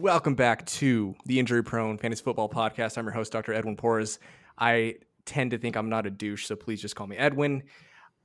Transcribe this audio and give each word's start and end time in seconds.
Welcome 0.00 0.34
back 0.34 0.64
to 0.64 1.14
the 1.26 1.38
Injury 1.38 1.62
Prone 1.62 1.98
Fantasy 1.98 2.22
Football 2.22 2.48
Podcast. 2.48 2.96
I'm 2.96 3.04
your 3.04 3.12
host, 3.12 3.32
Dr. 3.32 3.52
Edwin 3.52 3.76
Porras. 3.76 4.18
I 4.56 4.94
tend 5.26 5.50
to 5.50 5.58
think 5.58 5.76
I'm 5.76 5.90
not 5.90 6.06
a 6.06 6.10
douche, 6.10 6.46
so 6.46 6.56
please 6.56 6.80
just 6.80 6.96
call 6.96 7.06
me 7.06 7.18
Edwin. 7.18 7.62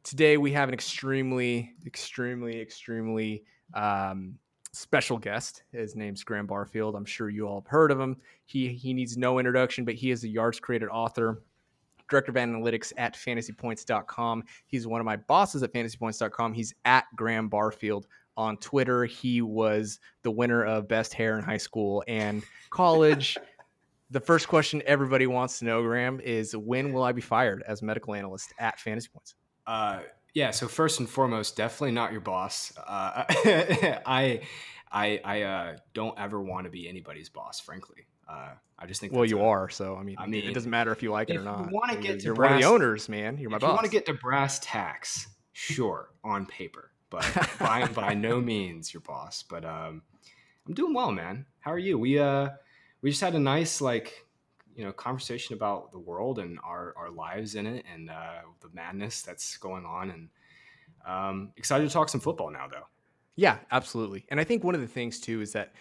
Today 0.02 0.38
we 0.38 0.54
have 0.54 0.70
an 0.70 0.74
extremely, 0.74 1.74
extremely, 1.86 2.62
extremely 2.62 3.44
um, 3.74 4.36
special 4.72 5.18
guest. 5.18 5.64
His 5.74 5.98
name's 5.98 6.24
Graham 6.24 6.48
Barfield. 6.48 6.96
I'm 6.96 7.04
sure 7.04 7.30
you 7.30 7.46
all 7.46 7.60
have 7.60 7.68
heard 7.68 7.92
of 7.92 8.00
him. 8.00 8.16
He 8.46 8.70
he 8.70 8.94
needs 8.94 9.18
no 9.18 9.38
introduction, 9.38 9.84
but 9.84 9.96
he 9.96 10.12
is 10.12 10.24
a 10.24 10.30
yards 10.30 10.62
created 10.62 10.88
author, 10.88 11.44
director 12.10 12.32
of 12.32 12.38
analytics 12.38 12.94
at 12.96 13.16
fantasypoints.com. 13.16 14.46
He's 14.68 14.88
one 14.88 15.02
of 15.02 15.06
my 15.06 15.18
bosses 15.18 15.62
at 15.62 15.74
fantasypoints.com. 15.74 16.54
He's 16.54 16.74
at 16.86 17.04
Graham 17.18 17.50
Barfield 17.50 18.08
on 18.38 18.58
Twitter. 18.58 19.06
He 19.06 19.42
was 19.42 20.00
the 20.24 20.32
winner 20.32 20.64
of 20.64 20.88
best 20.88 21.14
hair 21.14 21.38
in 21.38 21.44
high 21.44 21.58
school 21.58 22.04
and 22.08 22.44
college. 22.70 23.38
the 24.12 24.20
first 24.20 24.48
question 24.48 24.82
everybody 24.86 25.28
wants 25.28 25.60
to 25.60 25.66
know, 25.66 25.82
Graham, 25.82 26.20
is 26.20 26.56
when 26.56 26.94
will 26.94 27.04
I 27.04 27.12
be 27.12 27.22
fired 27.22 27.64
as 27.68 27.82
medical 27.82 28.14
analyst 28.14 28.54
at 28.60 28.80
Fantasy 28.80 29.10
Points? 29.12 29.36
Uh, 29.66 30.02
yeah. 30.34 30.52
So 30.52 30.68
first 30.68 31.00
and 31.00 31.10
foremost, 31.10 31.56
definitely 31.56 31.92
not 31.92 32.12
your 32.12 32.22
boss. 32.22 32.74
Uh, 32.78 33.24
I, 34.06 34.42
I, 34.92 35.22
I 35.24 35.42
uh, 35.42 35.78
don't 35.94 36.18
ever 36.20 36.42
want 36.42 36.66
to 36.66 36.70
be 36.70 36.88
anybody's 36.88 37.30
boss, 37.30 37.60
frankly. 37.60 38.06
Uh, 38.28 38.50
I 38.78 38.86
just 38.88 39.02
think. 39.02 39.14
Well, 39.14 39.26
you 39.26 39.40
a, 39.40 39.44
are. 39.44 39.70
So 39.70 39.96
I 39.96 40.04
mean, 40.04 40.16
I 40.18 40.28
mean, 40.28 40.44
it 40.44 40.54
doesn't 40.54 40.70
matter 40.70 40.92
if 40.92 41.04
you 41.04 41.12
like 41.12 41.30
it 41.30 41.38
or 41.38 41.44
not. 41.44 41.72
Want 41.72 41.92
to 41.92 41.98
get 41.98 42.24
you're, 42.24 42.34
brass, 42.34 42.50
one 42.50 42.56
of 42.56 42.62
the 42.62 42.68
owners, 42.68 43.08
man. 43.08 43.38
You're 43.38 43.50
my 43.50 43.58
boss. 43.58 43.70
You 43.70 43.74
want 43.74 43.86
to 43.86 43.92
get 43.92 44.06
to 44.08 44.14
brass 44.14 44.60
tacks, 44.62 45.28
sure, 45.54 46.10
on 46.24 46.46
paper, 46.46 46.92
but 47.10 47.26
by, 47.60 47.88
by 47.88 48.14
no 48.14 48.42
means 48.42 48.94
your 48.94 49.02
boss. 49.02 49.44
But 49.44 49.66
um, 49.66 50.02
I'm 50.68 50.74
doing 50.74 50.94
well, 50.94 51.12
man. 51.12 51.46
How 51.60 51.72
are 51.72 51.80
you? 51.80 51.98
We 51.98 52.20
uh, 52.20 52.50
we 53.02 53.12
just 53.12 53.22
had 53.22 53.36
a 53.36 53.40
nice 53.40 53.82
like 53.82 54.26
you 54.76 54.84
know 54.84 54.92
conversation 54.92 55.56
about 55.56 55.92
the 55.92 56.00
world 56.00 56.40
and 56.40 56.60
our, 56.64 56.94
our 56.98 57.10
lives 57.10 57.56
in 57.56 57.66
it 57.66 57.86
and 57.92 58.10
uh, 58.10 58.42
the 58.62 58.70
madness 58.74 59.22
that's 59.22 59.58
going 59.58 59.86
on 59.86 60.10
and 60.10 60.30
um, 61.08 61.52
excited 61.58 61.88
to 61.88 61.94
talk 61.94 62.10
some 62.10 62.20
football 62.20 62.52
now 62.52 62.68
though 62.68 62.86
yeah 63.36 63.58
absolutely 63.72 64.26
and 64.30 64.40
i 64.40 64.44
think 64.44 64.64
one 64.64 64.76
of 64.76 64.82
the 64.82 64.88
things 64.88 65.20
too 65.20 65.42
is 65.42 65.54
that 65.54 65.74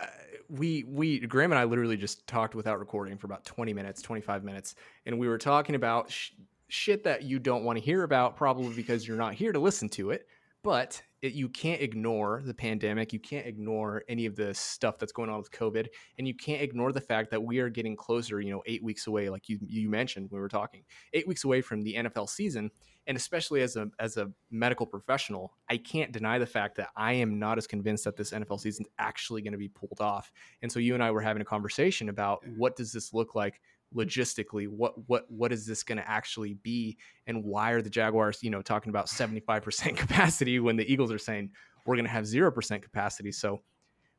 uh, 0.00 0.06
we 0.48 0.84
we 0.88 1.20
graham 1.20 1.52
and 1.52 1.58
i 1.58 1.64
literally 1.64 1.96
just 1.96 2.26
talked 2.26 2.54
without 2.54 2.78
recording 2.78 3.16
for 3.16 3.26
about 3.26 3.44
20 3.44 3.72
minutes 3.72 4.02
25 4.02 4.44
minutes 4.44 4.74
and 5.06 5.18
we 5.18 5.28
were 5.28 5.38
talking 5.38 5.74
about 5.74 6.10
sh- 6.10 6.32
shit 6.68 7.04
that 7.04 7.22
you 7.22 7.38
don't 7.38 7.64
want 7.64 7.78
to 7.78 7.84
hear 7.84 8.02
about 8.02 8.36
probably 8.36 8.74
because 8.74 9.06
you're 9.06 9.16
not 9.16 9.34
here 9.34 9.52
to 9.52 9.58
listen 9.58 9.88
to 9.88 10.10
it 10.10 10.26
but 10.62 11.02
it, 11.22 11.34
you 11.34 11.48
can't 11.48 11.80
ignore 11.80 12.42
the 12.44 12.54
pandemic. 12.54 13.12
You 13.12 13.20
can't 13.20 13.46
ignore 13.46 14.02
any 14.08 14.26
of 14.26 14.36
the 14.36 14.52
stuff 14.54 14.98
that's 14.98 15.12
going 15.12 15.30
on 15.30 15.38
with 15.38 15.50
COVID, 15.50 15.86
and 16.18 16.26
you 16.26 16.34
can't 16.34 16.62
ignore 16.62 16.92
the 16.92 17.00
fact 17.00 17.30
that 17.30 17.42
we 17.42 17.58
are 17.60 17.68
getting 17.68 17.96
closer. 17.96 18.40
You 18.40 18.50
know, 18.50 18.62
eight 18.66 18.82
weeks 18.82 19.06
away, 19.06 19.28
like 19.28 19.48
you 19.48 19.58
you 19.66 19.88
mentioned 19.88 20.30
when 20.30 20.38
we 20.38 20.42
were 20.42 20.48
talking, 20.48 20.82
eight 21.12 21.26
weeks 21.26 21.44
away 21.44 21.60
from 21.60 21.82
the 21.82 21.94
NFL 21.94 22.28
season. 22.28 22.70
And 23.08 23.16
especially 23.16 23.62
as 23.62 23.74
a 23.74 23.90
as 23.98 24.16
a 24.16 24.30
medical 24.52 24.86
professional, 24.86 25.52
I 25.68 25.76
can't 25.76 26.12
deny 26.12 26.38
the 26.38 26.46
fact 26.46 26.76
that 26.76 26.90
I 26.96 27.14
am 27.14 27.36
not 27.38 27.58
as 27.58 27.66
convinced 27.66 28.04
that 28.04 28.16
this 28.16 28.30
NFL 28.30 28.60
season 28.60 28.84
is 28.84 28.92
actually 28.98 29.42
going 29.42 29.52
to 29.52 29.58
be 29.58 29.68
pulled 29.68 30.00
off. 30.00 30.30
And 30.62 30.70
so 30.70 30.78
you 30.78 30.94
and 30.94 31.02
I 31.02 31.10
were 31.10 31.20
having 31.20 31.42
a 31.42 31.44
conversation 31.44 32.08
about 32.08 32.46
what 32.56 32.76
does 32.76 32.92
this 32.92 33.12
look 33.12 33.34
like 33.34 33.60
logistically 33.94 34.68
what 34.68 34.94
what 35.08 35.30
what 35.30 35.52
is 35.52 35.66
this 35.66 35.82
going 35.82 35.98
to 35.98 36.08
actually 36.08 36.54
be? 36.54 36.96
And 37.26 37.44
why 37.44 37.72
are 37.72 37.82
the 37.82 37.90
jaguars 37.90 38.42
you 38.42 38.50
know 38.50 38.62
talking 38.62 38.90
about 38.90 39.06
75% 39.06 39.96
capacity 39.96 40.60
when 40.60 40.76
the 40.76 40.90
eagles 40.90 41.12
are 41.12 41.18
saying 41.18 41.50
we're 41.84 41.96
going 41.96 42.04
to 42.06 42.10
have 42.10 42.24
0% 42.24 42.82
capacity. 42.82 43.32
So 43.32 43.60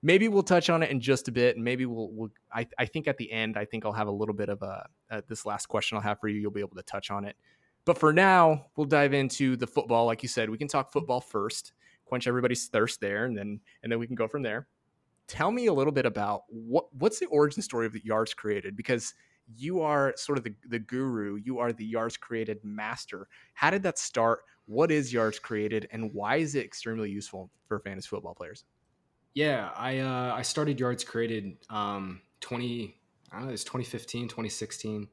maybe 0.03 0.27
we'll 0.27 0.43
touch 0.43 0.69
on 0.69 0.83
it 0.83 0.91
in 0.91 0.99
just 0.99 1.27
a 1.29 1.31
bit 1.31 1.55
and 1.55 1.63
maybe 1.63 1.85
we'll, 1.85 2.09
we'll 2.11 2.29
I, 2.53 2.67
I 2.77 2.85
think 2.85 3.07
at 3.07 3.17
the 3.17 3.31
end 3.31 3.57
i 3.57 3.63
think 3.63 3.85
i'll 3.85 3.93
have 3.93 4.07
a 4.07 4.11
little 4.11 4.35
bit 4.35 4.49
of 4.49 4.61
a 4.61 4.85
uh, 5.09 5.21
this 5.29 5.45
last 5.45 5.67
question 5.67 5.95
i'll 5.95 6.03
have 6.03 6.19
for 6.19 6.27
you 6.27 6.39
you'll 6.39 6.51
be 6.51 6.59
able 6.59 6.75
to 6.75 6.83
touch 6.83 7.09
on 7.09 7.25
it. 7.25 7.35
But 7.85 7.97
for 7.97 8.13
now 8.13 8.67
we'll 8.75 8.85
dive 8.85 9.13
into 9.13 9.55
the 9.55 9.67
football. 9.67 10.05
Like 10.05 10.21
you 10.21 10.29
said 10.29 10.49
we 10.49 10.57
can 10.57 10.67
talk 10.67 10.91
football 10.91 11.21
first 11.21 11.73
quench 12.05 12.27
everybody's 12.27 12.67
thirst 12.67 12.99
there 13.01 13.25
and 13.25 13.35
then 13.35 13.59
and 13.81 13.91
then 13.91 13.99
we 13.99 14.05
can 14.05 14.15
go 14.15 14.27
from 14.27 14.43
there. 14.43 14.67
Tell 15.27 15.51
me 15.51 15.67
a 15.67 15.73
little 15.73 15.93
bit 15.93 16.05
about 16.05 16.43
what 16.49 16.93
what's 16.93 17.19
the 17.19 17.25
origin 17.27 17.61
story 17.61 17.85
of 17.85 17.93
the 17.93 18.03
yards 18.03 18.33
created? 18.33 18.75
Because 18.75 19.13
you 19.57 19.81
are 19.81 20.13
sort 20.15 20.37
of 20.37 20.43
the, 20.43 20.53
the 20.67 20.79
guru 20.79 21.35
you 21.35 21.59
are 21.59 21.73
the 21.73 21.85
yards 21.85 22.17
created 22.17 22.59
master. 22.63 23.27
How 23.53 23.69
did 23.69 23.83
that 23.83 23.99
start? 23.99 24.39
What 24.65 24.91
is 24.91 25.11
yards 25.11 25.39
created 25.39 25.87
and 25.91 26.13
why 26.13 26.37
is 26.37 26.55
it 26.55 26.65
extremely 26.65 27.09
useful 27.09 27.49
for 27.67 27.79
fantasy 27.79 28.07
football 28.07 28.33
players? 28.33 28.63
Yeah 29.33 29.71
i 29.75 29.99
uh, 29.99 30.33
i 30.35 30.41
started 30.41 30.79
yards 30.79 31.03
created 31.03 31.57
um 31.69 32.21
20 32.41 32.95
i 33.31 33.37
don't 33.37 33.47
know 33.47 33.53
it's 33.53 33.63
2015 33.63 34.27
2016 34.27 35.07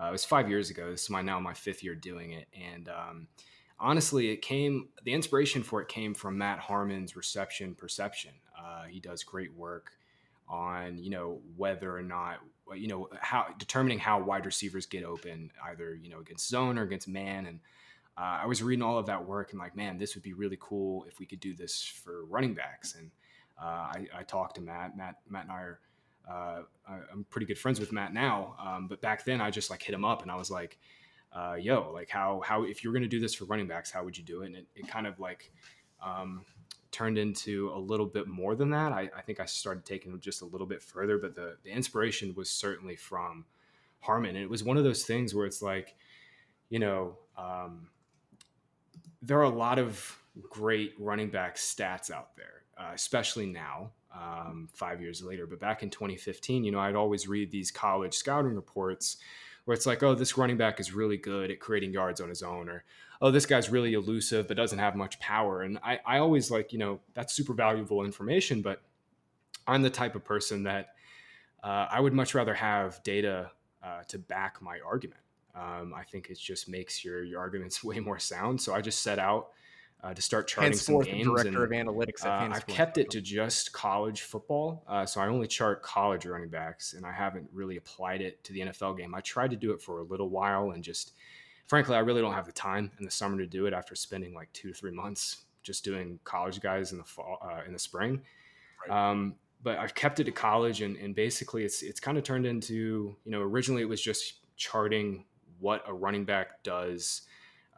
uh, 0.00 0.08
it 0.08 0.12
was 0.12 0.24
five 0.24 0.48
years 0.48 0.70
ago. 0.70 0.90
This 0.90 1.02
is 1.02 1.10
my 1.10 1.20
now 1.20 1.38
my 1.40 1.52
fifth 1.52 1.84
year 1.84 1.94
doing 1.94 2.32
it 2.32 2.48
and 2.54 2.88
um, 2.88 3.28
honestly 3.78 4.30
it 4.30 4.40
came 4.42 4.88
the 5.04 5.12
inspiration 5.12 5.62
for 5.62 5.82
it 5.82 5.88
came 5.88 6.14
from 6.14 6.38
matt 6.38 6.58
harmon's 6.58 7.16
reception 7.16 7.74
perception. 7.74 8.32
Uh, 8.58 8.84
he 8.84 9.00
does 9.00 9.22
great 9.22 9.54
work 9.54 9.92
on 10.48 10.98
you 10.98 11.10
know 11.10 11.40
whether 11.56 11.94
or 11.94 12.02
not 12.02 12.38
you 12.78 12.88
know 12.88 13.08
how 13.20 13.46
determining 13.58 13.98
how 13.98 14.20
wide 14.20 14.46
receivers 14.46 14.86
get 14.86 15.04
open 15.04 15.50
either 15.66 15.94
you 15.94 16.10
know 16.10 16.20
against 16.20 16.48
zone 16.48 16.78
or 16.78 16.82
against 16.82 17.08
man. 17.08 17.46
And 17.46 17.60
uh, 18.16 18.40
I 18.42 18.46
was 18.46 18.62
reading 18.62 18.82
all 18.82 18.98
of 18.98 19.06
that 19.06 19.26
work 19.26 19.52
and 19.52 19.60
like 19.60 19.76
man 19.76 19.98
this 19.98 20.14
would 20.14 20.22
be 20.22 20.32
really 20.32 20.58
cool 20.60 21.04
if 21.08 21.18
we 21.18 21.26
could 21.26 21.40
do 21.40 21.54
this 21.54 21.82
for 21.82 22.24
running 22.26 22.54
backs. 22.54 22.94
And 22.94 23.10
uh, 23.60 23.64
I, 23.64 24.06
I, 24.18 24.22
talked 24.22 24.56
to 24.56 24.62
Matt 24.62 24.96
Matt 24.96 25.16
Matt 25.28 25.44
and 25.44 25.52
I 25.52 25.56
are 25.56 25.80
uh, 26.30 26.62
I'm 27.12 27.24
pretty 27.30 27.46
good 27.46 27.58
friends 27.58 27.80
with 27.80 27.92
Matt 27.92 28.14
now. 28.14 28.54
Um, 28.64 28.86
but 28.86 29.00
back 29.00 29.24
then 29.24 29.40
I 29.40 29.50
just 29.50 29.70
like 29.70 29.82
hit 29.82 29.94
him 29.94 30.04
up 30.04 30.22
and 30.22 30.30
I 30.30 30.36
was 30.36 30.50
like 30.50 30.78
uh, 31.32 31.56
yo 31.60 31.90
like 31.92 32.10
how 32.10 32.42
how 32.44 32.64
if 32.64 32.82
you're 32.84 32.92
gonna 32.92 33.08
do 33.08 33.20
this 33.20 33.34
for 33.34 33.44
running 33.46 33.66
backs 33.66 33.90
how 33.90 34.04
would 34.04 34.16
you 34.16 34.24
do 34.24 34.42
it? 34.42 34.46
And 34.46 34.56
it, 34.56 34.66
it 34.76 34.88
kind 34.88 35.06
of 35.06 35.18
like 35.18 35.52
um, 36.04 36.44
turned 36.92 37.18
into 37.18 37.70
a 37.74 37.78
little 37.78 38.06
bit 38.06 38.26
more 38.26 38.54
than 38.54 38.70
that. 38.70 38.92
I, 38.92 39.08
I 39.16 39.22
think 39.22 39.40
I 39.40 39.46
started 39.46 39.84
taking 39.84 40.12
it 40.12 40.20
just 40.20 40.42
a 40.42 40.46
little 40.46 40.66
bit 40.66 40.82
further, 40.82 41.18
but 41.18 41.34
the, 41.34 41.56
the 41.62 41.70
inspiration 41.70 42.34
was 42.34 42.50
certainly 42.50 42.96
from 42.96 43.44
Harmon. 44.00 44.36
And 44.36 44.44
it 44.44 44.50
was 44.50 44.64
one 44.64 44.76
of 44.76 44.84
those 44.84 45.04
things 45.04 45.34
where 45.34 45.46
it's 45.46 45.62
like, 45.62 45.94
you 46.68 46.78
know, 46.78 47.16
um, 47.36 47.88
there 49.22 49.38
are 49.38 49.44
a 49.44 49.48
lot 49.48 49.78
of 49.78 50.18
great 50.48 50.94
running 50.98 51.30
back 51.30 51.56
stats 51.56 52.10
out 52.10 52.36
there, 52.36 52.62
uh, 52.78 52.92
especially 52.94 53.46
now, 53.46 53.90
um, 54.14 54.68
five 54.72 55.00
years 55.00 55.22
later. 55.22 55.46
But 55.46 55.60
back 55.60 55.82
in 55.82 55.90
2015, 55.90 56.64
you 56.64 56.72
know, 56.72 56.80
I'd 56.80 56.96
always 56.96 57.28
read 57.28 57.50
these 57.50 57.70
college 57.70 58.14
scouting 58.14 58.54
reports 58.54 59.18
where 59.70 59.76
it's 59.76 59.86
like, 59.86 60.02
oh, 60.02 60.16
this 60.16 60.36
running 60.36 60.56
back 60.56 60.80
is 60.80 60.92
really 60.92 61.16
good 61.16 61.48
at 61.48 61.60
creating 61.60 61.92
yards 61.92 62.20
on 62.20 62.28
his 62.28 62.42
own, 62.42 62.68
or 62.68 62.82
oh, 63.22 63.30
this 63.30 63.46
guy's 63.46 63.70
really 63.70 63.94
elusive 63.94 64.48
but 64.48 64.56
doesn't 64.56 64.80
have 64.80 64.96
much 64.96 65.20
power. 65.20 65.62
And 65.62 65.78
I, 65.84 66.00
I 66.04 66.18
always 66.18 66.50
like, 66.50 66.72
you 66.72 66.80
know, 66.80 66.98
that's 67.14 67.32
super 67.32 67.54
valuable 67.54 68.04
information, 68.04 68.62
but 68.62 68.82
I'm 69.68 69.82
the 69.82 69.88
type 69.88 70.16
of 70.16 70.24
person 70.24 70.64
that 70.64 70.88
uh, 71.62 71.86
I 71.88 72.00
would 72.00 72.12
much 72.12 72.34
rather 72.34 72.52
have 72.52 73.00
data 73.04 73.52
uh, 73.80 74.02
to 74.08 74.18
back 74.18 74.60
my 74.60 74.80
argument. 74.84 75.20
Um, 75.54 75.94
I 75.96 76.02
think 76.02 76.30
it 76.30 76.38
just 76.40 76.68
makes 76.68 77.04
your, 77.04 77.22
your 77.22 77.38
arguments 77.38 77.84
way 77.84 78.00
more 78.00 78.18
sound. 78.18 78.60
So 78.60 78.74
I 78.74 78.80
just 78.80 79.04
set 79.04 79.20
out 79.20 79.50
uh, 80.02 80.14
to 80.14 80.22
start 80.22 80.48
charting 80.48 80.74
some 80.74 81.00
games. 81.00 81.26
Director 81.26 81.64
and, 81.64 81.88
of 81.88 81.94
analytics. 81.94 82.24
Uh, 82.24 82.48
I've 82.52 82.66
kept 82.66 82.98
it 82.98 83.10
to 83.10 83.20
just 83.20 83.72
college 83.72 84.22
football, 84.22 84.84
uh, 84.88 85.04
so 85.06 85.20
I 85.20 85.28
only 85.28 85.46
chart 85.46 85.82
college 85.82 86.26
running 86.26 86.48
backs, 86.48 86.94
and 86.94 87.04
I 87.04 87.12
haven't 87.12 87.48
really 87.52 87.76
applied 87.76 88.20
it 88.20 88.42
to 88.44 88.52
the 88.52 88.60
NFL 88.60 88.96
game. 88.98 89.14
I 89.14 89.20
tried 89.20 89.50
to 89.50 89.56
do 89.56 89.72
it 89.72 89.82
for 89.82 90.00
a 90.00 90.04
little 90.04 90.28
while, 90.28 90.70
and 90.70 90.82
just 90.82 91.12
frankly, 91.66 91.96
I 91.96 92.00
really 92.00 92.20
don't 92.20 92.34
have 92.34 92.46
the 92.46 92.52
time 92.52 92.90
in 92.98 93.04
the 93.04 93.10
summer 93.10 93.38
to 93.38 93.46
do 93.46 93.66
it 93.66 93.72
after 93.72 93.94
spending 93.94 94.34
like 94.34 94.52
two 94.52 94.68
to 94.68 94.74
three 94.74 94.90
months 94.90 95.44
just 95.62 95.84
doing 95.84 96.18
college 96.24 96.60
guys 96.60 96.92
in 96.92 96.98
the 96.98 97.04
fall, 97.04 97.38
uh, 97.42 97.60
in 97.66 97.72
the 97.72 97.78
spring. 97.78 98.22
Right. 98.88 99.10
Um, 99.10 99.34
but 99.62 99.78
I've 99.78 99.94
kept 99.94 100.20
it 100.20 100.24
to 100.24 100.32
college, 100.32 100.80
and, 100.80 100.96
and 100.96 101.14
basically, 101.14 101.64
it's 101.64 101.82
it's 101.82 102.00
kind 102.00 102.16
of 102.16 102.24
turned 102.24 102.46
into 102.46 103.14
you 103.24 103.30
know 103.30 103.42
originally 103.42 103.82
it 103.82 103.88
was 103.88 104.00
just 104.00 104.40
charting 104.56 105.24
what 105.58 105.84
a 105.86 105.92
running 105.92 106.24
back 106.24 106.62
does 106.62 107.22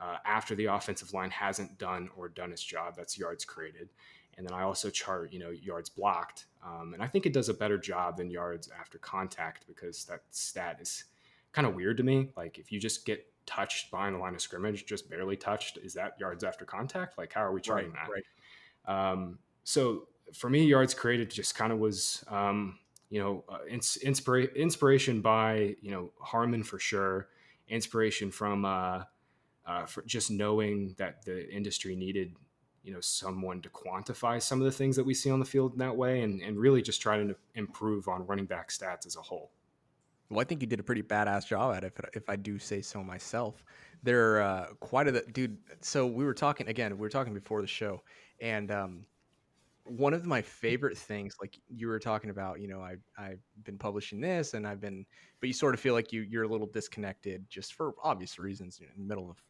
uh, 0.02 0.16
after 0.24 0.54
the 0.54 0.66
offensive 0.66 1.12
line 1.12 1.30
hasn't 1.30 1.78
done 1.78 2.08
or 2.16 2.28
done 2.28 2.50
its 2.50 2.62
job. 2.62 2.94
That's 2.96 3.18
yards 3.18 3.44
created, 3.44 3.90
and 4.36 4.46
then 4.46 4.52
I 4.52 4.62
also 4.62 4.90
chart 4.90 5.32
you 5.32 5.38
know 5.38 5.50
yards 5.50 5.88
blocked, 5.88 6.46
um, 6.64 6.94
and 6.94 7.02
I 7.02 7.06
think 7.06 7.26
it 7.26 7.32
does 7.32 7.48
a 7.48 7.54
better 7.54 7.78
job 7.78 8.16
than 8.16 8.30
yards 8.30 8.68
after 8.78 8.98
contact 8.98 9.66
because 9.66 10.04
that 10.06 10.22
stat 10.30 10.78
is 10.80 11.04
kind 11.52 11.66
of 11.66 11.74
weird 11.74 11.98
to 11.98 12.02
me. 12.02 12.30
Like 12.36 12.58
if 12.58 12.72
you 12.72 12.80
just 12.80 13.04
get 13.04 13.26
touched 13.46 13.90
behind 13.90 14.14
the 14.14 14.18
line 14.18 14.34
of 14.34 14.40
scrimmage, 14.40 14.86
just 14.86 15.08
barely 15.10 15.36
touched, 15.36 15.78
is 15.78 15.94
that 15.94 16.18
yards 16.18 16.44
after 16.44 16.64
contact? 16.64 17.18
Like, 17.18 17.32
how 17.32 17.44
are 17.44 17.52
we 17.52 17.60
charting 17.60 17.92
right, 17.92 18.06
that? 18.06 18.92
Right. 18.92 19.12
Um, 19.12 19.38
so 19.64 20.08
for 20.34 20.48
me, 20.48 20.64
yards 20.64 20.94
created 20.94 21.30
just 21.30 21.54
kind 21.54 21.72
of 21.72 21.78
was, 21.78 22.24
um, 22.28 22.78
you 23.10 23.20
know, 23.20 23.44
uh, 23.48 23.58
ins- 23.68 23.98
inspira- 24.04 24.54
inspiration 24.54 25.20
by, 25.20 25.76
you 25.80 25.90
know, 25.90 26.12
Harmon 26.20 26.62
for 26.62 26.78
sure, 26.78 27.28
inspiration 27.68 28.30
from 28.30 28.64
uh, 28.64 29.02
uh, 29.66 29.86
for 29.86 30.02
just 30.02 30.30
knowing 30.30 30.94
that 30.98 31.24
the 31.24 31.50
industry 31.52 31.94
needed 31.94 32.34
you 32.82 32.92
know 32.92 33.00
someone 33.00 33.60
to 33.62 33.68
quantify 33.68 34.42
some 34.42 34.60
of 34.60 34.64
the 34.64 34.72
things 34.72 34.96
that 34.96 35.04
we 35.04 35.14
see 35.14 35.30
on 35.30 35.38
the 35.38 35.44
field 35.44 35.72
in 35.72 35.78
that 35.78 35.96
way, 35.96 36.22
and 36.22 36.40
and 36.40 36.58
really 36.58 36.82
just 36.82 37.00
try 37.00 37.16
to 37.16 37.36
improve 37.54 38.08
on 38.08 38.26
running 38.26 38.46
back 38.46 38.70
stats 38.70 39.06
as 39.06 39.16
a 39.16 39.22
whole. 39.22 39.52
Well, 40.30 40.40
I 40.40 40.44
think 40.44 40.62
you 40.62 40.66
did 40.66 40.80
a 40.80 40.82
pretty 40.82 41.02
badass 41.02 41.46
job 41.46 41.74
at 41.74 41.84
it, 41.84 41.92
if, 41.94 42.22
if 42.22 42.28
I 42.30 42.36
do 42.36 42.58
say 42.58 42.80
so 42.80 43.02
myself. 43.04 43.62
They're 44.02 44.40
uh, 44.40 44.66
quite 44.80 45.06
a 45.06 45.20
dude. 45.26 45.58
So 45.82 46.06
we 46.06 46.24
were 46.24 46.34
talking 46.34 46.68
again. 46.68 46.92
We 46.92 47.00
were 47.00 47.10
talking 47.10 47.34
before 47.34 47.60
the 47.60 47.66
show, 47.68 48.02
and 48.40 48.70
um, 48.70 49.06
one 49.84 50.14
of 50.14 50.24
my 50.24 50.42
favorite 50.42 50.96
things, 50.96 51.36
like 51.40 51.58
you 51.68 51.88
were 51.88 51.98
talking 51.98 52.30
about, 52.30 52.60
you 52.60 52.68
know, 52.68 52.80
I 52.80 52.96
I've 53.18 53.42
been 53.64 53.78
publishing 53.78 54.20
this, 54.20 54.54
and 54.54 54.66
I've 54.66 54.80
been, 54.80 55.04
but 55.40 55.48
you 55.48 55.52
sort 55.52 55.74
of 55.74 55.80
feel 55.80 55.94
like 55.94 56.12
you 56.12 56.22
you're 56.22 56.44
a 56.44 56.48
little 56.48 56.68
disconnected, 56.68 57.44
just 57.48 57.74
for 57.74 57.94
obvious 58.02 58.38
reasons, 58.38 58.78
you 58.80 58.86
know, 58.86 58.92
in 58.96 59.02
the 59.02 59.08
middle 59.08 59.30
of 59.30 59.42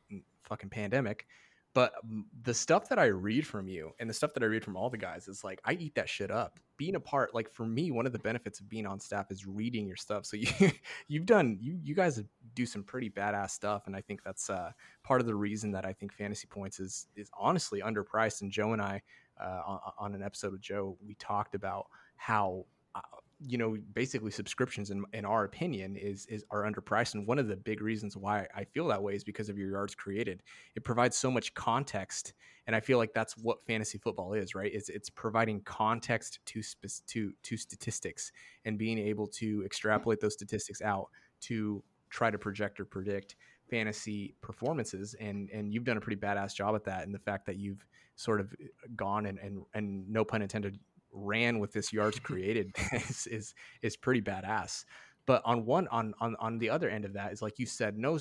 fucking 0.45 0.71
pandemic. 0.71 1.27
But 1.75 1.95
the 2.43 2.53
stuff 2.53 2.89
that 2.91 2.99
I 2.99 3.07
read 3.07 3.47
from 3.47 3.67
you 3.67 3.93
and 3.99 4.09
the 4.09 4.15
stuff 4.15 4.35
that 4.35 4.43
I 4.43 4.47
read 4.47 4.63
from 4.63 4.77
all 4.77 4.91
the 4.91 4.99
guys 4.99 5.27
is 5.27 5.43
like 5.43 5.59
I 5.65 5.73
eat 5.73 5.95
that 5.95 6.09
shit 6.09 6.31
up. 6.31 6.61
Being 6.77 6.97
a 6.97 7.01
part, 7.01 7.35
like 7.35 7.51
for 7.51 7.65
me, 7.65 7.91
one 7.91 8.05
of 8.05 8.13
the 8.13 8.19
benefits 8.19 8.61
of 8.61 8.69
being 8.69 8.87
on 8.87 9.01
staff 9.01 9.31
is 9.31 9.47
reading 9.47 9.87
your 9.87 9.97
stuff. 9.97 10.27
So 10.27 10.37
you 10.61 10.71
you've 11.09 11.25
done 11.25 11.57
you 11.61 11.79
you 11.83 11.95
guys 11.95 12.23
do 12.55 12.67
some 12.67 12.83
pretty 12.83 13.09
badass 13.09 13.51
stuff, 13.51 13.87
and 13.87 13.97
I 13.97 14.03
think 14.03 14.23
that's 14.23 14.51
uh, 14.51 14.73
part 15.03 15.23
of 15.23 15.27
the 15.27 15.35
reason 15.35 15.73
that 15.73 15.87
I 15.87 15.95
think 15.95 16.13
fantasy 16.13 16.47
points 16.47 16.79
is 16.79 17.07
is 17.17 17.31
honestly 17.39 17.81
underpriced. 17.81 18.43
And 18.43 18.51
Joe 18.51 18.75
and 18.75 18.83
I 18.83 19.01
uh, 19.41 19.63
on, 19.67 19.81
on 19.99 20.15
an 20.15 20.23
episode 20.23 20.53
with 20.53 20.61
Joe, 20.61 20.97
we 21.07 21.15
talked 21.15 21.55
about 21.55 21.87
how 22.17 22.67
uh, 22.95 23.01
you 23.47 23.59
know 23.59 23.77
basically 23.95 24.31
subscriptions 24.31 24.91
in, 24.91 25.05
in 25.13 25.25
our 25.25 25.45
opinion 25.45 25.97
is 25.97 26.27
is 26.27 26.45
are 26.51 26.63
underpriced. 26.63 27.15
And 27.15 27.27
one 27.27 27.39
of 27.39 27.49
the 27.49 27.57
big 27.57 27.81
reasons 27.81 28.17
why 28.17 28.47
i 28.55 28.65
feel 28.65 28.87
that 28.89 29.03
way 29.03 29.15
is 29.15 29.25
because 29.25 29.49
of 29.49 29.59
your 29.59 29.71
yards 29.71 29.95
created. 29.95 30.43
It 30.77 30.85
provides 30.85 31.17
so 31.17 31.31
much 31.31 31.55
context 31.55 32.35
and 32.67 32.77
i 32.77 32.81
feel 32.81 32.99
like 32.99 33.13
that's 33.13 33.37
what 33.37 33.65
fantasy 33.67 33.99
football 33.99 34.35
is 34.35 34.55
right? 34.55 34.71
It's, 34.73 34.89
it's 34.89 35.11
providing 35.11 35.63
context 35.63 36.39
to 36.47 36.63
to 37.09 37.33
to 37.43 37.57
statistics 37.57 38.31
and 38.65 38.79
being 38.79 38.99
able 38.99 39.27
to 39.29 39.65
extrapolate 39.65 40.21
those 40.21 40.35
statistics 40.35 40.81
out 40.83 41.09
to 41.43 41.83
try 42.11 42.31
to 42.31 42.39
project 42.39 42.79
or 42.79 42.85
predict 42.85 43.37
fantasy 43.73 44.35
performances 44.43 45.15
and 45.19 45.49
and 45.49 45.73
you've 45.73 45.85
done 45.85 45.97
a 45.97 46.01
pretty 46.01 46.21
badass 46.21 46.55
job 46.55 46.75
at 46.75 46.85
that 46.85 47.05
and 47.05 47.15
the 47.15 47.19
fact 47.19 47.47
that 47.47 47.57
you've 47.57 47.87
sort 48.17 48.39
of 48.39 48.55
gone 48.95 49.25
and 49.25 49.39
and, 49.39 49.63
and 49.73 50.07
no 50.11 50.27
pun 50.27 50.43
intended 50.43 50.79
ran 51.11 51.59
with 51.59 51.73
this 51.73 51.91
yards 51.91 52.19
created 52.29 52.71
is, 52.93 53.27
is 53.29 53.55
is 53.81 53.97
pretty 53.97 54.21
badass. 54.21 54.85
But 55.25 55.41
on 55.47 55.65
one 55.65 55.89
on 55.89 56.13
on 56.21 56.37
on 56.39 56.59
the 56.59 56.69
other 56.69 56.91
end 56.91 57.07
of 57.07 57.15
that 57.15 57.33
is 57.33 57.41
like 57.41 57.59
you 57.59 57.65
said, 57.65 57.97
no 57.97 58.19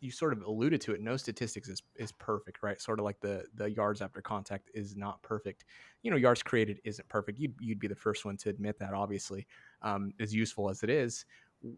you 0.00 0.10
sort 0.10 0.32
of 0.32 0.42
alluded 0.42 0.80
to 0.80 0.92
it. 0.92 1.00
No 1.00 1.16
statistics 1.16 1.68
is, 1.68 1.82
is 1.96 2.12
perfect, 2.12 2.62
right? 2.62 2.80
Sort 2.80 2.98
of 2.98 3.04
like 3.04 3.20
the 3.20 3.44
the 3.54 3.70
yards 3.70 4.00
after 4.00 4.20
contact 4.20 4.70
is 4.74 4.96
not 4.96 5.22
perfect. 5.22 5.64
You 6.02 6.10
know, 6.10 6.16
yards 6.16 6.42
created 6.42 6.80
isn't 6.84 7.08
perfect. 7.08 7.38
You'd, 7.38 7.54
you'd 7.60 7.80
be 7.80 7.88
the 7.88 7.96
first 7.96 8.24
one 8.24 8.36
to 8.38 8.48
admit 8.48 8.78
that, 8.78 8.94
obviously, 8.94 9.46
um, 9.82 10.12
as 10.20 10.34
useful 10.34 10.70
as 10.70 10.82
it 10.82 10.90
is. 10.90 11.24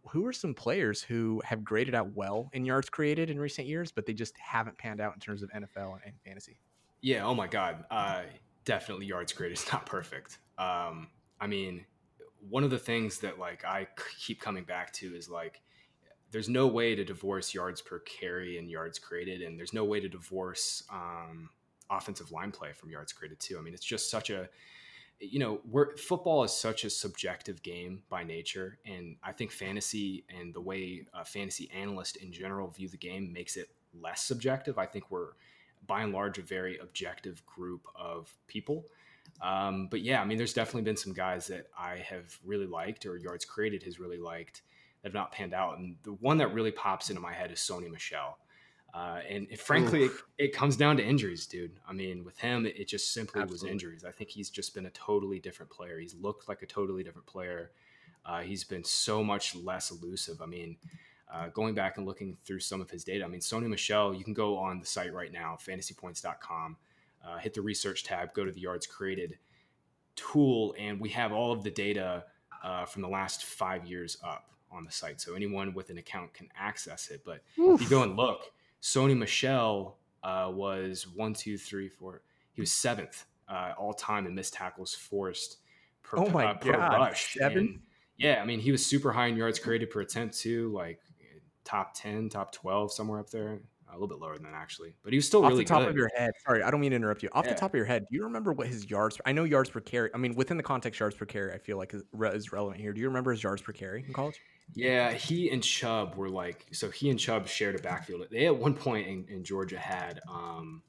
Who 0.08 0.26
are 0.26 0.32
some 0.32 0.54
players 0.54 1.02
who 1.02 1.40
have 1.44 1.64
graded 1.64 1.94
out 1.94 2.14
well 2.14 2.50
in 2.52 2.64
yards 2.64 2.90
created 2.90 3.30
in 3.30 3.38
recent 3.38 3.66
years, 3.66 3.90
but 3.90 4.06
they 4.06 4.12
just 4.12 4.36
haven't 4.38 4.76
panned 4.76 5.00
out 5.00 5.14
in 5.14 5.20
terms 5.20 5.42
of 5.42 5.50
NFL 5.50 5.98
and, 6.04 6.14
fantasy? 6.24 6.58
Yeah. 7.00 7.24
Oh 7.24 7.34
my 7.34 7.46
God. 7.46 7.84
Uh, 7.90 8.22
definitely 8.64 9.06
yards 9.06 9.32
created 9.32 9.58
is 9.58 9.66
not 9.72 9.86
perfect. 9.86 10.38
Um, 10.58 11.08
I 11.40 11.46
mean, 11.46 11.84
one 12.48 12.64
of 12.64 12.70
the 12.70 12.78
things 12.78 13.18
that 13.20 13.38
like 13.38 13.64
I 13.64 13.88
keep 14.18 14.40
coming 14.40 14.64
back 14.64 14.92
to 14.94 15.14
is 15.14 15.28
like 15.28 15.60
there's 16.30 16.48
no 16.48 16.66
way 16.66 16.94
to 16.94 17.04
divorce 17.04 17.52
yards 17.54 17.80
per 17.80 17.98
carry 18.00 18.58
and 18.58 18.70
yards 18.70 18.98
created, 18.98 19.42
and 19.42 19.58
there's 19.58 19.72
no 19.72 19.84
way 19.84 20.00
to 20.00 20.08
divorce 20.08 20.84
um, 20.92 21.50
offensive 21.90 22.30
line 22.30 22.52
play 22.52 22.72
from 22.72 22.90
yards 22.90 23.12
created 23.12 23.40
too. 23.40 23.58
I 23.58 23.62
mean, 23.62 23.74
it's 23.74 23.84
just 23.84 24.10
such 24.10 24.30
a 24.30 24.48
you 25.20 25.38
know, 25.38 25.60
we're, 25.68 25.96
football 25.96 26.42
is 26.44 26.52
such 26.52 26.84
a 26.84 26.90
subjective 26.90 27.62
game 27.62 28.02
by 28.08 28.24
nature, 28.24 28.78
and 28.86 29.16
I 29.22 29.32
think 29.32 29.52
fantasy 29.52 30.24
and 30.28 30.54
the 30.54 30.60
way 30.60 31.06
a 31.12 31.24
fantasy 31.24 31.70
analysts 31.74 32.16
in 32.16 32.32
general 32.32 32.68
view 32.68 32.88
the 32.88 32.96
game 32.96 33.32
makes 33.32 33.56
it 33.56 33.68
less 33.92 34.22
subjective. 34.22 34.78
I 34.78 34.86
think 34.86 35.10
we're 35.10 35.32
by 35.86 36.02
and 36.02 36.12
large 36.12 36.38
a 36.38 36.42
very 36.42 36.78
objective 36.78 37.44
group 37.46 37.86
of 37.94 38.32
people. 38.46 38.86
Um, 39.42 39.88
but 39.90 40.02
yeah, 40.02 40.20
I 40.20 40.24
mean, 40.24 40.38
there's 40.38 40.52
definitely 40.52 40.82
been 40.82 40.96
some 40.96 41.12
guys 41.12 41.46
that 41.48 41.66
I 41.78 41.96
have 41.96 42.38
really 42.44 42.66
liked 42.66 43.06
or 43.06 43.16
Yards 43.16 43.44
Created 43.44 43.82
has 43.84 43.98
really 43.98 44.18
liked 44.18 44.62
that 45.02 45.08
have 45.08 45.14
not 45.14 45.32
panned 45.32 45.54
out. 45.54 45.78
And 45.78 45.96
the 46.02 46.12
one 46.12 46.38
that 46.38 46.52
really 46.52 46.70
pops 46.70 47.10
into 47.10 47.22
my 47.22 47.32
head 47.32 47.50
is 47.50 47.58
Sony 47.58 47.90
Michel. 47.90 48.38
Uh, 48.92 49.20
and 49.28 49.46
it, 49.50 49.60
frankly, 49.60 50.04
it, 50.04 50.12
it, 50.36 50.52
comes 50.52 50.76
down 50.76 50.96
to 50.96 51.04
injuries, 51.04 51.46
dude. 51.46 51.78
I 51.88 51.92
mean, 51.92 52.24
with 52.24 52.38
him, 52.38 52.66
it, 52.66 52.74
it 52.76 52.88
just 52.88 53.12
simply 53.12 53.40
Absolutely. 53.40 53.68
was 53.68 53.72
injuries. 53.72 54.04
I 54.04 54.10
think 54.10 54.30
he's 54.30 54.50
just 54.50 54.74
been 54.74 54.86
a 54.86 54.90
totally 54.90 55.38
different 55.38 55.70
player. 55.70 56.00
He's 56.00 56.14
looked 56.16 56.48
like 56.48 56.62
a 56.62 56.66
totally 56.66 57.04
different 57.04 57.26
player. 57.26 57.70
Uh, 58.26 58.40
he's 58.40 58.64
been 58.64 58.82
so 58.82 59.22
much 59.22 59.54
less 59.54 59.92
elusive. 59.92 60.42
I 60.42 60.46
mean, 60.46 60.76
uh, 61.32 61.48
going 61.48 61.74
back 61.74 61.98
and 61.98 62.06
looking 62.06 62.36
through 62.44 62.60
some 62.60 62.80
of 62.80 62.90
his 62.90 63.04
data, 63.04 63.24
I 63.24 63.28
mean, 63.28 63.40
Sony 63.40 63.68
Michel, 63.68 64.12
you 64.12 64.24
can 64.24 64.34
go 64.34 64.58
on 64.58 64.80
the 64.80 64.86
site 64.86 65.14
right 65.14 65.32
now, 65.32 65.56
fantasypoints.com 65.64 66.76
uh, 67.24 67.38
hit 67.38 67.54
the 67.54 67.62
research 67.62 68.04
tab, 68.04 68.32
go 68.34 68.44
to 68.44 68.52
the 68.52 68.60
yards 68.60 68.86
created 68.86 69.38
tool, 70.16 70.74
and 70.78 71.00
we 71.00 71.10
have 71.10 71.32
all 71.32 71.52
of 71.52 71.62
the 71.62 71.70
data 71.70 72.24
uh, 72.62 72.84
from 72.84 73.02
the 73.02 73.08
last 73.08 73.44
five 73.44 73.86
years 73.86 74.16
up 74.24 74.50
on 74.70 74.84
the 74.84 74.92
site. 74.92 75.20
So 75.20 75.34
anyone 75.34 75.74
with 75.74 75.90
an 75.90 75.98
account 75.98 76.32
can 76.34 76.48
access 76.58 77.08
it. 77.08 77.22
But 77.24 77.42
Oof. 77.58 77.80
if 77.80 77.82
you 77.82 77.90
go 77.90 78.02
and 78.02 78.16
look, 78.16 78.50
Sony 78.82 79.16
Michel 79.16 79.98
uh, 80.22 80.50
was 80.52 81.06
one, 81.06 81.34
two, 81.34 81.58
three, 81.58 81.88
four. 81.88 82.22
He 82.52 82.60
was 82.60 82.72
seventh 82.72 83.26
uh, 83.48 83.72
all 83.78 83.92
time 83.92 84.26
in 84.26 84.34
missed 84.34 84.54
tackles 84.54 84.94
forced 84.94 85.58
per, 86.02 86.18
oh 86.18 86.28
my 86.28 86.46
uh, 86.46 86.54
per 86.54 86.72
God, 86.72 86.92
rush. 86.98 87.34
Seven? 87.34 87.82
Yeah, 88.16 88.40
I 88.42 88.44
mean, 88.44 88.60
he 88.60 88.70
was 88.70 88.84
super 88.84 89.12
high 89.12 89.28
in 89.28 89.36
yards 89.36 89.58
created 89.58 89.90
per 89.90 90.00
attempt 90.00 90.38
too, 90.38 90.72
like 90.72 91.00
top 91.64 91.94
10, 91.94 92.28
top 92.28 92.52
12, 92.52 92.92
somewhere 92.92 93.18
up 93.18 93.30
there 93.30 93.60
a 93.92 93.94
little 93.94 94.08
bit 94.08 94.18
lower 94.18 94.34
than 94.34 94.44
that 94.44 94.54
actually, 94.54 94.94
but 95.02 95.12
he 95.12 95.18
was 95.18 95.26
still 95.26 95.44
off 95.44 95.50
really 95.50 95.64
the 95.64 95.68
top 95.68 95.80
good. 95.80 95.90
of 95.90 95.96
your 95.96 96.10
head. 96.16 96.30
Sorry, 96.46 96.62
I 96.62 96.70
don't 96.70 96.80
mean 96.80 96.90
to 96.90 96.96
interrupt 96.96 97.22
you. 97.22 97.28
Off 97.32 97.44
yeah. 97.44 97.52
the 97.52 97.58
top 97.58 97.72
of 97.72 97.76
your 97.76 97.84
head, 97.84 98.06
do 98.10 98.16
you 98.16 98.24
remember 98.24 98.52
what 98.52 98.66
his 98.66 98.88
yards? 98.88 99.20
I 99.24 99.32
know 99.32 99.44
yards 99.44 99.70
per 99.70 99.80
carry. 99.80 100.10
I 100.14 100.18
mean, 100.18 100.34
within 100.34 100.56
the 100.56 100.62
context, 100.62 101.00
yards 101.00 101.16
per 101.16 101.26
carry, 101.26 101.52
I 101.52 101.58
feel 101.58 101.76
like 101.76 101.94
is, 101.94 102.02
is 102.34 102.52
relevant 102.52 102.80
here. 102.80 102.92
Do 102.92 103.00
you 103.00 103.08
remember 103.08 103.32
his 103.32 103.42
yards 103.42 103.62
per 103.62 103.72
carry 103.72 104.04
in 104.06 104.12
college? 104.12 104.40
Yeah, 104.74 105.12
he 105.12 105.50
and 105.50 105.62
Chubb 105.62 106.14
were 106.14 106.28
like 106.28 106.66
so. 106.72 106.90
He 106.90 107.10
and 107.10 107.18
Chubb 107.18 107.48
shared 107.48 107.78
a 107.78 107.82
backfield. 107.82 108.26
They 108.30 108.46
at 108.46 108.56
one 108.56 108.74
point 108.74 109.08
in, 109.08 109.26
in 109.28 109.44
Georgia 109.44 109.78
had 109.78 110.20
um, 110.28 110.82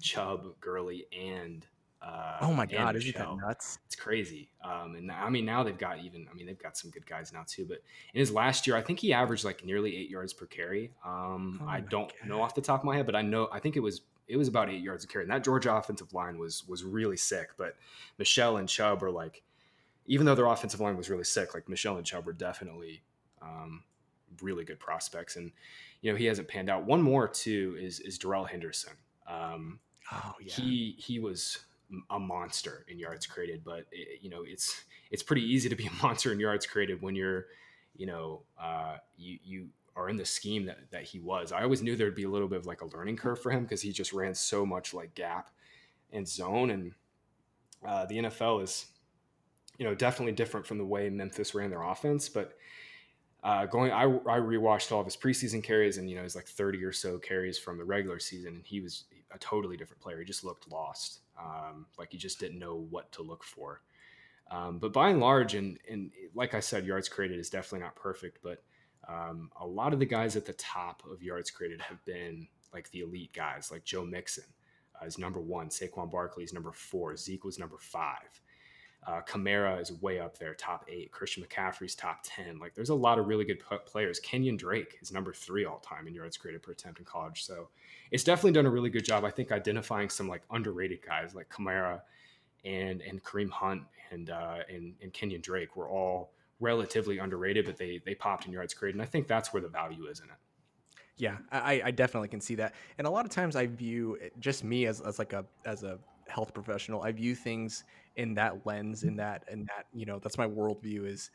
Chubb, 0.00 0.58
Gurley, 0.60 1.06
and 1.16 1.64
uh, 2.02 2.38
oh 2.40 2.52
my 2.52 2.66
god, 2.66 2.96
isn't 2.96 3.16
that 3.16 3.36
nuts? 3.36 3.78
It's 3.86 3.96
crazy. 3.96 4.50
Um, 4.64 4.94
and 4.94 5.10
I 5.10 5.28
mean, 5.30 5.44
now 5.44 5.62
they've 5.62 5.78
got 5.78 5.98
even. 6.04 6.26
I 6.30 6.34
mean, 6.34 6.46
they've 6.46 6.62
got 6.62 6.76
some 6.76 6.90
good 6.90 7.06
guys 7.06 7.32
now 7.32 7.44
too. 7.46 7.64
But 7.64 7.78
in 8.14 8.20
his 8.20 8.30
last 8.32 8.66
year, 8.66 8.76
I 8.76 8.82
think 8.82 8.98
he 8.98 9.12
averaged 9.12 9.44
like 9.44 9.64
nearly 9.64 9.96
eight 9.96 10.10
yards 10.10 10.32
per 10.32 10.46
carry. 10.46 10.92
Um, 11.04 11.60
oh 11.62 11.68
I 11.68 11.80
don't 11.80 12.12
god. 12.20 12.28
know 12.28 12.42
off 12.42 12.54
the 12.54 12.60
top 12.60 12.80
of 12.80 12.84
my 12.84 12.96
head, 12.96 13.06
but 13.06 13.16
I 13.16 13.22
know 13.22 13.48
I 13.52 13.60
think 13.60 13.76
it 13.76 13.80
was 13.80 14.02
it 14.28 14.36
was 14.36 14.48
about 14.48 14.68
eight 14.68 14.82
yards 14.82 15.04
a 15.04 15.08
carry. 15.08 15.24
And 15.24 15.30
that 15.32 15.44
Georgia 15.44 15.74
offensive 15.74 16.12
line 16.12 16.38
was 16.38 16.66
was 16.68 16.84
really 16.84 17.16
sick. 17.16 17.50
But 17.56 17.76
Michel 18.18 18.56
and 18.58 18.68
Chubb 18.68 19.02
are 19.02 19.10
like, 19.10 19.42
even 20.06 20.26
though 20.26 20.34
their 20.34 20.46
offensive 20.46 20.80
line 20.80 20.96
was 20.96 21.10
really 21.10 21.24
sick, 21.24 21.54
like 21.54 21.68
Michel 21.68 21.96
and 21.96 22.06
Chubb 22.06 22.26
were 22.26 22.32
definitely 22.32 23.02
um, 23.42 23.82
really 24.42 24.64
good 24.64 24.80
prospects. 24.80 25.36
And 25.36 25.52
you 26.00 26.12
know, 26.12 26.16
he 26.16 26.26
hasn't 26.26 26.48
panned 26.48 26.70
out. 26.70 26.84
One 26.84 27.02
more 27.02 27.28
too 27.28 27.76
is 27.80 28.00
is 28.00 28.18
Darrell 28.18 28.44
Henderson. 28.44 28.94
Um, 29.26 29.80
oh 30.12 30.34
yeah, 30.40 30.52
he 30.52 30.94
he 30.98 31.18
was 31.18 31.58
a 32.10 32.18
monster 32.18 32.84
in 32.88 32.98
yards 32.98 33.26
created, 33.26 33.62
but 33.64 33.86
it, 33.90 34.22
you 34.22 34.30
know 34.30 34.42
it's 34.46 34.84
it's 35.10 35.22
pretty 35.22 35.42
easy 35.42 35.68
to 35.68 35.76
be 35.76 35.86
a 35.86 35.92
monster 36.02 36.32
in 36.32 36.40
yards 36.40 36.66
created 36.66 37.02
when 37.02 37.14
you're 37.14 37.46
you 37.96 38.06
know 38.06 38.42
uh, 38.60 38.96
you 39.16 39.38
you 39.44 39.68
are 39.96 40.08
in 40.08 40.16
the 40.16 40.24
scheme 40.24 40.66
that 40.66 40.90
that 40.90 41.02
he 41.02 41.18
was. 41.18 41.52
I 41.52 41.62
always 41.62 41.82
knew 41.82 41.96
there'd 41.96 42.14
be 42.14 42.24
a 42.24 42.30
little 42.30 42.48
bit 42.48 42.58
of 42.58 42.66
like 42.66 42.82
a 42.82 42.86
learning 42.86 43.16
curve 43.16 43.40
for 43.40 43.50
him 43.50 43.62
because 43.64 43.82
he 43.82 43.92
just 43.92 44.12
ran 44.12 44.34
so 44.34 44.64
much 44.64 44.94
like 44.94 45.14
gap 45.14 45.50
and 46.12 46.26
zone, 46.26 46.70
and 46.70 46.92
uh, 47.86 48.06
the 48.06 48.18
NFL 48.18 48.62
is 48.62 48.86
you 49.78 49.84
know 49.84 49.94
definitely 49.94 50.32
different 50.32 50.66
from 50.66 50.78
the 50.78 50.86
way 50.86 51.10
Memphis 51.10 51.54
ran 51.54 51.70
their 51.70 51.82
offense, 51.82 52.28
but. 52.28 52.56
Uh, 53.42 53.66
going, 53.66 53.92
I, 53.92 54.02
I 54.02 54.38
rewatched 54.40 54.90
all 54.90 55.00
of 55.00 55.06
his 55.06 55.16
preseason 55.16 55.62
carries, 55.62 55.98
and 55.98 56.10
you 56.10 56.16
know, 56.16 56.22
he's 56.22 56.34
like 56.34 56.46
30 56.46 56.82
or 56.84 56.92
so 56.92 57.18
carries 57.18 57.58
from 57.58 57.78
the 57.78 57.84
regular 57.84 58.18
season, 58.18 58.54
and 58.56 58.66
he 58.66 58.80
was 58.80 59.04
a 59.30 59.38
totally 59.38 59.76
different 59.76 60.02
player. 60.02 60.18
He 60.18 60.24
just 60.24 60.44
looked 60.44 60.70
lost 60.70 61.20
um, 61.38 61.86
like 61.98 62.10
he 62.10 62.18
just 62.18 62.40
didn't 62.40 62.58
know 62.58 62.86
what 62.90 63.10
to 63.12 63.22
look 63.22 63.44
for. 63.44 63.82
Um, 64.50 64.78
but 64.78 64.92
by 64.92 65.10
and 65.10 65.20
large, 65.20 65.54
and, 65.54 65.78
and 65.90 66.10
like 66.34 66.54
I 66.54 66.60
said, 66.60 66.86
yards 66.86 67.08
created 67.08 67.38
is 67.38 67.50
definitely 67.50 67.80
not 67.84 67.96
perfect, 67.96 68.38
but 68.42 68.62
um, 69.08 69.50
a 69.60 69.66
lot 69.66 69.92
of 69.92 69.98
the 69.98 70.06
guys 70.06 70.36
at 70.36 70.46
the 70.46 70.54
top 70.54 71.02
of 71.10 71.22
yards 71.22 71.50
created 71.50 71.80
have 71.80 72.02
been 72.04 72.48
like 72.72 72.90
the 72.90 73.00
elite 73.00 73.32
guys, 73.32 73.70
like 73.70 73.84
Joe 73.84 74.04
Mixon 74.04 74.44
uh, 75.00 75.06
is 75.06 75.18
number 75.18 75.40
one, 75.40 75.68
Saquon 75.68 76.10
Barkley 76.10 76.44
is 76.44 76.52
number 76.52 76.72
four, 76.72 77.16
Zeke 77.16 77.44
was 77.44 77.58
number 77.58 77.76
five. 77.78 78.40
Uh, 79.06 79.20
Kamara 79.26 79.80
is 79.80 79.92
way 80.02 80.18
up 80.18 80.36
there, 80.36 80.54
top 80.54 80.84
eight. 80.88 81.10
Christian 81.10 81.42
McCaffrey's 81.42 81.94
top 81.94 82.20
10. 82.24 82.58
Like, 82.58 82.74
there's 82.74 82.90
a 82.90 82.94
lot 82.94 83.18
of 83.18 83.26
really 83.26 83.44
good 83.44 83.62
players. 83.86 84.20
Kenyon 84.20 84.56
Drake 84.56 84.98
is 85.00 85.12
number 85.12 85.32
three 85.32 85.64
all 85.64 85.78
time 85.78 86.06
in 86.06 86.14
yards 86.14 86.36
created 86.36 86.62
per 86.62 86.72
attempt 86.72 86.98
in 86.98 87.06
college. 87.06 87.44
So 87.44 87.68
it's 88.10 88.24
definitely 88.24 88.52
done 88.52 88.66
a 88.66 88.70
really 88.70 88.90
good 88.90 89.04
job, 89.04 89.24
I 89.24 89.30
think, 89.30 89.50
identifying 89.50 90.10
some 90.10 90.28
like 90.28 90.42
underrated 90.50 91.00
guys 91.06 91.34
like 91.34 91.48
Kamara 91.48 92.02
and 92.64 93.00
and 93.02 93.22
Kareem 93.22 93.50
Hunt 93.50 93.82
and 94.10 94.30
uh, 94.30 94.58
and, 94.68 94.94
and 95.02 95.12
Kenyon 95.12 95.40
Drake 95.40 95.76
were 95.76 95.88
all 95.88 96.32
relatively 96.60 97.18
underrated, 97.18 97.66
but 97.66 97.76
they 97.76 98.00
they 98.04 98.14
popped 98.14 98.46
in 98.46 98.52
yards 98.52 98.74
created. 98.74 98.96
And 98.96 99.02
I 99.02 99.06
think 99.06 99.28
that's 99.28 99.52
where 99.52 99.62
the 99.62 99.68
value 99.68 100.06
is 100.06 100.20
in 100.20 100.26
it. 100.26 100.36
Yeah, 101.16 101.38
I, 101.50 101.82
I 101.86 101.90
definitely 101.90 102.28
can 102.28 102.40
see 102.40 102.54
that. 102.56 102.74
And 102.96 103.06
a 103.06 103.10
lot 103.10 103.24
of 103.24 103.32
times 103.32 103.56
I 103.56 103.66
view 103.66 104.16
just 104.38 104.62
me 104.62 104.86
as, 104.86 105.00
as 105.00 105.18
like 105.18 105.32
a 105.32 105.44
as 105.64 105.82
a 105.82 105.98
health 106.28 106.54
professional. 106.54 107.02
I 107.02 107.12
view 107.12 107.34
things 107.34 107.84
in 108.18 108.34
that 108.34 108.66
lens, 108.66 109.04
in 109.04 109.16
that 109.16 109.44
in 109.50 109.60
that 109.60 109.86
you 109.94 110.04
know 110.04 110.18
that's 110.18 110.36
my 110.36 110.46
worldview. 110.46 111.06
Is 111.06 111.30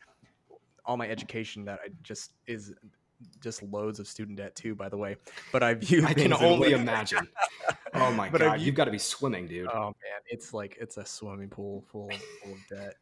all 0.84 0.96
my 0.96 1.08
education 1.08 1.64
that 1.64 1.80
I 1.84 1.88
just 2.02 2.32
is 2.46 2.72
just 3.40 3.62
loads 3.62 3.98
of 3.98 4.06
student 4.06 4.36
debt 4.36 4.54
too. 4.54 4.74
By 4.74 4.88
the 4.88 4.96
way, 4.96 5.16
but 5.50 5.62
I 5.62 5.74
view 5.74 6.04
I 6.06 6.14
can 6.14 6.32
only 6.32 6.72
imagine. 6.72 7.26
oh 7.94 8.12
my 8.12 8.28
god, 8.30 8.58
view, 8.58 8.66
you've 8.66 8.74
got 8.74 8.84
to 8.84 8.90
be 8.90 8.98
swimming, 8.98 9.48
dude. 9.48 9.68
Oh 9.68 9.86
man, 9.86 10.20
it's 10.28 10.54
like 10.54 10.76
it's 10.80 10.98
a 10.98 11.04
swimming 11.04 11.48
pool 11.48 11.82
full 11.90 12.10
full 12.42 12.52
of 12.52 12.58
debt. 12.70 12.94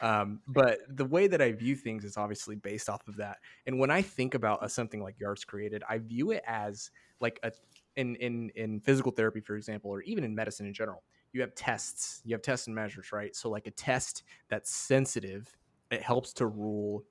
Um, 0.00 0.40
but 0.48 0.78
the 0.88 1.04
way 1.04 1.28
that 1.28 1.40
I 1.40 1.52
view 1.52 1.76
things 1.76 2.04
is 2.04 2.16
obviously 2.16 2.56
based 2.56 2.88
off 2.88 3.06
of 3.06 3.16
that. 3.16 3.36
And 3.66 3.78
when 3.78 3.90
I 3.90 4.02
think 4.02 4.34
about 4.34 4.64
a, 4.64 4.68
something 4.68 5.00
like 5.00 5.20
yards 5.20 5.44
created, 5.44 5.84
I 5.88 5.98
view 5.98 6.32
it 6.32 6.42
as 6.44 6.90
like 7.20 7.38
a 7.42 7.52
in 7.96 8.16
in 8.16 8.50
in 8.56 8.80
physical 8.80 9.12
therapy, 9.12 9.40
for 9.40 9.56
example, 9.56 9.90
or 9.90 10.00
even 10.02 10.24
in 10.24 10.34
medicine 10.34 10.66
in 10.66 10.72
general. 10.72 11.02
You 11.36 11.42
have 11.42 11.54
tests, 11.54 12.22
you 12.24 12.34
have 12.34 12.40
tests 12.40 12.66
and 12.66 12.74
measures, 12.74 13.12
right? 13.12 13.36
So 13.36 13.50
like 13.50 13.66
a 13.66 13.70
test 13.70 14.22
that's 14.48 14.74
sensitive, 14.74 15.54
it 15.90 16.00
helps 16.00 16.32
to 16.32 16.46
rule 16.46 17.04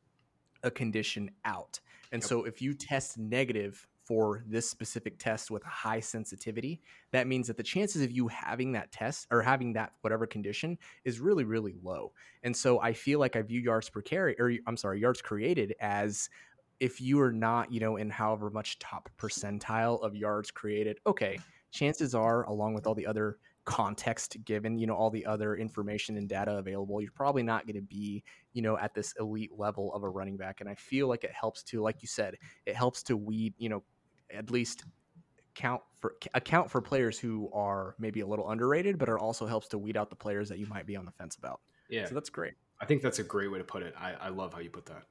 a 0.64 0.72
condition 0.72 1.30
out. 1.46 1.80
And 2.12 2.24
yep. 2.24 2.28
so 2.28 2.44
if 2.44 2.60
you 2.60 2.74
test 2.74 3.20
negative 3.20 3.88
for 4.04 4.44
this 4.48 4.68
specific 4.68 5.20
test 5.20 5.52
with 5.52 5.62
high 5.62 6.00
sensitivity, 6.00 6.82
that 7.12 7.28
means 7.28 7.46
that 7.46 7.58
the 7.58 7.62
chances 7.62 8.02
of 8.02 8.12
you 8.12 8.28
having 8.28 8.72
that 8.72 8.92
test 8.92 9.28
or 9.30 9.44
having 9.44 9.74
that 9.74 9.92
whatever 10.02 10.26
condition 10.26 10.76
is 11.04 11.20
really, 11.20 11.44
really 11.44 11.76
low. 11.84 12.12
And 12.42 12.58
so 12.58 12.82
I 12.82 12.94
feel 12.94 13.20
like 13.20 13.36
I 13.36 13.44
view 13.44 13.60
yards 13.60 13.92
per 13.92 14.02
carry, 14.02 14.36
or 14.40 14.52
I'm 14.66 14.76
sorry, 14.76 15.00
yards 15.00 15.22
created 15.22 15.76
as 15.80 16.32
if 16.80 17.00
you 17.00 17.22
are 17.22 17.32
not, 17.32 17.72
you 17.72 17.80
know, 17.80 17.98
in 17.98 18.10
however 18.10 18.50
much 18.50 18.80
top 18.80 19.08
percentile 19.20 20.04
of 20.04 20.16
yards 20.16 20.50
created, 20.50 21.00
okay, 21.06 21.38
chances 21.70 22.16
are, 22.16 22.44
along 22.46 22.74
with 22.74 22.88
all 22.88 22.96
the 22.96 23.06
other 23.06 23.38
context 23.66 24.38
given, 24.46 24.78
you 24.78 24.88
know, 24.88 24.96
all 24.96 25.10
the 25.10 25.26
other 25.26 25.56
information 25.56 26.18
and 26.18 26.30
data 26.30 26.52
available, 26.58 27.02
you're 27.02 27.12
probably 27.12 27.44
not 27.44 27.66
going 27.66 27.76
to 27.76 27.82
be, 27.82 28.24
you 28.54 28.62
know, 28.62 28.78
at 28.78 28.94
this 28.94 29.14
elite 29.20 29.52
level 29.58 29.94
of 29.94 30.04
a 30.04 30.10
running 30.10 30.38
back. 30.38 30.62
And 30.62 30.70
I 30.70 30.76
feel 30.76 31.08
like 31.08 31.24
it 31.24 31.32
helps 31.32 31.64
to, 31.64 31.82
like 31.82 32.02
you 32.02 32.08
said, 32.08 32.36
it 32.66 32.76
helps 32.76 33.04
to 33.04 33.18
weed, 33.18 33.54
you 33.58 33.70
know, 33.70 33.84
at 34.32 34.50
least 34.52 34.86
count 35.56 35.82
for 36.00 36.16
account 36.34 36.70
for 36.70 36.82
players 36.82 37.18
who 37.18 37.50
are 37.54 37.96
maybe 37.98 38.22
a 38.22 38.28
little 38.28 38.50
underrated, 38.50 38.98
but 38.98 39.10
it 39.10 39.16
also 39.16 39.48
helps 39.48 39.68
to 39.70 39.78
weed 39.78 39.98
out 39.98 40.10
the 40.10 40.16
players 40.16 40.50
that 40.50 40.60
you 40.60 40.68
might 40.68 40.86
be 40.86 40.96
on 40.96 41.06
the 41.06 41.12
fence 41.12 41.36
about. 41.36 41.62
Yeah, 41.90 42.06
so 42.06 42.14
that's 42.14 42.30
great. 42.30 42.54
I 42.80 42.86
think 42.86 43.02
that's 43.02 43.20
a 43.20 43.24
great 43.24 43.52
way 43.52 43.58
to 43.58 43.64
put 43.64 43.84
it. 43.84 43.94
I, 43.98 44.14
I 44.14 44.30
love 44.30 44.54
how 44.54 44.60
you 44.60 44.70
put 44.70 44.86
that. 44.88 45.04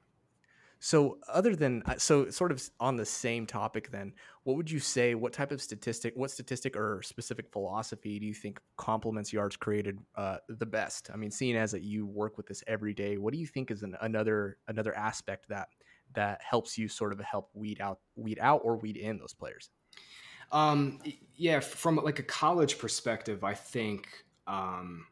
So, 0.85 1.17
other 1.33 1.57
than 1.57 1.83
uh, 1.87 1.95
so, 1.97 2.29
sort 2.29 2.53
of 2.53 2.63
on 2.79 2.97
the 2.97 3.07
same 3.07 3.47
topic, 3.47 3.91
then, 3.91 4.13
what 4.43 4.59
would 4.59 4.71
you 4.71 4.79
say? 4.79 5.15
What 5.15 5.33
type 5.33 5.51
of 5.51 5.63
statistic, 5.63 6.13
what 6.15 6.31
statistic 6.31 6.77
or 6.77 7.01
specific 7.03 7.51
philosophy 7.51 8.19
do 8.19 8.27
you 8.27 8.35
think 8.35 8.61
complements 8.77 9.33
yards 9.33 9.57
created 9.57 9.99
uh, 10.15 10.37
the 10.47 10.67
best? 10.67 11.09
I 11.11 11.17
mean, 11.17 11.31
seeing 11.31 11.57
as 11.57 11.71
that 11.71 11.81
you 11.81 12.05
work 12.05 12.37
with 12.37 12.45
this 12.49 12.63
every 12.67 12.93
day, 12.93 13.17
what 13.17 13.33
do 13.33 13.41
you 13.41 13.47
think 13.47 13.71
is 13.71 13.83
an, 13.83 13.97
another 14.03 14.59
another 14.69 14.95
aspect 14.95 15.49
that 15.49 15.69
that 16.17 16.43
helps 16.43 16.77
you 16.77 16.87
sort 16.87 17.15
of 17.15 17.21
help 17.21 17.49
weed 17.55 17.81
out 17.81 18.01
weed 18.15 18.39
out 18.39 18.61
or 18.63 18.77
weed 18.77 18.99
in 18.99 19.17
those 19.17 19.33
players? 19.33 19.71
Um, 20.53 21.01
yeah, 21.35 21.61
from 21.61 21.97
like 21.97 22.19
a 22.19 22.25
college 22.25 22.77
perspective, 22.79 23.43
I 23.43 23.55
think 23.55 24.07
um, 24.47 25.07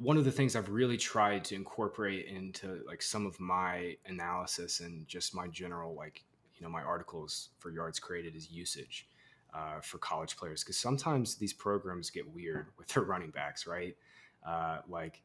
one 0.00 0.16
of 0.16 0.24
the 0.24 0.32
things 0.32 0.56
I've 0.56 0.70
really 0.70 0.96
tried 0.96 1.44
to 1.46 1.54
incorporate 1.54 2.26
into 2.26 2.82
like 2.86 3.02
some 3.02 3.26
of 3.26 3.38
my 3.38 3.96
analysis 4.06 4.80
and 4.80 5.06
just 5.06 5.34
my 5.34 5.46
general 5.48 5.94
like 5.94 6.24
you 6.56 6.64
know 6.64 6.70
my 6.70 6.82
articles 6.82 7.50
for 7.58 7.70
yards 7.70 8.00
created 8.00 8.34
is 8.34 8.50
usage 8.50 9.06
uh, 9.52 9.80
for 9.82 9.98
college 9.98 10.36
players 10.36 10.64
because 10.64 10.78
sometimes 10.78 11.34
these 11.34 11.52
programs 11.52 12.08
get 12.08 12.26
weird 12.32 12.68
with 12.78 12.88
their 12.88 13.02
running 13.02 13.30
backs, 13.30 13.66
right? 13.66 13.94
Uh, 14.46 14.78
like 14.88 15.22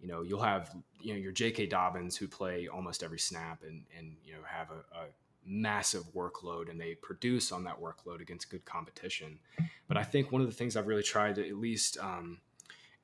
you 0.00 0.08
know, 0.08 0.22
you'll 0.22 0.42
have 0.42 0.74
you 1.00 1.14
know 1.14 1.18
your 1.18 1.32
J.K. 1.32 1.66
Dobbins 1.66 2.16
who 2.16 2.28
play 2.28 2.68
almost 2.68 3.02
every 3.02 3.18
snap 3.18 3.62
and 3.66 3.82
and 3.96 4.16
you 4.24 4.34
know 4.34 4.40
have 4.46 4.68
a, 4.70 4.98
a 4.98 5.06
massive 5.44 6.04
workload 6.14 6.70
and 6.70 6.80
they 6.80 6.94
produce 6.94 7.50
on 7.50 7.64
that 7.64 7.80
workload 7.80 8.20
against 8.20 8.50
good 8.50 8.64
competition. 8.64 9.40
But 9.88 9.96
I 9.96 10.04
think 10.04 10.30
one 10.30 10.40
of 10.40 10.46
the 10.46 10.54
things 10.54 10.76
I've 10.76 10.86
really 10.86 11.02
tried 11.02 11.34
to 11.34 11.48
at 11.48 11.56
least 11.56 11.98
um, 11.98 12.38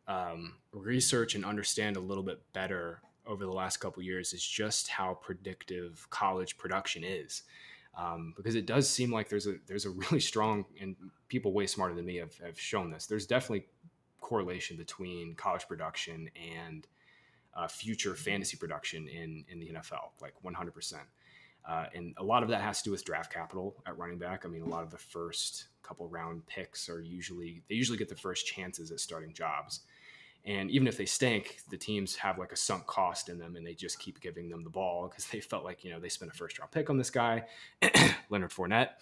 um, 0.08 0.54
research 0.72 1.34
and 1.34 1.44
understand 1.44 1.96
a 1.96 2.00
little 2.00 2.24
bit 2.24 2.40
better 2.52 3.00
over 3.26 3.44
the 3.44 3.52
last 3.52 3.76
couple 3.76 4.02
years 4.02 4.32
is 4.32 4.44
just 4.44 4.88
how 4.88 5.14
predictive 5.14 6.06
college 6.10 6.56
production 6.56 7.04
is. 7.04 7.42
Um, 7.96 8.32
because 8.36 8.54
it 8.54 8.64
does 8.64 8.88
seem 8.88 9.12
like 9.12 9.28
there's 9.28 9.46
a 9.46 9.56
there's 9.66 9.84
a 9.84 9.90
really 9.90 10.20
strong 10.20 10.64
and 10.80 10.96
people 11.28 11.52
way 11.52 11.66
smarter 11.66 11.94
than 11.94 12.06
me 12.06 12.16
have, 12.16 12.36
have 12.38 12.58
shown 12.58 12.90
this. 12.90 13.06
There's 13.06 13.26
definitely 13.26 13.66
correlation 14.20 14.76
between 14.76 15.34
college 15.34 15.66
production 15.68 16.30
and 16.58 16.86
uh, 17.54 17.66
future 17.68 18.14
fantasy 18.14 18.56
production 18.56 19.08
in 19.08 19.44
in 19.48 19.60
the 19.60 19.68
NFL, 19.70 20.10
like 20.20 20.34
100 20.42 20.72
percent. 20.72 21.02
Uh, 21.68 21.86
and 21.94 22.14
a 22.16 22.24
lot 22.24 22.42
of 22.42 22.48
that 22.48 22.62
has 22.62 22.78
to 22.78 22.84
do 22.84 22.90
with 22.92 23.04
draft 23.04 23.32
capital 23.32 23.76
at 23.86 23.98
running 23.98 24.16
back. 24.16 24.46
I 24.46 24.48
mean, 24.48 24.62
a 24.62 24.68
lot 24.68 24.84
of 24.84 24.90
the 24.90 24.96
first 24.96 25.66
couple 25.82 26.08
round 26.08 26.46
picks 26.46 26.88
are 26.88 27.02
usually 27.02 27.62
they 27.68 27.74
usually 27.74 27.98
get 27.98 28.08
the 28.08 28.16
first 28.16 28.46
chances 28.46 28.90
at 28.90 29.00
starting 29.00 29.34
jobs. 29.34 29.80
And 30.48 30.70
even 30.70 30.88
if 30.88 30.96
they 30.96 31.04
stink, 31.04 31.58
the 31.68 31.76
teams 31.76 32.16
have 32.16 32.38
like 32.38 32.52
a 32.52 32.56
sunk 32.56 32.86
cost 32.86 33.28
in 33.28 33.38
them, 33.38 33.54
and 33.54 33.66
they 33.66 33.74
just 33.74 33.98
keep 33.98 34.18
giving 34.18 34.48
them 34.48 34.64
the 34.64 34.70
ball 34.70 35.06
because 35.06 35.26
they 35.26 35.40
felt 35.40 35.62
like 35.62 35.84
you 35.84 35.90
know 35.90 36.00
they 36.00 36.08
spent 36.08 36.32
a 36.32 36.34
first 36.34 36.58
round 36.58 36.72
pick 36.72 36.88
on 36.88 36.96
this 36.96 37.10
guy, 37.10 37.44
Leonard 38.30 38.50
Fournette, 38.50 38.92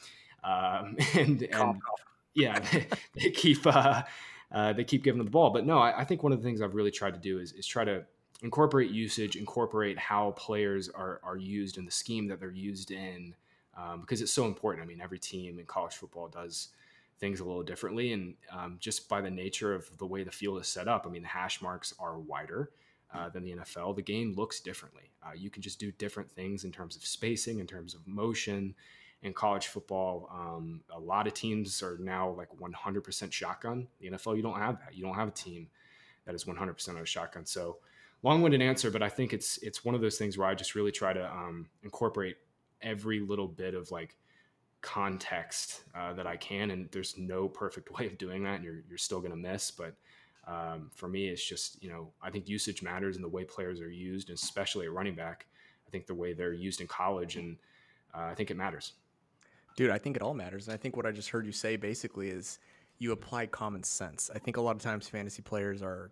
um, 0.43 0.97
and 1.15 1.43
and 1.43 1.81
yeah, 2.35 2.59
they, 2.73 2.89
they 3.15 3.31
keep 3.31 3.65
uh, 3.65 4.03
uh, 4.51 4.73
they 4.73 4.83
keep 4.83 5.05
giving 5.05 5.19
them 5.19 5.27
the 5.27 5.31
ball. 5.31 5.51
But 5.51 5.65
no, 5.65 5.79
I, 5.79 6.01
I, 6.01 6.05
think 6.05 6.25
one 6.25 6.33
of 6.33 6.43
the 6.43 6.45
things 6.45 6.61
I've 6.61 6.75
really 6.75 6.91
tried 6.91 7.15
to 7.15 7.21
do 7.21 7.39
is, 7.39 7.53
is 7.53 7.65
try 7.65 7.85
to 7.85 8.05
incorporate 8.43 8.91
usage, 8.91 9.37
incorporate 9.37 9.97
how 9.99 10.33
players 10.33 10.89
are, 10.89 11.21
are 11.23 11.37
used 11.37 11.79
in 11.79 11.85
the 11.85 11.93
scheme 11.93 12.27
that 12.27 12.41
they're 12.41 12.51
used 12.51 12.91
in, 12.91 13.35
um, 13.77 14.01
because 14.01 14.21
it's 14.21 14.33
so 14.33 14.47
important. 14.47 14.85
I 14.85 14.87
mean, 14.89 15.01
every 15.01 15.21
team 15.21 15.61
in 15.61 15.65
college 15.67 15.95
football 15.95 16.27
does 16.27 16.69
things 17.19 17.41
a 17.41 17.45
little 17.45 17.63
differently. 17.63 18.13
And 18.13 18.35
um, 18.51 18.77
just 18.81 19.09
by 19.09 19.21
the 19.21 19.31
nature 19.31 19.75
of 19.75 19.89
the 19.99 20.07
way 20.07 20.23
the 20.23 20.31
field 20.31 20.61
is 20.61 20.69
set 20.69 20.89
up, 20.89 21.07
I 21.07 21.11
mean, 21.11 21.23
the 21.23 21.29
hash 21.29 21.63
marks 21.63 21.95
are 21.99 22.19
wider. 22.19 22.71
Uh, 23.15 23.29
than 23.31 23.45
the 23.45 23.53
NFL, 23.53 23.95
the 23.95 24.03
game 24.03 24.35
looks 24.37 24.61
differently. 24.61 25.05
Uh, 25.25 25.31
you 25.35 25.49
can 25.49 25.63
just 25.63 25.79
do 25.79 25.93
different 25.93 26.31
things 26.33 26.65
in 26.65 26.73
terms 26.73 26.97
of 26.97 27.07
spacing, 27.07 27.61
in 27.61 27.67
terms 27.67 27.95
of 27.95 28.07
motion, 28.07 28.75
in 29.23 29.33
college 29.33 29.69
football. 29.69 30.29
Um, 30.33 30.83
a 30.95 30.99
lot 30.99 31.27
of 31.27 31.33
teams 31.33 31.83
are 31.83 31.97
now 31.99 32.31
like 32.31 32.49
100% 32.59 33.33
shotgun. 33.33 33.87
The 34.01 34.11
NFL, 34.11 34.37
you 34.37 34.43
don't 34.43 34.59
have 34.59 34.79
that. 34.81 34.95
You 34.95 35.05
don't 35.05 35.15
have 35.15 35.29
a 35.29 35.33
team 35.33 35.69
that 36.27 36.35
is 36.35 36.45
100% 36.45 36.89
of 36.89 36.97
a 36.97 37.07
shotgun. 37.07 37.47
So, 37.47 37.79
long-winded 38.23 38.61
answer, 38.61 38.91
but 38.91 39.03
I 39.03 39.09
think 39.09 39.33
it's 39.33 39.59
it's 39.59 39.85
one 39.85 39.95
of 39.95 40.01
those 40.01 40.19
things 40.19 40.37
where 40.37 40.49
I 40.49 40.55
just 40.55 40.75
really 40.75 40.93
try 40.93 41.13
to 41.13 41.31
um, 41.31 41.69
incorporate 41.83 42.37
every 42.83 43.21
little 43.21 43.49
bit 43.49 43.75
of 43.75 43.91
like 43.91 44.17
context 44.87 45.83
uh, 45.97 46.13
that 46.13 46.29
I 46.29 46.37
can. 46.37 46.71
And 46.71 46.89
there's 46.93 47.19
no 47.19 47.49
perfect 47.49 47.91
way 47.99 48.07
of 48.07 48.17
doing 48.17 48.45
that, 48.45 48.57
and 48.57 48.65
you're 48.65 48.85
you're 48.89 48.99
still 48.99 49.21
gonna 49.21 49.37
miss. 49.37 49.71
But 49.71 49.95
um, 50.47 50.91
for 50.95 51.09
me, 51.09 51.29
it's 51.29 51.45
just 51.45 51.83
you 51.83 51.91
know 51.91 52.13
I 52.23 52.31
think 52.31 52.49
usage 52.49 52.83
matters 52.83 53.17
and 53.17 53.25
the 53.25 53.29
way 53.29 53.45
players 53.45 53.81
are 53.81 53.91
used, 53.91 54.31
especially 54.31 54.87
at 54.87 54.93
running 54.93 55.15
back. 55.15 55.47
I 55.87 55.91
think 55.91 56.07
the 56.07 56.15
way 56.15 56.33
they're 56.33 56.53
used 56.53 56.81
in 56.81 56.87
college, 56.87 57.37
and 57.37 57.57
uh, 58.15 58.23
I 58.23 58.35
think 58.35 58.51
it 58.51 58.57
matters. 58.57 58.93
Dude, 59.77 59.91
I 59.91 59.99
think 59.99 60.17
it 60.17 60.23
all 60.23 60.35
matters. 60.35 60.69
And 60.69 60.75
I 60.75 60.79
think 60.79 60.97
what 60.97 61.05
I 61.05 61.13
just 61.13 61.29
heard 61.29 61.45
you 61.45 61.53
say 61.53 61.77
basically 61.77 62.31
is 62.31 62.59
you 62.99 63.13
apply 63.13 63.47
common 63.47 63.83
sense. 63.83 64.31
I 64.35 64.39
think 64.39 64.57
a 64.57 64.61
lot 64.61 64.75
of 64.75 64.83
times 64.83 65.07
fantasy 65.07 65.43
players 65.43 65.83
are, 65.83 66.11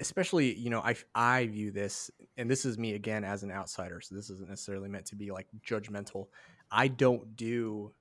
especially, 0.00 0.54
you 0.54 0.70
know, 0.70 0.80
I, 0.80 0.96
I 1.14 1.46
view 1.46 1.70
this, 1.70 2.10
and 2.36 2.50
this 2.50 2.64
is 2.64 2.76
me 2.76 2.94
again 2.94 3.22
as 3.22 3.44
an 3.44 3.52
outsider. 3.52 4.00
So 4.00 4.16
this 4.16 4.28
isn't 4.28 4.48
necessarily 4.48 4.88
meant 4.88 5.06
to 5.06 5.16
be 5.16 5.30
like 5.30 5.46
judgmental. 5.64 6.26
I 6.74 6.88
don't 6.88 7.36
do, 7.36 7.92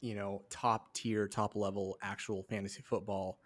you 0.00 0.14
know, 0.14 0.42
top 0.50 0.92
tier, 0.92 1.26
top 1.26 1.56
level 1.56 1.96
actual 2.02 2.42
fantasy 2.42 2.82
football 2.82 3.38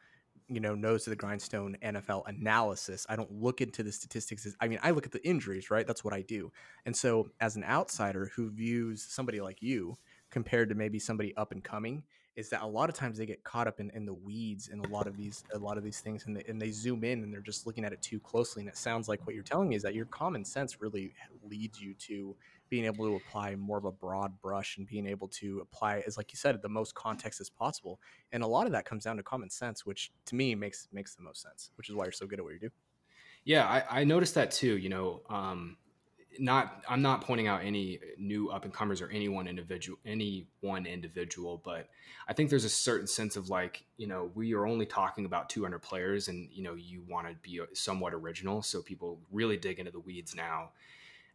you 0.48 0.60
know 0.60 0.74
nose 0.74 1.04
to 1.04 1.10
the 1.10 1.16
grindstone 1.16 1.76
NFL 1.82 2.24
analysis. 2.26 3.06
I 3.08 3.16
don't 3.16 3.32
look 3.32 3.60
into 3.60 3.82
the 3.82 3.92
statistics. 3.92 4.46
I 4.60 4.68
mean, 4.68 4.78
I 4.82 4.90
look 4.90 5.06
at 5.06 5.12
the 5.12 5.26
injuries, 5.26 5.70
right? 5.70 5.86
That's 5.86 6.04
what 6.04 6.12
I 6.12 6.22
do. 6.22 6.52
And 6.84 6.94
so, 6.94 7.30
as 7.40 7.56
an 7.56 7.64
outsider 7.64 8.30
who 8.34 8.50
views 8.50 9.02
somebody 9.02 9.40
like 9.40 9.62
you 9.62 9.96
compared 10.30 10.68
to 10.68 10.74
maybe 10.74 10.98
somebody 10.98 11.34
up 11.36 11.52
and 11.52 11.64
coming 11.64 12.02
is 12.34 12.48
that 12.48 12.62
a 12.62 12.66
lot 12.66 12.88
of 12.88 12.94
times 12.94 13.18
they 13.18 13.26
get 13.26 13.44
caught 13.44 13.66
up 13.66 13.78
in, 13.78 13.90
in 13.90 14.06
the 14.06 14.14
weeds 14.14 14.68
in 14.68 14.80
a 14.80 14.88
lot 14.88 15.06
of 15.06 15.16
these 15.16 15.44
a 15.52 15.58
lot 15.58 15.76
of 15.76 15.84
these 15.84 16.00
things 16.00 16.26
and 16.26 16.36
they, 16.36 16.42
and 16.48 16.60
they 16.60 16.70
zoom 16.70 17.04
in 17.04 17.22
and 17.22 17.32
they're 17.32 17.40
just 17.40 17.66
looking 17.66 17.84
at 17.84 17.92
it 17.92 18.00
too 18.00 18.18
closely 18.20 18.60
and 18.62 18.68
it 18.68 18.76
sounds 18.76 19.08
like 19.08 19.24
what 19.26 19.34
you're 19.34 19.44
telling 19.44 19.68
me 19.68 19.76
is 19.76 19.82
that 19.82 19.94
your 19.94 20.06
common 20.06 20.44
sense 20.44 20.80
really 20.80 21.12
leads 21.42 21.80
you 21.80 21.94
to 21.94 22.34
being 22.70 22.84
able 22.86 23.04
to 23.04 23.16
apply 23.16 23.54
more 23.54 23.76
of 23.76 23.84
a 23.84 23.92
broad 23.92 24.40
brush 24.40 24.78
and 24.78 24.86
being 24.86 25.06
able 25.06 25.28
to 25.28 25.60
apply 25.60 26.02
as 26.06 26.16
like 26.16 26.32
you 26.32 26.36
said 26.36 26.60
the 26.62 26.68
most 26.68 26.94
context 26.94 27.40
as 27.40 27.50
possible 27.50 28.00
and 28.32 28.42
a 28.42 28.46
lot 28.46 28.66
of 28.66 28.72
that 28.72 28.84
comes 28.84 29.04
down 29.04 29.16
to 29.16 29.22
common 29.22 29.50
sense 29.50 29.84
which 29.84 30.10
to 30.24 30.34
me 30.34 30.54
makes 30.54 30.88
makes 30.92 31.14
the 31.14 31.22
most 31.22 31.42
sense 31.42 31.70
which 31.76 31.88
is 31.88 31.94
why 31.94 32.04
you're 32.04 32.12
so 32.12 32.26
good 32.26 32.38
at 32.38 32.44
what 32.44 32.54
you 32.54 32.60
do. 32.60 32.70
Yeah 33.44 33.66
i, 33.66 34.00
I 34.00 34.04
noticed 34.04 34.34
that 34.36 34.50
too 34.50 34.78
you 34.78 34.88
know 34.88 35.20
um, 35.28 35.76
not 36.38 36.82
i'm 36.88 37.02
not 37.02 37.20
pointing 37.20 37.46
out 37.46 37.62
any 37.62 37.98
new 38.18 38.48
up 38.48 38.64
and 38.64 38.72
comers 38.72 39.00
or 39.02 39.08
any 39.10 39.28
one 39.28 39.46
individual 39.46 39.98
any 40.06 40.46
one 40.60 40.86
individual 40.86 41.60
but 41.64 41.88
i 42.28 42.32
think 42.32 42.48
there's 42.48 42.64
a 42.64 42.70
certain 42.70 43.06
sense 43.06 43.36
of 43.36 43.48
like 43.50 43.84
you 43.96 44.06
know 44.06 44.30
we 44.34 44.54
are 44.54 44.66
only 44.66 44.86
talking 44.86 45.24
about 45.24 45.48
200 45.48 45.78
players 45.80 46.28
and 46.28 46.48
you 46.52 46.62
know 46.62 46.74
you 46.74 47.02
want 47.08 47.26
to 47.28 47.34
be 47.42 47.60
somewhat 47.74 48.14
original. 48.14 48.62
So 48.62 48.82
people 48.82 49.20
really 49.30 49.56
dig 49.56 49.78
into 49.78 49.90
the 49.90 50.00
weeds 50.00 50.34
now 50.34 50.70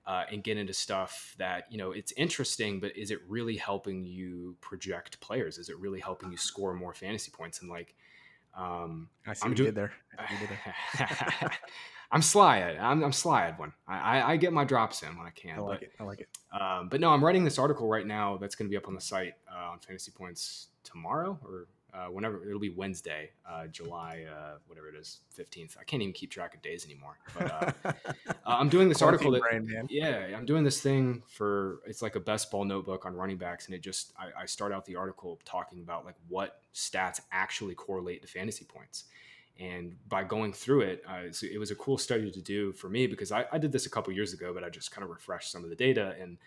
uh, 0.05 0.23
and 0.31 0.43
get 0.43 0.57
into 0.57 0.73
stuff 0.73 1.35
that 1.37 1.65
you 1.69 1.77
know 1.77 1.91
it's 1.91 2.11
interesting 2.13 2.79
but 2.79 2.95
is 2.95 3.11
it 3.11 3.19
really 3.27 3.57
helping 3.57 4.05
you 4.05 4.55
project 4.61 5.19
players? 5.19 5.57
Is 5.57 5.69
it 5.69 5.77
really 5.79 5.99
helping 5.99 6.31
you 6.31 6.37
score 6.37 6.73
more 6.73 6.93
fantasy 6.93 7.31
points? 7.31 7.61
And 7.61 7.69
like 7.69 7.95
um, 8.55 9.09
I 9.25 9.33
see 9.33 9.45
I'm 9.45 9.53
doing 9.53 9.73
there. 9.73 9.93
I'm 12.11 12.21
sly 12.21 12.59
at 12.59 12.81
I'm, 12.81 13.03
I'm 13.03 13.11
sly 13.11 13.47
at 13.47 13.59
one. 13.59 13.73
I, 13.87 13.97
I, 13.97 14.31
I, 14.31 14.37
get 14.37 14.53
my 14.53 14.63
drops 14.63 15.03
in 15.03 15.17
when 15.17 15.27
I 15.27 15.31
can. 15.31 15.57
I 15.57 15.61
like 15.61 15.79
but, 15.79 15.83
it. 15.83 15.91
I 15.99 16.03
like 16.03 16.19
it. 16.21 16.29
Um, 16.59 16.89
but 16.89 17.01
no, 17.01 17.09
I'm 17.09 17.23
writing 17.23 17.43
this 17.43 17.59
article 17.59 17.87
right 17.87 18.05
now 18.05 18.37
that's 18.37 18.55
going 18.55 18.67
to 18.67 18.69
be 18.69 18.77
up 18.77 18.87
on 18.87 18.95
the 18.95 19.01
site 19.01 19.33
uh, 19.51 19.71
on 19.71 19.79
Fantasy 19.79 20.11
Points 20.11 20.67
tomorrow 20.83 21.37
or 21.43 21.67
uh, 21.93 22.07
whenever 22.11 22.45
it'll 22.45 22.59
be 22.59 22.69
Wednesday, 22.69 23.31
uh, 23.49 23.65
July 23.67 24.25
uh, 24.29 24.57
whatever 24.67 24.89
it 24.89 24.95
is, 24.95 25.21
15th. 25.37 25.77
I 25.79 25.83
can't 25.83 26.01
even 26.01 26.13
keep 26.13 26.29
track 26.29 26.53
of 26.53 26.61
days 26.61 26.85
anymore. 26.85 27.17
But 27.37 27.51
uh, 27.51 27.71
uh, 28.29 28.31
I'm 28.45 28.69
doing 28.69 28.87
this 28.87 29.01
article 29.01 29.31
that 29.31 29.41
brain, 29.41 29.87
yeah, 29.89 30.27
I'm 30.35 30.45
doing 30.45 30.63
this 30.63 30.81
thing 30.81 31.23
for 31.27 31.79
it's 31.87 32.01
like 32.01 32.15
a 32.15 32.19
best 32.19 32.51
ball 32.51 32.65
notebook 32.65 33.05
on 33.05 33.15
running 33.15 33.37
backs, 33.37 33.65
and 33.65 33.73
it 33.73 33.81
just 33.81 34.13
I, 34.17 34.43
I 34.43 34.45
start 34.45 34.71
out 34.71 34.85
the 34.85 34.95
article 34.95 35.39
talking 35.45 35.81
about 35.81 36.05
like 36.05 36.15
what 36.27 36.61
stats 36.75 37.21
actually 37.31 37.73
correlate 37.73 38.21
to 38.21 38.27
fantasy 38.27 38.65
points 38.65 39.05
and 39.59 39.95
by 40.07 40.23
going 40.23 40.53
through 40.53 40.81
it, 40.81 41.03
uh, 41.07 41.23
it 41.41 41.59
was 41.59 41.71
a 41.71 41.75
cool 41.75 41.97
study 41.97 42.31
to 42.31 42.41
do 42.41 42.73
for 42.73 42.89
me 42.89 43.07
because 43.07 43.31
I, 43.31 43.45
I 43.51 43.57
did 43.57 43.71
this 43.71 43.85
a 43.85 43.89
couple 43.89 44.13
years 44.13 44.33
ago, 44.33 44.53
but 44.53 44.63
I 44.63 44.69
just 44.69 44.91
kind 44.91 45.03
of 45.03 45.09
refreshed 45.09 45.51
some 45.51 45.63
of 45.63 45.69
the 45.69 45.75
data 45.75 46.15
and 46.19 46.37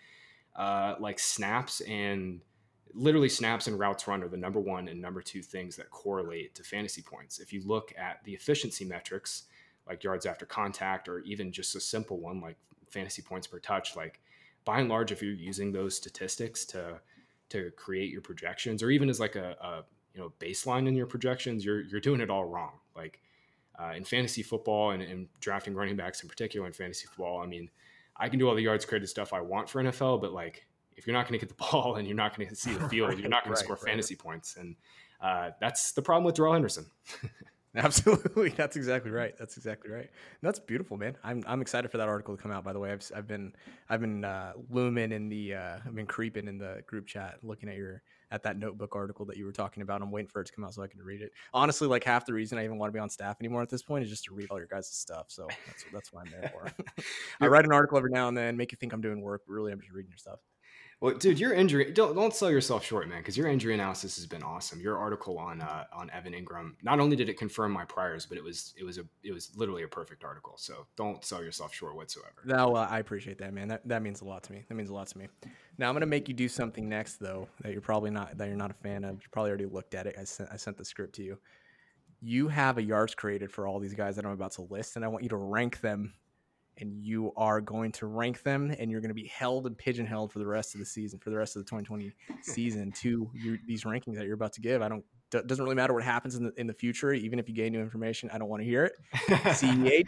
uh, 0.55 0.95
like 0.99 1.19
snaps 1.19 1.81
and 1.81 2.41
literally 2.93 3.29
snaps 3.29 3.67
and 3.67 3.79
routes 3.79 4.07
run 4.07 4.23
are 4.23 4.27
the 4.27 4.37
number 4.37 4.59
one 4.59 4.87
and 4.87 5.01
number 5.01 5.21
two 5.21 5.41
things 5.41 5.75
that 5.75 5.89
correlate 5.89 6.55
to 6.55 6.63
fantasy 6.63 7.01
points. 7.01 7.39
If 7.39 7.53
you 7.53 7.61
look 7.65 7.93
at 7.97 8.23
the 8.23 8.33
efficiency 8.33 8.85
metrics, 8.85 9.43
like 9.87 10.03
yards 10.03 10.25
after 10.25 10.45
contact, 10.45 11.07
or 11.07 11.19
even 11.19 11.51
just 11.51 11.75
a 11.75 11.79
simple 11.79 12.19
one 12.19 12.41
like 12.41 12.57
fantasy 12.89 13.21
points 13.21 13.47
per 13.47 13.59
touch, 13.59 13.95
like 13.95 14.19
by 14.65 14.79
and 14.79 14.89
large, 14.89 15.11
if 15.11 15.21
you're 15.21 15.33
using 15.33 15.71
those 15.71 15.95
statistics 15.95 16.65
to 16.65 16.99
to 17.49 17.71
create 17.71 18.11
your 18.11 18.21
projections, 18.21 18.81
or 18.81 18.91
even 18.91 19.09
as 19.09 19.19
like 19.19 19.35
a, 19.35 19.55
a 19.61 19.83
you 20.13 20.21
know 20.21 20.31
baseline 20.39 20.87
in 20.87 20.95
your 20.95 21.07
projections, 21.07 21.65
you're 21.65 21.81
you're 21.81 22.01
doing 22.01 22.21
it 22.21 22.29
all 22.29 22.45
wrong. 22.45 22.73
Like 22.95 23.21
uh, 23.79 23.93
in 23.95 24.03
fantasy 24.03 24.43
football 24.43 24.91
and, 24.91 25.01
and, 25.01 25.27
drafting 25.39 25.73
running 25.73 25.95
backs 25.95 26.21
in 26.23 26.29
particular 26.29 26.67
in 26.67 26.73
fantasy 26.73 27.07
football, 27.07 27.41
I 27.41 27.45
mean, 27.45 27.69
I 28.17 28.29
can 28.29 28.37
do 28.37 28.47
all 28.47 28.55
the 28.55 28.61
yards 28.61 28.85
created 28.85 29.07
stuff 29.07 29.33
I 29.33 29.41
want 29.41 29.69
for 29.69 29.81
NFL, 29.83 30.21
but 30.21 30.33
like 30.33 30.65
if 30.95 31.07
you're 31.07 31.15
not 31.15 31.27
going 31.27 31.39
to 31.39 31.45
get 31.45 31.57
the 31.57 31.63
ball 31.71 31.95
and 31.95 32.07
you're 32.07 32.15
not 32.15 32.35
going 32.35 32.49
to 32.49 32.55
see 32.55 32.73
the 32.73 32.87
field, 32.89 33.09
right, 33.09 33.17
you're 33.17 33.29
not 33.29 33.43
going 33.43 33.51
right, 33.51 33.59
to 33.59 33.63
score 33.63 33.75
right. 33.75 33.85
fantasy 33.85 34.15
points, 34.15 34.57
and 34.57 34.75
uh, 35.21 35.51
that's 35.59 35.93
the 35.93 36.01
problem 36.01 36.23
with 36.25 36.35
Darrell 36.35 36.53
Henderson. 36.53 36.85
Absolutely, 37.75 38.49
that's 38.57 38.75
exactly 38.75 39.11
right. 39.11 39.37
That's 39.37 39.55
exactly 39.55 39.89
right. 39.89 40.09
That's 40.41 40.59
beautiful, 40.59 40.97
man. 40.97 41.15
I'm 41.23 41.43
I'm 41.47 41.61
excited 41.61 41.89
for 41.89 41.97
that 41.99 42.09
article 42.09 42.35
to 42.35 42.41
come 42.41 42.51
out. 42.51 42.63
By 42.63 42.73
the 42.73 42.79
way, 42.79 42.91
I've 42.91 43.09
I've 43.15 43.27
been 43.27 43.53
I've 43.89 44.01
been 44.01 44.25
uh, 44.25 44.53
looming 44.69 45.13
in 45.13 45.29
the 45.29 45.55
uh, 45.55 45.77
I've 45.85 45.95
been 45.95 46.05
creeping 46.05 46.47
in 46.47 46.57
the 46.57 46.83
group 46.85 47.07
chat, 47.07 47.37
looking 47.43 47.69
at 47.69 47.77
your 47.77 48.01
at 48.31 48.43
that 48.43 48.57
notebook 48.57 48.95
article 48.95 49.25
that 49.25 49.37
you 49.37 49.45
were 49.45 49.51
talking 49.51 49.83
about. 49.83 50.01
I'm 50.01 50.11
waiting 50.11 50.29
for 50.29 50.41
it 50.41 50.45
to 50.45 50.53
come 50.53 50.63
out 50.63 50.73
so 50.73 50.81
I 50.81 50.87
can 50.87 51.01
read 51.01 51.21
it. 51.21 51.31
Honestly, 51.53 51.87
like 51.87 52.03
half 52.03 52.25
the 52.25 52.33
reason 52.33 52.57
I 52.57 52.63
even 52.63 52.77
want 52.77 52.91
to 52.91 52.93
be 52.93 52.99
on 52.99 53.09
staff 53.09 53.37
anymore 53.41 53.61
at 53.61 53.69
this 53.69 53.83
point 53.83 54.03
is 54.03 54.09
just 54.09 54.23
to 54.25 54.33
read 54.33 54.49
all 54.49 54.57
your 54.57 54.67
guys' 54.67 54.87
stuff. 54.87 55.25
So 55.29 55.47
that's 55.67 55.85
that's 55.93 56.13
what 56.13 56.25
I'm 56.25 56.31
there 56.31 56.51
for. 56.53 56.71
I 57.41 57.47
write 57.47 57.65
an 57.65 57.73
article 57.73 57.97
every 57.97 58.11
now 58.11 58.27
and 58.27 58.37
then, 58.37 58.57
make 58.57 58.71
you 58.71 58.77
think 58.77 58.93
I'm 58.93 59.01
doing 59.01 59.21
work, 59.21 59.41
but 59.45 59.53
really 59.53 59.71
I'm 59.71 59.79
just 59.79 59.91
reading 59.91 60.11
your 60.11 60.17
stuff. 60.17 60.39
Well, 61.01 61.15
dude, 61.15 61.39
your 61.39 61.51
injury 61.51 61.91
don't 61.91 62.15
don't 62.15 62.33
sell 62.33 62.51
yourself 62.51 62.85
short, 62.85 63.09
man, 63.09 63.17
because 63.17 63.35
your 63.35 63.47
injury 63.47 63.73
analysis 63.73 64.17
has 64.17 64.27
been 64.27 64.43
awesome. 64.43 64.79
Your 64.79 64.99
article 64.99 65.39
on 65.39 65.59
uh, 65.59 65.85
on 65.91 66.11
Evan 66.11 66.33
Engram 66.33 66.73
not 66.83 66.99
only 66.99 67.15
did 67.15 67.27
it 67.27 67.39
confirm 67.39 67.71
my 67.71 67.85
priors, 67.85 68.27
but 68.27 68.37
it 68.37 68.43
was 68.43 68.75
it 68.77 68.83
was 68.83 68.99
a 68.99 69.03
it 69.23 69.33
was 69.33 69.49
literally 69.57 69.81
a 69.81 69.87
perfect 69.87 70.23
article. 70.23 70.53
So 70.57 70.85
don't 70.95 71.25
sell 71.25 71.43
yourself 71.43 71.73
short 71.73 71.95
whatsoever. 71.95 72.35
No, 72.45 72.75
I 72.75 72.99
appreciate 72.99 73.39
that, 73.39 73.51
man. 73.51 73.67
That 73.67 73.87
that 73.87 74.03
means 74.03 74.21
a 74.21 74.25
lot 74.25 74.43
to 74.43 74.51
me. 74.51 74.63
That 74.69 74.75
means 74.75 74.91
a 74.91 74.93
lot 74.93 75.07
to 75.07 75.17
me. 75.17 75.27
Now 75.79 75.89
I'm 75.89 75.95
gonna 75.95 76.05
make 76.05 76.27
you 76.27 76.35
do 76.35 76.47
something 76.47 76.87
next 76.87 77.15
though 77.15 77.47
that 77.63 77.71
you're 77.71 77.81
probably 77.81 78.11
not 78.11 78.37
that 78.37 78.47
you're 78.47 78.55
not 78.55 78.69
a 78.69 78.75
fan 78.75 79.03
of. 79.03 79.15
You 79.15 79.27
probably 79.31 79.49
already 79.49 79.65
looked 79.65 79.95
at 79.95 80.05
it. 80.05 80.15
I 80.19 80.23
sent 80.23 80.49
I 80.53 80.57
sent 80.57 80.77
the 80.77 80.85
script 80.85 81.15
to 81.15 81.23
you. 81.23 81.39
You 82.21 82.47
have 82.47 82.77
a 82.77 82.83
yards 82.83 83.15
created 83.15 83.51
for 83.51 83.65
all 83.65 83.79
these 83.79 83.95
guys 83.95 84.17
that 84.17 84.25
I'm 84.25 84.33
about 84.33 84.51
to 84.51 84.61
list, 84.61 84.97
and 84.97 85.03
I 85.03 85.07
want 85.07 85.23
you 85.23 85.29
to 85.29 85.37
rank 85.37 85.81
them 85.81 86.13
and 86.81 86.93
you 86.93 87.31
are 87.37 87.61
going 87.61 87.91
to 87.93 88.07
rank 88.07 88.43
them 88.43 88.75
and 88.77 88.91
you're 88.91 89.01
going 89.01 89.09
to 89.09 89.15
be 89.15 89.27
held 89.27 89.67
and 89.67 89.77
pigeonholed 89.77 90.33
for 90.33 90.39
the 90.39 90.47
rest 90.47 90.73
of 90.73 90.79
the 90.79 90.85
season 90.85 91.19
for 91.19 91.29
the 91.29 91.37
rest 91.37 91.55
of 91.55 91.61
the 91.61 91.69
2020 91.69 92.11
season 92.41 92.91
to 92.91 93.29
your, 93.33 93.57
these 93.65 93.83
rankings 93.83 94.15
that 94.15 94.25
you're 94.25 94.33
about 94.33 94.53
to 94.53 94.61
give. 94.61 94.81
I 94.81 94.89
don't 94.89 95.05
d- 95.31 95.41
doesn't 95.45 95.63
really 95.63 95.75
matter 95.75 95.93
what 95.93 96.03
happens 96.03 96.35
in 96.35 96.43
the 96.43 96.53
in 96.57 96.67
the 96.67 96.73
future 96.73 97.11
even 97.13 97.39
if 97.39 97.49
you 97.49 97.55
gain 97.55 97.71
new 97.71 97.79
information 97.79 98.29
i 98.31 98.37
don't 98.37 98.49
want 98.49 98.61
to 98.61 98.67
hear 98.67 98.85
it. 98.85 98.93
Ceh 99.55 100.03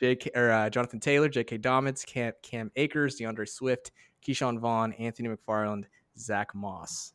jk 0.00 0.28
or 0.36 0.52
uh, 0.52 0.70
jonathan 0.70 1.00
taylor 1.00 1.28
jk 1.28 1.60
dobbins 1.60 2.04
cam, 2.04 2.32
cam 2.42 2.70
akers 2.76 3.16
d'andre 3.16 3.44
swift 3.44 3.90
ke'shawn 4.24 4.60
vaughn 4.60 4.92
anthony 4.94 5.28
mcfarland 5.28 5.84
zach 6.16 6.54
moss. 6.54 7.12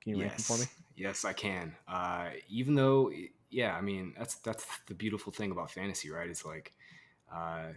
Can 0.00 0.12
you 0.12 0.22
yes. 0.22 0.28
rank 0.28 0.36
them 0.36 0.56
for 0.56 0.62
me? 0.62 0.68
Yes 0.96 1.24
i 1.24 1.32
can. 1.32 1.76
Uh, 1.86 2.30
even 2.48 2.74
though 2.74 3.12
yeah 3.50 3.76
i 3.76 3.80
mean 3.80 4.12
that's 4.18 4.36
that's 4.36 4.66
the 4.88 4.94
beautiful 4.94 5.32
thing 5.32 5.52
about 5.52 5.70
fantasy 5.70 6.10
right? 6.10 6.28
It's 6.28 6.44
like 6.44 6.72
uh, 7.32 7.68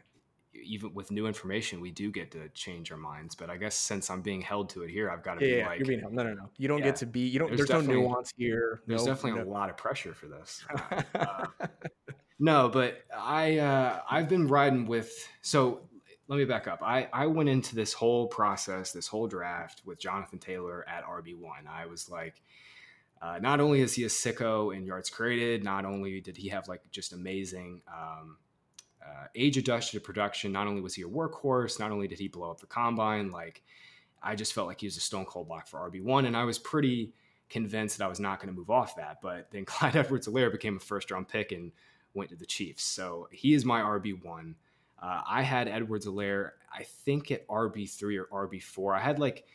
even 0.53 0.93
with 0.93 1.11
new 1.11 1.27
information, 1.27 1.79
we 1.81 1.91
do 1.91 2.11
get 2.11 2.31
to 2.31 2.49
change 2.49 2.91
our 2.91 2.97
minds. 2.97 3.35
But 3.35 3.49
I 3.49 3.57
guess 3.57 3.75
since 3.75 4.09
I'm 4.09 4.21
being 4.21 4.41
held 4.41 4.69
to 4.69 4.83
it 4.83 4.89
here, 4.89 5.09
I've 5.09 5.23
got 5.23 5.39
to 5.39 5.45
yeah, 5.45 5.51
be 5.51 5.57
yeah, 5.57 5.67
like, 5.67 5.79
you're 5.79 5.87
being 5.87 5.99
held. 5.99 6.13
no, 6.13 6.23
no, 6.23 6.33
no. 6.33 6.49
You 6.57 6.67
don't 6.67 6.79
yeah. 6.79 6.85
get 6.85 6.95
to 6.97 7.05
be. 7.05 7.21
You 7.21 7.39
don't. 7.39 7.55
There's, 7.55 7.67
there's 7.67 7.87
no 7.87 7.93
nuance 7.93 8.33
here. 8.37 8.81
There's 8.87 9.05
no, 9.05 9.13
definitely 9.13 9.41
no. 9.41 9.49
a 9.49 9.51
lot 9.51 9.69
of 9.69 9.77
pressure 9.77 10.13
for 10.13 10.27
this. 10.27 10.65
uh, 11.15 11.45
no, 12.39 12.69
but 12.69 13.03
I 13.15 13.57
uh, 13.57 14.01
I've 14.09 14.29
been 14.29 14.47
riding 14.47 14.85
with. 14.85 15.11
So 15.41 15.81
let 16.27 16.37
me 16.37 16.45
back 16.45 16.67
up. 16.67 16.81
I 16.81 17.07
I 17.13 17.27
went 17.27 17.49
into 17.49 17.75
this 17.75 17.93
whole 17.93 18.27
process, 18.27 18.91
this 18.91 19.07
whole 19.07 19.27
draft 19.27 19.81
with 19.85 19.99
Jonathan 19.99 20.39
Taylor 20.39 20.87
at 20.87 21.05
RB 21.05 21.35
one. 21.35 21.67
I 21.67 21.85
was 21.85 22.09
like. 22.09 22.41
Uh, 23.21 23.37
not 23.37 23.59
only 23.59 23.81
is 23.81 23.93
he 23.93 24.05
a 24.05 24.07
sicko 24.07 24.73
in 24.73 24.85
yards 24.85 25.09
created, 25.09 25.61
not 25.61 25.83
only 25.83 26.21
did 26.21 26.37
he 26.37 26.47
have 26.47 26.69
like 26.69 26.79
just 26.89 27.11
amazing 27.11 27.81
um, 27.93 28.37
uh, 29.09 29.27
age 29.35 29.57
adjusted 29.57 29.97
to 29.97 30.01
production. 30.01 30.51
Not 30.51 30.67
only 30.67 30.81
was 30.81 30.95
he 30.95 31.01
a 31.01 31.07
workhorse, 31.07 31.79
not 31.79 31.91
only 31.91 32.07
did 32.07 32.19
he 32.19 32.27
blow 32.27 32.51
up 32.51 32.59
the 32.59 32.67
combine, 32.67 33.31
like 33.31 33.63
I 34.21 34.35
just 34.35 34.53
felt 34.53 34.67
like 34.67 34.81
he 34.81 34.87
was 34.87 34.97
a 34.97 35.01
stone 35.01 35.25
cold 35.25 35.47
lock 35.47 35.67
for 35.67 35.89
RB1. 35.89 36.27
And 36.27 36.35
I 36.35 36.43
was 36.43 36.59
pretty 36.59 37.13
convinced 37.49 37.97
that 37.97 38.05
I 38.05 38.07
was 38.07 38.19
not 38.19 38.39
going 38.39 38.53
to 38.53 38.57
move 38.57 38.69
off 38.69 38.95
that. 38.97 39.21
But 39.21 39.49
then 39.51 39.65
Clyde 39.65 39.95
Edwards 39.95 40.27
Helaire 40.27 40.51
became 40.51 40.77
a 40.77 40.79
first 40.79 41.11
round 41.11 41.27
pick 41.27 41.51
and 41.51 41.71
went 42.13 42.29
to 42.29 42.35
the 42.35 42.45
Chiefs. 42.45 42.83
So 42.83 43.27
he 43.31 43.53
is 43.53 43.65
my 43.65 43.81
RB1. 43.81 44.55
Uh, 45.01 45.21
I 45.27 45.41
had 45.43 45.67
Edwards 45.67 46.05
Helaire, 46.05 46.51
I 46.73 46.83
think 46.83 47.31
at 47.31 47.47
RB3 47.47 48.25
or 48.29 48.47
RB4. 48.47 48.97
I 48.97 48.99
had 48.99 49.17
like, 49.17 49.45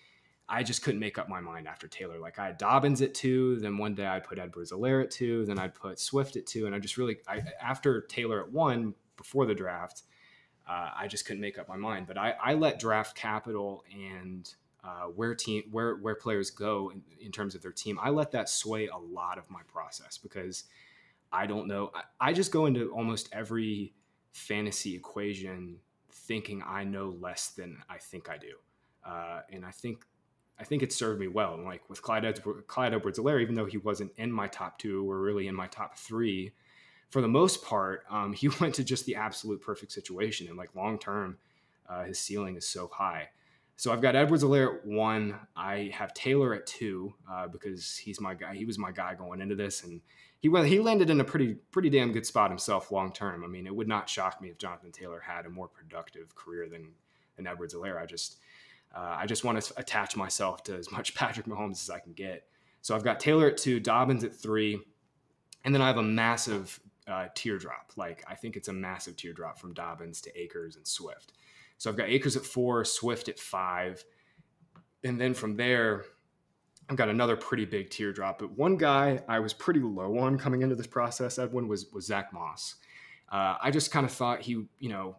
I 0.49 0.63
just 0.63 0.83
couldn't 0.83 1.01
make 1.01 1.19
up 1.19 1.29
my 1.29 1.41
mind 1.41 1.69
after 1.69 1.87
Taylor. 1.87 2.19
Like 2.19 2.39
I 2.39 2.47
had 2.47 2.59
Dobbins 2.59 3.03
at 3.03 3.15
two, 3.15 3.59
then 3.61 3.77
one 3.77 3.95
day 3.95 4.07
I'd 4.07 4.25
put 4.25 4.39
Edwards 4.39 4.73
Helaire 4.73 5.03
at 5.03 5.11
two, 5.11 5.45
then 5.45 5.59
I'd 5.59 5.75
put 5.75 5.99
Swift 5.99 6.37
at 6.37 6.47
two, 6.47 6.67
and 6.67 6.75
I 6.75 6.79
just 6.79 6.97
really, 6.97 7.19
I, 7.29 7.43
after 7.61 8.03
Taylor 8.03 8.43
at 8.43 8.53
one, 8.53 8.95
before 9.17 9.47
the 9.47 9.55
draft, 9.55 10.03
uh, 10.69 10.91
I 10.97 11.09
just 11.09 11.27
couldn't 11.27 11.41
make 11.41 11.59
up 11.59 11.69
my 11.69 11.77
mind. 11.77 12.07
But 12.07 12.19
I, 12.19 12.35
I 12.43 12.55
let 12.55 12.79
draft 12.79 13.17
capital 13.17 13.85
and 13.93 14.53
uh, 14.83 15.07
where 15.07 15.35
team 15.35 15.65
where 15.71 15.97
where 15.97 16.15
players 16.15 16.51
go 16.51 16.91
in, 16.91 17.03
in, 17.19 17.33
terms 17.33 17.55
of 17.55 17.63
their 17.63 17.73
team, 17.73 17.99
I 18.03 18.11
let 18.11 18.33
that 18.33 18.49
sway 18.49 18.89
a 18.89 18.99
lot 18.99 19.39
of 19.39 19.49
my 19.51 19.61
process 19.67 20.19
because 20.19 20.65
I 21.33 21.47
don't 21.47 21.67
know. 21.67 21.91
I, 21.95 22.29
I 22.29 22.33
just 22.33 22.53
go 22.53 22.67
into 22.67 22.93
almost 22.93 23.29
every 23.33 23.95
fantasy 24.33 24.95
equation 24.95 25.79
thinking 26.11 26.63
I 26.67 26.85
know 26.85 27.17
less 27.19 27.49
than 27.49 27.79
I 27.89 27.97
think 27.97 28.29
I 28.29 28.37
do, 28.37 28.57
uh, 29.07 29.41
and 29.51 29.65
I 29.65 29.71
think 29.71 30.05
I 30.59 30.65
think 30.65 30.83
it 30.83 30.93
served 30.93 31.19
me 31.19 31.29
well. 31.29 31.55
And 31.55 31.65
like 31.65 31.89
with 31.89 32.03
Clyde 32.03 32.25
Edwards, 32.25 32.65
Clyde 32.67 32.95
Edwards-Helaire, 32.95 33.41
even 33.41 33.55
though 33.55 33.65
he 33.65 33.79
wasn't 33.79 34.13
in 34.17 34.31
my 34.31 34.49
top 34.49 34.79
two, 34.79 35.11
or 35.11 35.21
really 35.21 35.49
in 35.49 35.55
my 35.55 35.67
top 35.67 35.97
three, 35.97 36.53
for 37.15 37.21
the 37.21 37.29
most 37.29 37.63
part, 37.65 38.03
um, 38.11 38.33
he 38.33 38.49
went 38.61 38.75
to 38.75 38.83
just 38.83 39.07
the 39.07 39.15
absolute 39.15 39.61
perfect 39.61 39.93
situation. 39.93 40.49
And 40.49 40.57
like 40.57 40.75
long 40.75 40.99
term, 40.99 41.39
uh, 41.89 42.03
his 42.03 42.19
ceiling 42.19 42.57
is 42.57 42.67
so 42.67 42.91
high. 42.93 43.29
So 43.77 43.93
I've 43.93 44.03
got 44.03 44.17
Edwards-Helaire 44.17 44.79
at 44.79 44.85
one. 44.85 45.39
I 45.55 45.93
have 45.95 46.13
Taylor 46.13 46.55
at 46.55 46.67
two 46.67 47.15
uh, 47.31 47.47
because 47.47 47.97
he's 47.97 48.21
my 48.21 48.35
guy. 48.35 48.57
He 48.57 48.65
was 48.65 48.79
my 48.79 48.91
guy 48.91 49.15
going 49.15 49.41
into 49.41 49.55
this, 49.55 49.85
and 49.85 50.01
he 50.41 50.49
went. 50.49 50.67
He 50.67 50.81
landed 50.81 51.09
in 51.09 51.21
a 51.21 51.25
pretty 51.25 51.55
pretty 51.71 51.89
damn 51.89 52.11
good 52.11 52.27
spot 52.27 52.51
himself 52.51 52.91
long 52.91 53.13
term. 53.13 53.45
I 53.45 53.47
mean, 53.47 53.69
it 53.69 53.75
would 53.75 53.87
not 53.87 54.09
shock 54.09 54.41
me 54.43 54.49
if 54.49 54.59
Jonathan 54.59 54.91
Taylor 54.91 55.21
had 55.21 55.47
a 55.47 55.51
more 55.51 55.69
productive 55.69 56.35
career 56.35 56.69
than 56.69 56.95
than 57.37 57.47
Edwards-Helaire. 57.47 58.01
I 58.01 58.07
just 58.07 58.39
uh, 58.93 59.17
I 59.19 59.27
just 59.27 59.45
want 59.45 59.63
to 59.63 59.73
attach 59.77 60.17
myself 60.17 60.65
to 60.65 60.77
as 60.77 60.91
much 60.91 61.15
Patrick 61.17 61.47
Mahomes 61.47 61.83
as 61.83 61.91
I 61.91 62.01
can 62.01 62.13
get. 62.13 62.45
So 62.81 62.97
I've 62.97 63.05
got 63.05 63.21
Taylor 63.21 63.47
at 63.49 63.57
two, 63.57 63.79
Dobbins 63.79 64.25
at 64.25 64.35
three, 64.35 64.81
and 65.65 65.73
then 65.73 65.81
I 65.81 65.87
have 65.87 65.99
a 65.99 66.03
massive 66.03 66.81
uh, 67.07 67.27
tier 67.35 67.59
drop. 67.59 67.93
Like 67.97 68.25
I 68.29 68.35
think 68.35 68.57
it's 68.57 68.69
a 68.69 68.73
massive 68.73 69.17
tier 69.17 69.33
drop 69.33 69.59
from 69.59 69.75
Dobbins 69.75 70.21
to 70.23 70.41
Akers 70.41 70.77
and 70.77 70.87
Swift. 70.87 71.33
So 71.79 71.91
I've 71.91 71.97
got 71.97 72.09
Akers 72.09 72.37
at 72.37 72.45
four, 72.45 72.85
Swift 72.85 73.29
at 73.29 73.39
five. 73.39 74.05
And 75.03 75.21
then 75.21 75.35
from 75.35 75.57
there, 75.57 76.05
I've 76.89 76.97
got 76.97 77.09
another 77.09 77.37
pretty 77.37 77.65
big 77.65 77.91
tier 77.91 78.13
drop. 78.13 78.39
But 78.39 78.57
one 78.57 78.77
guy 78.77 79.21
I 79.29 79.41
was 79.41 79.53
pretty 79.53 79.81
low 79.81 80.19
on 80.19 80.39
coming 80.39 80.63
into 80.63 80.77
this 80.77 80.87
process, 80.87 81.39
Edwin, 81.39 81.69
was, 81.69 81.91
was 81.93 82.07
Zach 82.07 82.33
Moss. 82.33 82.77
Uh, 83.31 83.57
I 83.61 83.71
just 83.71 83.91
kind 83.91 84.07
of 84.07 84.13
thought 84.13 84.43
he, 84.43 84.65
you 84.79 84.89
know, 84.89 85.17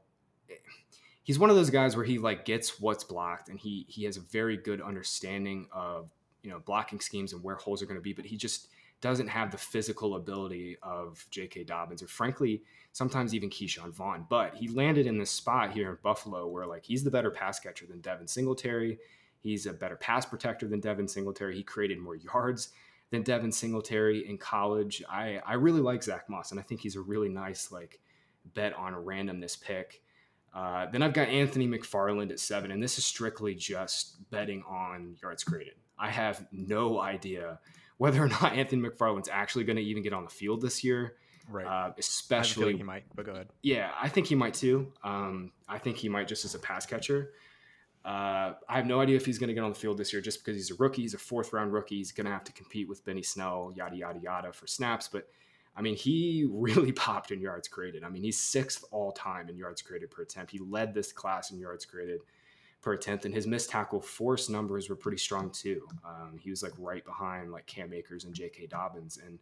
he's 1.24 1.40
one 1.40 1.50
of 1.50 1.56
those 1.56 1.70
guys 1.70 1.96
where 1.96 2.06
he 2.06 2.18
like 2.18 2.46
gets 2.46 2.80
what's 2.80 3.04
blocked 3.04 3.50
and 3.50 3.60
he 3.60 3.86
he 3.90 4.04
has 4.06 4.16
a 4.16 4.22
very 4.22 4.56
good 4.56 4.80
understanding 4.80 5.68
of 5.74 6.10
you 6.44 6.50
know 6.50 6.60
blocking 6.60 7.00
schemes 7.00 7.34
and 7.34 7.44
where 7.44 7.56
holes 7.56 7.82
are 7.82 7.86
going 7.86 7.98
to 7.98 8.02
be, 8.02 8.14
but 8.14 8.26
he 8.26 8.38
just 8.38 8.70
doesn't 9.02 9.28
have 9.28 9.52
the 9.52 9.58
physical 9.58 10.16
ability 10.16 10.78
of 10.82 11.26
J.K. 11.30 11.66
Dobbins 11.66 12.02
or 12.02 12.08
frankly 12.08 12.64
sometimes 12.92 13.36
even 13.36 13.50
Ke'Shawn 13.50 13.94
Vaughn. 13.94 14.26
But 14.30 14.56
he 14.56 14.68
landed 14.70 15.06
in 15.06 15.18
this 15.18 15.32
spot 15.32 15.72
here 15.72 15.90
in 15.90 15.98
Buffalo 16.02 16.48
where 16.48 16.66
like 16.66 16.86
he's 16.86 17.04
the 17.04 17.12
better 17.12 17.30
pass 17.30 17.60
catcher 17.60 17.86
than 17.86 18.02
Devin 18.02 18.28
Singletary. 18.28 18.98
He's 19.42 19.66
a 19.66 19.74
better 19.74 19.96
pass 19.96 20.26
protector 20.26 20.68
than 20.68 20.80
Devin 20.80 21.08
Singletary. 21.08 21.56
He 21.56 21.64
created 21.64 22.00
more 22.00 22.16
yards 22.16 22.70
than 23.12 23.22
Devin 23.22 23.52
Singletary 23.52 24.28
in 24.28 24.38
college. 24.38 25.04
I, 25.10 25.40
I 25.46 25.54
really 25.54 25.82
like 25.82 26.04
Zach 26.04 26.30
Moss, 26.30 26.52
and 26.52 26.60
I 26.60 26.64
think 26.64 26.82
he's 26.82 26.96
a 26.96 27.02
really 27.02 27.30
nice 27.30 27.72
like 27.72 28.00
bet 28.54 28.74
on 28.74 28.94
a 28.94 28.98
randomness 28.98 29.60
pick. 29.62 30.02
Uh, 30.54 30.88
then 30.90 31.04
I've 31.04 31.14
got 31.14 31.28
Anthony 31.28 31.68
McFarland 31.68 32.32
at 32.32 32.40
seven, 32.40 32.72
and 32.72 32.82
this 32.82 32.98
is 32.98 33.06
strictly 33.06 33.54
just 33.54 34.30
betting 34.32 34.64
on 34.64 35.16
yards 35.22 35.44
created. 35.44 35.76
I 36.00 36.10
have 36.10 36.48
no 36.52 37.02
idea 37.02 37.60
whether 37.98 38.24
or 38.24 38.28
not 38.42 38.54
Anthony 38.54 38.88
McFarland's 38.88 39.30
actually 39.32 39.64
going 39.64 39.78
to 39.78 39.84
even 39.84 40.04
get 40.04 40.14
on 40.14 40.24
the 40.24 40.30
field 40.30 40.62
this 40.62 40.84
year. 40.84 41.16
Right. 41.48 41.66
Uh, 41.66 41.92
especially 42.00 42.76
he 42.76 42.84
might, 42.84 43.04
but 43.14 43.26
go 43.26 43.34
ahead. 43.34 43.50
Yeah, 43.62 43.92
I 44.02 44.10
think 44.10 44.26
he 44.28 44.36
might 44.36 44.56
too. 44.56 44.92
Um, 45.04 45.52
I 45.68 45.78
think 45.78 45.98
he 45.98 46.10
might 46.10 46.28
just 46.28 46.44
as 46.44 46.56
a 46.56 46.60
pass 46.60 46.86
catcher. 46.86 47.34
Uh, 48.04 48.54
I 48.70 48.78
have 48.78 48.86
no 48.86 49.00
idea 49.00 49.16
if 49.16 49.26
he's 49.26 49.40
going 49.40 49.48
to 49.48 49.54
get 49.54 49.64
on 49.64 49.72
the 49.72 49.80
field 49.80 49.98
this 49.98 50.14
year 50.14 50.22
just 50.22 50.44
because 50.44 50.56
he's 50.56 50.72
a 50.72 50.76
rookie. 50.76 51.02
He's 51.02 51.16
a 51.16 51.20
fourth 51.20 51.54
round 51.54 51.74
rookie. 51.74 51.98
He's 51.98 52.12
going 52.12 52.26
to 52.26 52.32
have 52.32 52.44
to 52.46 52.54
compete 52.54 52.88
with 52.88 53.04
Benny 53.04 53.24
Snell, 53.24 53.74
yada, 53.76 53.96
yada, 53.96 54.20
yada 54.20 54.54
for 54.54 54.68
snaps. 54.68 55.08
But 55.08 55.28
I 55.76 55.82
mean, 55.82 55.96
he 55.96 56.48
really 56.52 56.92
popped 56.92 57.32
in 57.32 57.42
yards 57.42 57.68
created. 57.68 58.04
I 58.04 58.10
mean, 58.10 58.24
he's 58.24 58.40
sixth 58.40 58.86
all 58.92 59.12
time 59.12 59.50
in 59.50 59.58
yards 59.58 59.82
created 59.82 60.12
per 60.12 60.22
attempt. 60.22 60.52
He 60.52 60.60
led 60.60 60.94
this 60.94 61.12
class 61.12 61.52
in 61.52 61.60
yards 61.60 61.86
created 61.86 62.22
per 62.86 62.94
attempt, 62.94 63.26
and 63.26 63.34
his 63.34 63.48
missed 63.48 63.72
tackle 63.72 64.00
force 64.00 64.48
numbers 64.48 64.90
were 64.90 64.96
pretty 64.96 65.18
strong 65.18 65.50
too. 65.50 65.88
Um, 66.06 66.38
he 66.40 66.52
was 66.52 66.62
like 66.62 66.74
right 66.78 67.04
behind 67.04 67.52
like 67.52 67.66
Cam 67.66 67.92
Akers 67.92 68.26
and 68.26 68.34
J.K. 68.34 68.68
Dobbins 68.68 69.18
and 69.18 69.40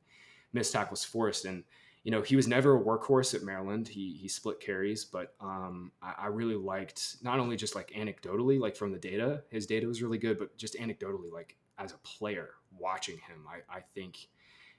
missed 0.53 0.71
tackles 0.71 1.03
forced. 1.03 1.43
And 1.43 1.65
you 2.05 2.11
know, 2.11 2.21
he 2.21 2.37
was 2.37 2.47
never 2.47 2.77
a 2.77 2.81
workhorse 2.81 3.35
at 3.35 3.43
Maryland. 3.43 3.89
He 3.89 4.13
he 4.13 4.29
split 4.29 4.61
carries, 4.61 5.03
but 5.03 5.35
um, 5.41 5.91
I, 6.01 6.13
I, 6.19 6.27
really 6.27 6.55
liked 6.55 7.17
not 7.21 7.39
only 7.39 7.57
just 7.57 7.75
like 7.75 7.91
anecdotally, 7.91 8.61
like 8.61 8.77
from 8.77 8.93
the 8.93 8.97
data, 8.97 9.43
his 9.49 9.65
data 9.65 9.87
was 9.87 10.01
really 10.01 10.17
good, 10.17 10.39
but 10.39 10.55
just 10.57 10.75
anecdotally, 10.75 11.31
like 11.31 11.57
as 11.77 11.91
a 11.91 11.97
player 11.97 12.51
watching 12.79 13.15
him, 13.15 13.45
I, 13.45 13.77
I 13.77 13.81
think 13.93 14.29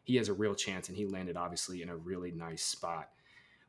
he 0.05 0.17
has 0.17 0.31
a 0.31 0.35
real 0.35 0.55
chance, 0.55 0.89
and 0.89 0.97
he 0.97 1.05
landed 1.05 1.37
obviously 1.37 1.83
in 1.83 1.91
a 1.91 1.97
really 1.97 2.31
nice 2.31 2.65
spot 2.65 3.11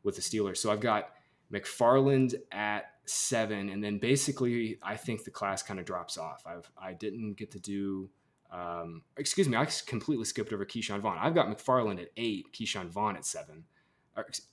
with 0.04 0.16
the 0.16 0.22
Steelers. 0.22 0.58
So 0.58 0.72
I've 0.72 0.80
got 0.80 1.10
McFarland 1.52 2.36
at 2.52 2.92
seven, 3.06 3.70
and 3.70 3.84
then 3.84 3.98
basically 3.98 4.80
I 4.82 4.96
think 4.96 5.24
the 5.24 5.32
class 5.32 5.64
kind 5.64 5.80
of 5.80 5.86
drops 5.86 6.18
off. 6.18 6.44
I've 6.46 6.70
I 6.78 6.94
didn't 6.94 7.34
get 7.34 7.52
to 7.52 7.60
do 7.60 8.10
um, 8.52 9.02
excuse 9.18 9.50
me, 9.50 9.58
I 9.58 9.66
completely 9.86 10.26
skipped 10.26 10.54
over 10.54 10.66
Ke'Shawn 10.66 11.02
Vaughn. 11.02 11.18
I've 11.20 11.36
got 11.36 11.48
McFarland 11.48 12.02
at 12.02 12.10
eight, 12.16 12.46
Ke'Shawn 12.54 12.90
Vaughn 12.90 13.16
at 13.16 13.26
seven. 13.26 13.66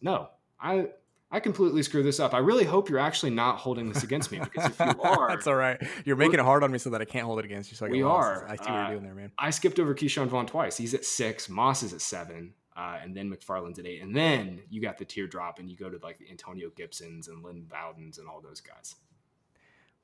No, 0.00 0.31
I 0.61 0.88
I 1.31 1.40
completely 1.40 1.83
screwed 1.83 2.05
this 2.05 2.20
up. 2.20 2.35
I 2.35 2.38
really 2.38 2.64
hope 2.64 2.90
you're 2.90 2.98
actually 2.98 3.31
not 3.31 3.57
holding 3.57 3.88
this 3.88 4.02
against 4.02 4.31
me 4.33 4.38
because 4.38 4.70
if 4.70 4.78
you 4.78 5.00
are, 5.02 5.28
that's 5.31 5.46
all 5.46 5.55
right. 5.55 5.81
You're 6.05 6.16
making 6.16 6.40
it 6.40 6.44
hard 6.44 6.62
on 6.64 6.70
me 6.70 6.78
so 6.78 6.90
that 6.90 7.00
I 7.00 7.05
can't 7.05 7.24
hold 7.24 7.38
it 7.38 7.44
against 7.44 7.70
you. 7.70 7.76
So 7.76 7.87
I 7.87 7.90
we 7.90 8.02
are. 8.02 8.46
I 8.46 8.57
see 8.57 8.62
what 8.64 8.70
uh, 8.70 8.74
you're 8.83 8.90
doing 8.90 9.05
there, 9.05 9.14
man. 9.14 9.33
I 9.38 9.50
skipped 9.50 9.78
over 9.78 9.94
Ke'Shawn 9.94 10.26
Vaughn 10.26 10.46
twice. 10.46 10.76
He's 10.76 10.94
at 10.94 11.05
six. 11.05 11.48
Moss 11.48 11.83
is 11.83 11.94
at 11.94 12.00
seven. 12.00 12.55
Uh, 12.76 12.98
and 13.02 13.14
then 13.14 13.30
McFarland's 13.30 13.78
at 13.78 13.87
eight, 13.87 14.00
and 14.00 14.16
then 14.16 14.62
you 14.70 14.80
got 14.80 14.96
the 14.96 15.04
tier 15.04 15.26
drop, 15.26 15.58
and 15.58 15.70
you 15.70 15.76
go 15.76 15.90
to 15.90 15.98
like 16.02 16.18
the 16.18 16.30
Antonio 16.30 16.70
Gibsons 16.74 17.28
and 17.28 17.44
Lynn 17.44 17.66
Bowdens 17.70 18.18
and 18.18 18.26
all 18.26 18.40
those 18.40 18.61
guys. 18.61 18.94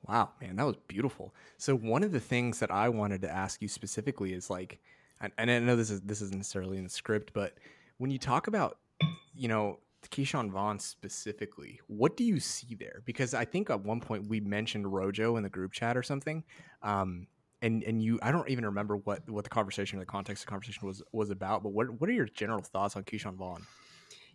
Wow, 0.07 0.29
man, 0.39 0.55
that 0.55 0.65
was 0.65 0.77
beautiful. 0.87 1.33
So 1.57 1.75
one 1.75 2.03
of 2.03 2.11
the 2.11 2.19
things 2.19 2.59
that 2.59 2.71
I 2.71 2.89
wanted 2.89 3.21
to 3.21 3.29
ask 3.29 3.61
you 3.61 3.67
specifically 3.67 4.33
is 4.33 4.49
like, 4.49 4.79
and 5.19 5.51
I 5.51 5.59
know 5.59 5.75
this 5.75 5.89
is 5.89 6.01
this 6.01 6.21
isn't 6.21 6.37
necessarily 6.37 6.77
in 6.77 6.83
the 6.83 6.89
script, 6.89 7.31
but 7.33 7.57
when 7.97 8.11
you 8.11 8.17
talk 8.17 8.47
about, 8.47 8.77
you 9.35 9.47
know, 9.47 9.79
Ke'Shawn 10.09 10.49
Vaughn 10.49 10.79
specifically, 10.79 11.81
what 11.87 12.15
do 12.15 12.23
you 12.23 12.39
see 12.39 12.75
there? 12.75 13.01
Because 13.05 13.33
I 13.33 13.45
think 13.45 13.69
at 13.69 13.83
one 13.83 13.99
point 13.99 14.29
we 14.29 14.39
mentioned 14.39 14.91
Rojo 14.91 15.35
in 15.35 15.43
the 15.43 15.49
group 15.49 15.73
chat 15.73 15.97
or 15.97 16.03
something, 16.03 16.43
um, 16.81 17.27
and 17.61 17.83
and 17.83 18.01
you, 18.01 18.19
I 18.21 18.31
don't 18.31 18.49
even 18.49 18.65
remember 18.65 18.97
what 18.97 19.29
what 19.29 19.43
the 19.43 19.49
conversation 19.49 19.97
or 19.97 20.01
the 20.01 20.05
context 20.05 20.43
of 20.43 20.47
the 20.47 20.51
conversation 20.51 20.87
was 20.87 21.01
was 21.11 21.29
about. 21.29 21.63
But 21.63 21.69
what 21.69 21.89
what 21.99 22.09
are 22.09 22.13
your 22.13 22.27
general 22.27 22.61
thoughts 22.61 22.95
on 22.95 23.03
Ke'Shawn 23.03 23.35
Vaughn? 23.35 23.65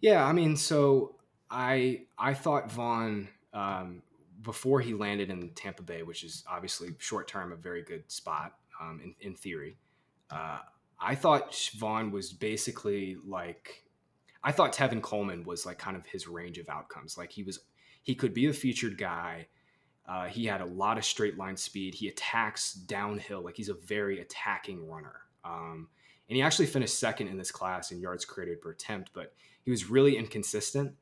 Yeah, 0.00 0.24
I 0.24 0.32
mean, 0.32 0.56
so 0.56 1.16
I 1.50 2.02
I 2.18 2.34
thought 2.34 2.70
Vaughn 2.70 3.28
um, 3.52 4.02
before 4.42 4.80
he 4.80 4.94
landed 4.94 5.30
in 5.30 5.50
Tampa 5.50 5.82
Bay, 5.82 6.02
which 6.02 6.22
is 6.24 6.44
obviously 6.48 6.90
short 6.98 7.28
term 7.28 7.52
a 7.52 7.56
very 7.56 7.82
good 7.82 8.10
spot 8.10 8.54
um, 8.80 9.00
in, 9.02 9.14
in 9.20 9.34
theory. 9.34 9.76
Uh, 10.30 10.58
I 11.00 11.14
thought 11.14 11.54
Vaughn 11.76 12.10
was 12.10 12.32
basically 12.32 13.16
like, 13.26 13.84
I 14.42 14.52
thought 14.52 14.72
Tevin 14.72 15.02
Coleman 15.02 15.44
was 15.44 15.66
like 15.66 15.78
kind 15.78 15.96
of 15.96 16.06
his 16.06 16.28
range 16.28 16.58
of 16.58 16.68
outcomes. 16.68 17.18
Like 17.18 17.32
he 17.32 17.42
was, 17.42 17.60
he 18.02 18.14
could 18.14 18.34
be 18.34 18.46
a 18.46 18.52
featured 18.52 18.98
guy. 18.98 19.48
Uh, 20.06 20.26
he 20.26 20.44
had 20.44 20.60
a 20.60 20.66
lot 20.66 20.98
of 20.98 21.04
straight 21.04 21.38
line 21.38 21.56
speed. 21.56 21.94
He 21.94 22.08
attacks 22.08 22.74
downhill. 22.74 23.40
Like 23.42 23.56
he's 23.56 23.70
a 23.70 23.74
very 23.74 24.20
attacking 24.20 24.86
runner. 24.88 25.20
Um, 25.44 25.88
and 26.28 26.36
he 26.36 26.42
actually 26.42 26.66
finished 26.66 26.98
second 26.98 27.28
in 27.28 27.36
this 27.36 27.50
class 27.50 27.90
in 27.90 28.00
yards 28.00 28.24
created 28.24 28.60
per 28.60 28.70
attempt, 28.70 29.10
but 29.14 29.34
he 29.62 29.70
was 29.70 29.90
really 29.90 30.16
inconsistent. 30.16 30.94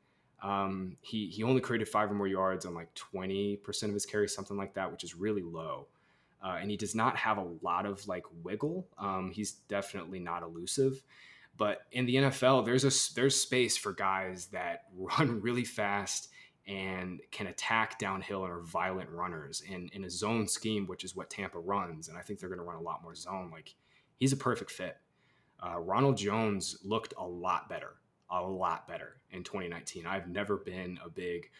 Um, 0.43 0.97
he 1.01 1.29
he 1.29 1.45
only 1.45 1.61
created 1.61 1.89
five 1.89 2.11
or 2.11 2.15
more 2.15 2.27
yards 2.27 2.67
on 2.67 2.75
like 2.75 2.93
twenty 2.95 3.57
percent 3.57 3.91
of 3.91 3.95
his 3.95 4.07
carries, 4.07 4.35
something 4.35 4.57
like 4.57 4.75
that, 4.75 4.91
which 4.91 5.05
is 5.05 5.15
really 5.15 5.43
low. 5.43 5.87
Uh, 6.43 6.59
and 6.61 6.71
he 6.71 6.77
does 6.77 6.95
not 6.95 7.17
have 7.17 7.39
a 7.39 7.47
lot 7.63 7.87
of 7.87 8.07
like 8.09 8.25
wiggle. 8.43 8.87
Um, 8.99 9.31
he's 9.33 9.53
definitely 9.53 10.19
not 10.19 10.43
elusive. 10.43 11.03
But 11.57 11.83
in 11.93 12.07
the 12.07 12.17
NFL, 12.17 12.65
there's 12.65 12.85
a 12.85 13.15
there's 13.15 13.41
space 13.41 13.77
for 13.77 13.93
guys 13.93 14.47
that 14.47 14.87
run 14.97 15.41
really 15.41 15.65
fast 15.65 16.29
and 16.67 17.21
can 17.31 17.49
attack 17.49 17.99
downhill 17.99 18.45
and 18.45 18.53
are 18.53 18.61
violent 18.61 19.11
runners 19.11 19.63
in 19.69 19.89
in 19.93 20.05
a 20.05 20.11
zone 20.11 20.47
scheme, 20.47 20.87
which 20.87 21.05
is 21.05 21.17
what 21.17 21.31
Tampa 21.31 21.59
runs. 21.59 22.09
And 22.09 22.17
I 22.17 22.23
think 22.23 22.39
they're 22.39 22.49
going 22.49 22.59
to 22.59 22.65
run 22.65 22.77
a 22.77 22.83
lot 22.83 23.03
more 23.03 23.15
zone. 23.15 23.51
Like 23.53 23.75
he's 24.17 24.33
a 24.33 24.37
perfect 24.37 24.71
fit. 24.71 24.97
Uh, 25.65 25.79
Ronald 25.79 26.17
Jones 26.17 26.79
looked 26.83 27.15
a 27.17 27.25
lot 27.27 27.69
better 27.69 27.95
a 28.33 28.43
lot 28.43 28.89
better 28.89 29.17
in 29.31 29.45
2019. 29.45 30.07
I've 30.07 30.29
never 30.29 30.57
been 30.57 30.99
a 31.05 31.09
big 31.09 31.51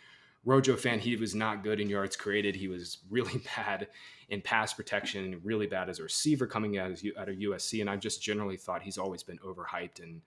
Rojo 0.45 0.77
fan. 0.77 0.99
He 0.99 1.15
was 1.17 1.35
not 1.35 1.63
good 1.63 1.79
in 1.79 1.89
yards 1.89 2.17
created. 2.17 2.57
He 2.57 2.69
was 2.69 2.99
really 3.11 3.41
bad 3.57 3.89
in 4.29 4.41
pass 4.41 4.73
protection, 4.73 5.41
really 5.45 5.67
bad 5.67 5.89
as 5.89 5.99
a 5.99 6.03
receiver 6.03 6.47
coming 6.47 6.79
out 6.79 6.91
of, 6.91 7.03
out 7.19 7.29
of 7.29 7.37
USC. 7.37 7.81
And 7.81 7.91
I 7.91 7.97
just 7.97 8.23
generally 8.23 8.57
thought 8.57 8.83
he's 8.83 8.99
always 8.99 9.23
been 9.23 9.39
overhyped 9.39 10.03
and 10.03 10.23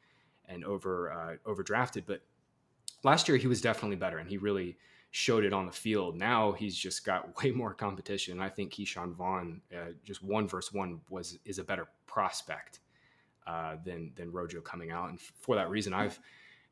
and 0.48 0.64
over 0.64 1.12
uh, 1.12 1.50
overdrafted. 1.50 2.04
But 2.06 2.22
last 3.06 3.30
year 3.30 3.38
he 3.38 3.48
was 3.48 3.62
definitely 3.62 3.96
better, 3.96 4.18
and 4.18 4.28
he 4.28 4.38
really 4.38 4.78
showed 5.12 5.46
it 5.46 5.54
on 5.54 5.66
the 5.66 5.72
field. 5.72 6.18
Now 6.18 6.52
he's 6.52 6.76
just 6.76 7.06
got 7.06 7.42
way 7.44 7.52
more 7.52 7.74
competition. 7.74 8.42
I 8.42 8.50
think 8.50 8.74
Ke'Shawn 8.74 9.14
Vaughn, 9.14 9.62
uh, 9.74 9.92
just 10.04 10.22
one 10.22 10.48
versus 10.48 10.74
one, 10.74 11.00
was 11.10 11.38
is 11.46 11.60
a 11.60 11.64
better 11.64 11.88
prospect 12.08 12.80
uh, 13.48 13.78
than 13.86 14.12
than 14.16 14.32
Rojo 14.32 14.60
coming 14.60 14.92
out. 14.92 15.10
And 15.10 15.22
for 15.22 15.56
that 15.56 15.70
reason, 15.70 15.94
I've 15.94 16.20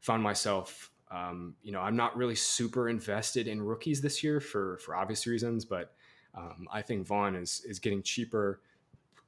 found 0.01 0.21
myself, 0.21 0.91
um, 1.11 1.55
you 1.63 1.71
know, 1.71 1.79
I'm 1.79 1.95
not 1.95 2.17
really 2.17 2.35
super 2.35 2.89
invested 2.89 3.47
in 3.47 3.61
rookies 3.61 4.01
this 4.01 4.23
year 4.23 4.41
for 4.41 4.77
for 4.79 4.95
obvious 4.95 5.25
reasons, 5.27 5.63
but 5.63 5.93
um, 6.35 6.67
I 6.73 6.81
think 6.81 7.05
Vaughn 7.05 7.35
is 7.35 7.61
is 7.65 7.79
getting 7.79 8.01
cheaper 8.01 8.61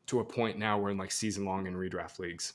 to 0.08 0.20
a 0.20 0.26
point 0.26 0.58
now 0.58 0.78
where 0.78 0.92
in 0.92 0.98
like 0.98 1.12
season 1.12 1.46
long 1.46 1.68
and 1.68 1.76
redraft 1.76 2.20
leagues, 2.20 2.54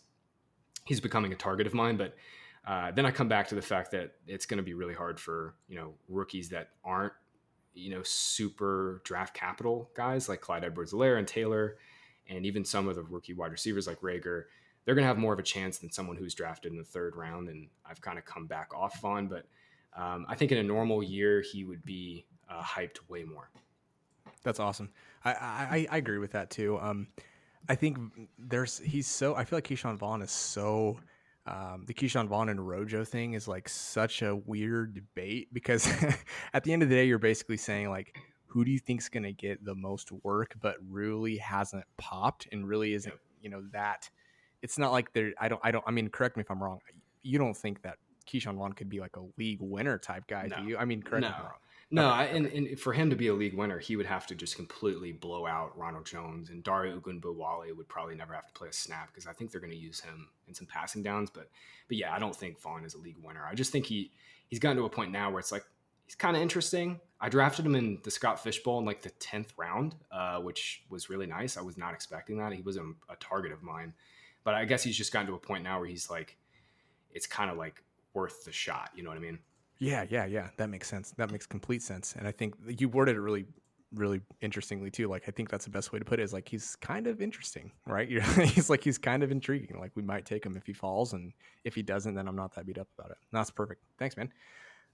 he's 0.84 1.00
becoming 1.00 1.32
a 1.32 1.36
target 1.36 1.66
of 1.66 1.74
mine. 1.74 1.96
But 1.96 2.16
uh, 2.66 2.90
then 2.92 3.06
I 3.06 3.10
come 3.10 3.28
back 3.28 3.48
to 3.48 3.54
the 3.54 3.62
fact 3.62 3.90
that 3.92 4.12
it's 4.26 4.46
going 4.46 4.58
to 4.58 4.62
be 4.62 4.74
really 4.74 4.94
hard 4.94 5.18
for 5.18 5.54
you 5.68 5.76
know 5.76 5.94
rookies 6.08 6.48
that 6.50 6.70
aren't 6.84 7.12
you 7.74 7.90
know, 7.90 8.02
super 8.02 9.00
draft 9.04 9.34
capital 9.34 9.90
guys 9.94 10.28
like 10.28 10.40
Clyde 10.40 10.64
Edwards-Helaire 10.64 11.18
and 11.18 11.26
Taylor, 11.26 11.76
and 12.28 12.44
even 12.46 12.64
some 12.64 12.88
of 12.88 12.96
the 12.96 13.02
rookie 13.02 13.34
wide 13.34 13.52
receivers 13.52 13.86
like 13.86 14.00
Reagor. 14.00 14.44
they're 14.84 14.94
going 14.94 15.04
to 15.04 15.08
have 15.08 15.18
more 15.18 15.32
of 15.32 15.38
a 15.38 15.44
chance 15.44 15.78
than 15.78 15.90
someone 15.90 16.16
who's 16.16 16.34
drafted 16.34 16.72
in 16.72 16.78
the 16.78 16.84
third 16.84 17.16
round. 17.16 17.48
And 17.48 17.68
I've 17.88 18.00
kind 18.00 18.18
of 18.18 18.24
come 18.24 18.46
back 18.46 18.74
off 18.74 19.04
on, 19.04 19.28
but 19.28 19.46
um, 19.96 20.26
I 20.28 20.34
think 20.34 20.52
in 20.52 20.58
a 20.58 20.62
normal 20.62 21.02
year 21.02 21.40
he 21.40 21.64
would 21.64 21.84
be 21.84 22.26
uh, 22.48 22.62
hyped 22.62 22.98
way 23.08 23.24
more. 23.24 23.50
That's 24.42 24.60
awesome. 24.60 24.90
I, 25.24 25.32
I, 25.32 25.86
I 25.90 25.96
agree 25.98 26.18
with 26.18 26.32
that 26.32 26.50
too. 26.50 26.78
Um, 26.80 27.08
I 27.68 27.74
think 27.74 27.98
there's 28.38 28.78
he's 28.78 29.06
so 29.06 29.34
I 29.34 29.44
feel 29.44 29.58
like 29.58 29.68
Ke'Shawn 29.68 29.98
Vaughn 29.98 30.22
is 30.22 30.30
so 30.30 30.98
um, 31.50 31.84
the 31.86 31.94
Ke'Shawn 31.94 32.28
Vaughn 32.28 32.48
and 32.48 32.66
Rojo 32.66 33.04
thing 33.04 33.32
is 33.32 33.48
like 33.48 33.68
such 33.68 34.22
a 34.22 34.36
weird 34.36 34.94
debate 34.94 35.48
because 35.52 35.88
at 36.54 36.62
the 36.62 36.72
end 36.72 36.82
of 36.82 36.88
the 36.88 36.94
day 36.94 37.06
you're 37.06 37.18
basically 37.18 37.56
saying 37.56 37.90
like 37.90 38.16
who 38.46 38.64
do 38.64 38.70
you 38.70 38.78
think's 38.78 39.08
going 39.08 39.24
to 39.24 39.32
get 39.32 39.64
the 39.64 39.74
most 39.74 40.12
work 40.22 40.54
but 40.60 40.76
really 40.88 41.36
hasn't 41.38 41.84
popped 41.98 42.46
and 42.52 42.68
really 42.68 42.94
isn't 42.94 43.14
you 43.42 43.50
know 43.50 43.62
that 43.72 44.08
it's 44.62 44.78
not 44.78 44.92
like 44.92 45.12
there 45.12 45.32
I 45.40 45.48
don't 45.48 45.60
I 45.64 45.72
don't 45.72 45.84
I 45.86 45.90
mean 45.90 46.08
correct 46.08 46.36
me 46.36 46.42
if 46.42 46.50
I'm 46.50 46.62
wrong 46.62 46.78
you 47.22 47.38
don't 47.38 47.56
think 47.56 47.82
that 47.82 47.98
Ke'Shawn 48.28 48.56
Vaughn 48.56 48.72
could 48.72 48.88
be 48.88 49.00
like 49.00 49.16
a 49.16 49.22
league 49.36 49.60
winner 49.60 49.98
type 49.98 50.24
guy 50.28 50.46
no. 50.48 50.56
do 50.56 50.62
you 50.68 50.78
I 50.78 50.84
mean 50.84 51.02
correct 51.02 51.22
no. 51.22 51.28
me 51.28 51.34
if 51.34 51.40
I'm 51.40 51.46
wrong 51.46 51.60
no, 51.90 52.08
okay, 52.08 52.14
I, 52.14 52.24
and, 52.26 52.46
and, 52.46 52.78
for 52.78 52.92
him 52.92 53.10
to 53.10 53.16
be 53.16 53.26
a 53.26 53.34
league 53.34 53.54
winner, 53.54 53.78
he 53.78 53.96
would 53.96 54.06
have 54.06 54.26
to 54.28 54.34
just 54.36 54.54
completely 54.54 55.10
blow 55.10 55.46
out 55.46 55.76
Ronald 55.76 56.06
Jones 56.06 56.50
and 56.50 56.62
Dare 56.62 56.96
Ogunbowale 56.96 57.76
would 57.76 57.88
probably 57.88 58.14
never 58.14 58.32
have 58.32 58.46
to 58.46 58.52
play 58.52 58.68
a 58.68 58.72
snap 58.72 59.08
because 59.12 59.26
I 59.26 59.32
think 59.32 59.50
they're 59.50 59.60
going 59.60 59.72
to 59.72 59.76
use 59.76 60.00
him 60.00 60.28
in 60.46 60.54
some 60.54 60.66
passing 60.66 61.02
downs. 61.02 61.30
But 61.30 61.50
but 61.88 61.96
yeah, 61.96 62.14
I 62.14 62.20
don't 62.20 62.34
think 62.34 62.60
Vaughn 62.60 62.84
is 62.84 62.94
a 62.94 62.98
league 62.98 63.18
winner. 63.22 63.44
I 63.44 63.54
just 63.54 63.72
think 63.72 63.86
he 63.86 64.12
he's 64.46 64.60
gotten 64.60 64.76
to 64.76 64.84
a 64.84 64.90
point 64.90 65.10
now 65.10 65.30
where 65.30 65.40
it's 65.40 65.50
like 65.50 65.64
he's 66.06 66.14
kind 66.14 66.36
of 66.36 66.42
interesting. 66.42 67.00
I 67.20 67.28
drafted 67.28 67.66
him 67.66 67.74
in 67.74 67.98
the 68.04 68.10
Scott 68.10 68.42
Fishbowl 68.42 68.78
in 68.78 68.84
like 68.84 69.02
the 69.02 69.10
tenth 69.10 69.52
round, 69.56 69.96
uh, 70.12 70.38
which 70.38 70.84
was 70.90 71.10
really 71.10 71.26
nice. 71.26 71.56
I 71.56 71.62
was 71.62 71.76
not 71.76 71.92
expecting 71.92 72.38
that. 72.38 72.52
He 72.52 72.62
was 72.62 72.76
a, 72.76 72.84
a 73.08 73.16
target 73.18 73.50
of 73.52 73.62
mine, 73.62 73.94
but 74.44 74.54
I 74.54 74.64
guess 74.64 74.82
he's 74.84 74.96
just 74.96 75.12
gotten 75.12 75.26
to 75.26 75.34
a 75.34 75.38
point 75.38 75.64
now 75.64 75.80
where 75.80 75.88
he's 75.88 76.08
like, 76.08 76.36
it's 77.12 77.26
kind 77.26 77.50
of 77.50 77.56
like 77.56 77.82
worth 78.14 78.44
the 78.44 78.52
shot. 78.52 78.90
You 78.94 79.02
know 79.02 79.10
what 79.10 79.18
I 79.18 79.22
mean? 79.22 79.40
Yeah, 79.80 80.04
yeah, 80.08 80.26
yeah. 80.26 80.48
That 80.58 80.68
makes 80.68 80.88
sense. 80.88 81.12
That 81.16 81.32
makes 81.32 81.46
complete 81.46 81.82
sense. 81.82 82.14
And 82.16 82.28
I 82.28 82.32
think 82.32 82.54
you 82.78 82.88
worded 82.88 83.16
it 83.16 83.20
really, 83.20 83.46
really 83.94 84.20
interestingly 84.42 84.90
too. 84.90 85.08
Like 85.08 85.24
I 85.26 85.30
think 85.30 85.48
that's 85.50 85.64
the 85.64 85.70
best 85.70 85.90
way 85.90 85.98
to 85.98 86.04
put 86.04 86.20
it. 86.20 86.22
Is 86.22 86.34
like 86.34 86.48
he's 86.48 86.76
kind 86.76 87.06
of 87.06 87.22
interesting, 87.22 87.72
right? 87.86 88.08
he's 88.44 88.68
like 88.68 88.84
he's 88.84 88.98
kind 88.98 89.22
of 89.22 89.32
intriguing. 89.32 89.80
Like 89.80 89.92
we 89.94 90.02
might 90.02 90.26
take 90.26 90.44
him 90.44 90.54
if 90.54 90.66
he 90.66 90.74
falls, 90.74 91.14
and 91.14 91.32
if 91.64 91.74
he 91.74 91.82
doesn't, 91.82 92.14
then 92.14 92.28
I'm 92.28 92.36
not 92.36 92.54
that 92.54 92.66
beat 92.66 92.78
up 92.78 92.88
about 92.98 93.10
it. 93.10 93.16
That's 93.32 93.50
perfect. 93.50 93.82
Thanks, 93.98 94.18
man. 94.18 94.30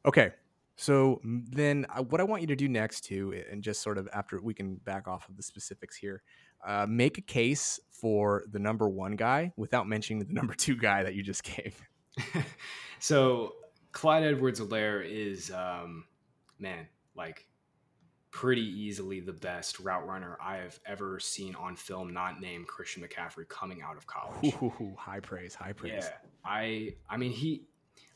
Okay, 0.07 0.31
so 0.77 1.21
then 1.25 1.87
uh, 1.89 2.03
what 2.03 2.21
I 2.21 2.25
want 2.25 2.43
you 2.43 2.47
to 2.49 2.57
do 2.57 2.69
next 2.69 3.01
too, 3.01 3.43
and 3.51 3.63
just 3.63 3.83
sort 3.83 3.99
of 3.99 4.09
after 4.13 4.41
we 4.41 4.55
can 4.55 4.77
back 4.77 5.09
off 5.09 5.29
of 5.29 5.37
the 5.37 5.43
specifics 5.43 5.97
here, 5.97 6.23
uh, 6.65 6.87
make 6.89 7.19
a 7.19 7.23
case 7.23 7.81
for 7.91 8.45
the 8.53 8.59
number 8.61 8.89
one 8.89 9.17
guy 9.17 9.53
without 9.57 9.89
mentioning 9.89 10.25
the 10.25 10.33
number 10.33 10.55
two 10.55 10.77
guy 10.77 11.03
that 11.03 11.15
you 11.15 11.25
just 11.25 11.43
gave. 11.57 11.83
so 13.01 13.55
Clyde 13.97 14.25
Edwards-Helaire 14.25 15.03
is, 15.11 15.51
um, 15.51 16.05
man, 16.59 16.87
like 17.17 17.47
pretty 18.31 18.61
easily 18.61 19.21
the 19.21 19.33
best 19.33 19.81
route 19.81 20.07
runner 20.07 20.37
I 20.39 20.59
have 20.59 20.79
ever 20.85 21.19
seen 21.19 21.55
on 21.55 21.77
film, 21.77 22.13
not 22.13 22.39
named 22.39 22.67
Christian 22.67 23.03
McCaffrey 23.03 23.49
coming 23.49 23.81
out 23.81 23.97
of 23.97 24.07
college. 24.07 24.53
Ooh, 24.63 24.95
high 24.99 25.21
praise, 25.21 25.55
high 25.55 25.73
praise. 25.73 26.05
Yeah, 26.05 26.11
I, 26.45 26.97
I 27.09 27.17
mean, 27.17 27.33
he, 27.33 27.69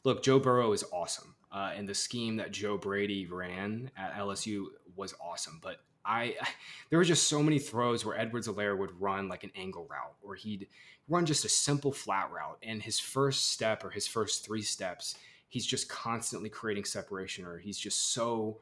look, 0.05 0.23
Joe 0.23 0.39
Burrow 0.39 0.75
is 0.75 0.85
awesome, 0.93 1.35
uh, 1.51 1.73
and 1.75 1.89
the 1.89 1.95
scheme 1.95 2.37
that 2.37 2.53
Joe 2.53 2.77
Brady 2.77 3.25
ran 3.25 3.91
at 3.97 4.13
LSU 4.17 4.67
was 4.97 5.15
awesome. 5.19 5.61
But 5.63 5.77
I, 6.05 6.37
there 6.91 6.99
were 6.99 7.07
just 7.07 7.27
so 7.27 7.43
many 7.43 7.59
throws 7.59 8.05
where 8.05 8.21
Edwards-Helaire 8.21 8.77
would 8.77 9.01
run 9.01 9.31
like 9.31 9.45
an 9.45 9.53
angle 9.55 9.87
route, 9.91 10.17
or 10.21 10.35
he'd 10.35 10.69
run 11.09 11.25
just 11.25 11.47
a 11.47 11.49
simple 11.49 11.91
flat 11.91 12.31
route, 12.31 12.59
and 12.63 12.83
his 12.83 13.01
first 13.01 13.51
step 13.51 13.83
or 13.83 13.89
his 13.89 14.07
first 14.07 14.45
three 14.45 14.61
steps 14.61 15.15
he's 15.51 15.67
just 15.67 15.89
constantly 15.89 16.49
creating 16.49 16.85
separation 16.85 17.45
or 17.45 17.59
he's 17.59 17.77
just 17.77 18.15
so 18.15 18.59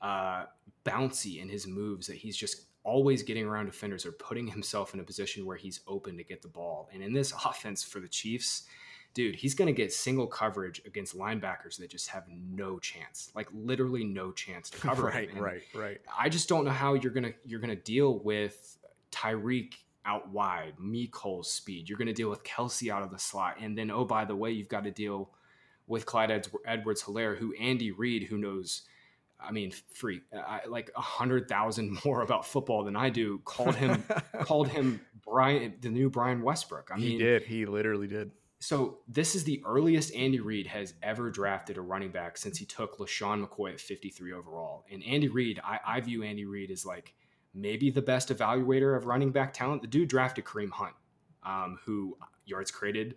uh, 0.00 0.44
bouncy 0.86 1.42
in 1.42 1.48
his 1.48 1.66
moves 1.66 2.06
that 2.06 2.16
he's 2.16 2.36
just 2.36 2.62
always 2.84 3.22
getting 3.22 3.44
around 3.44 3.66
defenders 3.66 4.06
or 4.06 4.12
putting 4.12 4.46
himself 4.46 4.94
in 4.94 5.00
a 5.00 5.02
position 5.02 5.44
where 5.44 5.56
he's 5.56 5.80
open 5.86 6.16
to 6.16 6.24
get 6.24 6.40
the 6.40 6.48
ball. 6.48 6.88
And 6.94 7.02
in 7.02 7.12
this 7.12 7.32
offense 7.44 7.82
for 7.82 7.98
the 7.98 8.08
Chiefs, 8.08 8.62
dude, 9.14 9.34
he's 9.34 9.54
going 9.54 9.66
to 9.66 9.72
get 9.72 9.92
single 9.92 10.28
coverage 10.28 10.80
against 10.86 11.18
linebackers 11.18 11.76
that 11.78 11.90
just 11.90 12.08
have 12.08 12.24
no 12.28 12.78
chance, 12.78 13.32
like 13.34 13.48
literally 13.52 14.04
no 14.04 14.30
chance 14.30 14.70
to 14.70 14.78
cover. 14.86 15.06
right, 15.06 15.28
right, 15.36 15.62
right. 15.74 16.00
I 16.16 16.28
just 16.28 16.48
don't 16.48 16.64
know 16.64 16.70
how 16.70 16.94
you're 16.94 17.12
gonna 17.12 17.32
you're 17.44 17.60
gonna 17.60 17.74
deal 17.74 18.20
with 18.20 18.78
Tyreek 19.10 19.74
out 20.06 20.30
wide, 20.30 20.74
Mecole's 20.80 21.50
speed. 21.50 21.88
You're 21.88 21.98
gonna 21.98 22.12
deal 22.12 22.30
with 22.30 22.44
Kelce 22.44 22.92
out 22.92 23.02
of 23.02 23.10
the 23.10 23.18
slot, 23.18 23.56
and 23.60 23.76
then 23.76 23.90
oh 23.90 24.04
by 24.04 24.24
the 24.24 24.36
way, 24.36 24.52
you've 24.52 24.68
got 24.68 24.84
to 24.84 24.92
deal 24.92 25.30
with 25.88 26.06
Clyde 26.06 26.48
Edwards-Helaire, 26.66 27.36
who 27.36 27.54
Andy 27.54 27.90
Reid, 27.90 28.24
who 28.24 28.38
knows, 28.38 28.82
I 29.40 29.50
mean, 29.50 29.72
free 29.94 30.20
I, 30.32 30.60
like 30.68 30.90
a 30.94 31.00
hundred 31.00 31.48
thousand 31.48 31.98
more 32.04 32.22
about 32.22 32.46
football 32.46 32.84
than 32.84 32.94
I 32.94 33.08
do, 33.10 33.40
called 33.44 33.74
him 33.74 34.04
called 34.40 34.68
him 34.68 35.00
Brian, 35.24 35.74
the 35.80 35.88
new 35.88 36.10
Brian 36.10 36.42
Westbrook. 36.42 36.90
I 36.92 36.96
mean, 36.96 37.12
he 37.12 37.18
did. 37.18 37.42
He 37.42 37.66
literally 37.66 38.06
did. 38.06 38.30
So 38.60 38.98
this 39.06 39.36
is 39.36 39.44
the 39.44 39.62
earliest 39.64 40.12
Andy 40.14 40.40
Reid 40.40 40.66
has 40.66 40.94
ever 41.02 41.30
drafted 41.30 41.76
a 41.76 41.80
running 41.80 42.10
back 42.10 42.36
since 42.36 42.58
he 42.58 42.64
took 42.64 42.98
LeSean 42.98 43.46
McCoy 43.46 43.74
at 43.74 43.80
53 43.80 44.32
overall. 44.32 44.84
And 44.90 45.02
Andy 45.04 45.28
Reid, 45.28 45.60
I, 45.62 45.78
I 45.86 46.00
view 46.00 46.24
Andy 46.24 46.44
Reid 46.44 46.72
as 46.72 46.84
like 46.84 47.14
maybe 47.54 47.90
the 47.90 48.02
best 48.02 48.30
evaluator 48.30 48.96
of 48.96 49.06
running 49.06 49.30
back 49.30 49.52
talent. 49.52 49.82
The 49.82 49.88
dude 49.88 50.08
drafted 50.08 50.44
Kareem 50.44 50.70
Hunt, 50.70 50.94
um, 51.44 51.78
who 51.84 52.18
yards 52.46 52.72
created 52.72 53.14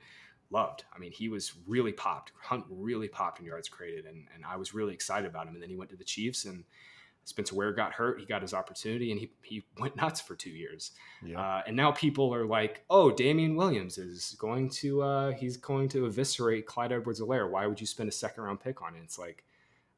loved. 0.52 0.84
I 0.94 1.00
mean, 1.00 1.12
he 1.12 1.30
was 1.30 1.54
really 1.68 1.94
popped. 1.94 2.32
Hunt 2.42 2.66
really 2.70 3.08
popped 3.08 3.40
in 3.40 3.46
yards 3.46 3.70
created, 3.70 4.06
and, 4.06 4.28
and 4.36 4.44
I 4.46 4.58
was 4.58 4.74
really 4.74 4.94
excited 4.94 5.30
about 5.30 5.48
him. 5.48 5.54
And 5.54 5.64
then 5.64 5.70
he 5.70 5.76
went 5.76 5.90
to 5.92 5.96
the 5.96 6.04
Chiefs, 6.04 6.46
and 6.46 6.64
Spencer 7.24 7.56
Ware 7.56 7.72
got 7.72 7.94
hurt. 7.94 8.20
He 8.20 8.26
got 8.26 8.42
his 8.42 8.54
opportunity, 8.54 9.12
and 9.12 9.20
he, 9.20 9.32
he 9.42 9.64
went 9.80 9.96
nuts 9.96 10.22
for 10.22 10.36
two 10.36 10.50
years. 10.50 10.92
Yeah. 11.24 11.40
Uh, 11.40 11.62
and 11.66 11.76
now 11.76 11.92
people 11.92 12.34
are 12.34 12.46
like, 12.46 12.84
"Oh, 12.90 13.12
Damien 13.12 13.56
Williams 13.56 13.98
is 13.98 14.36
going 14.40 14.70
to 14.70 15.02
uh, 15.02 15.32
he's 15.32 15.58
going 15.58 15.90
to 15.90 16.06
eviscerate 16.06 16.66
Clyde 16.66 16.92
Edwards-Helaire. 16.92 17.50
Why 17.50 17.66
would 17.66 17.80
you 17.80 17.88
spend 17.88 18.10
a 18.10 18.14
second 18.14 18.44
round 18.44 18.60
pick 18.60 18.82
on 18.82 18.96
it?" 18.96 19.02
It's 19.04 19.18
like. 19.20 19.44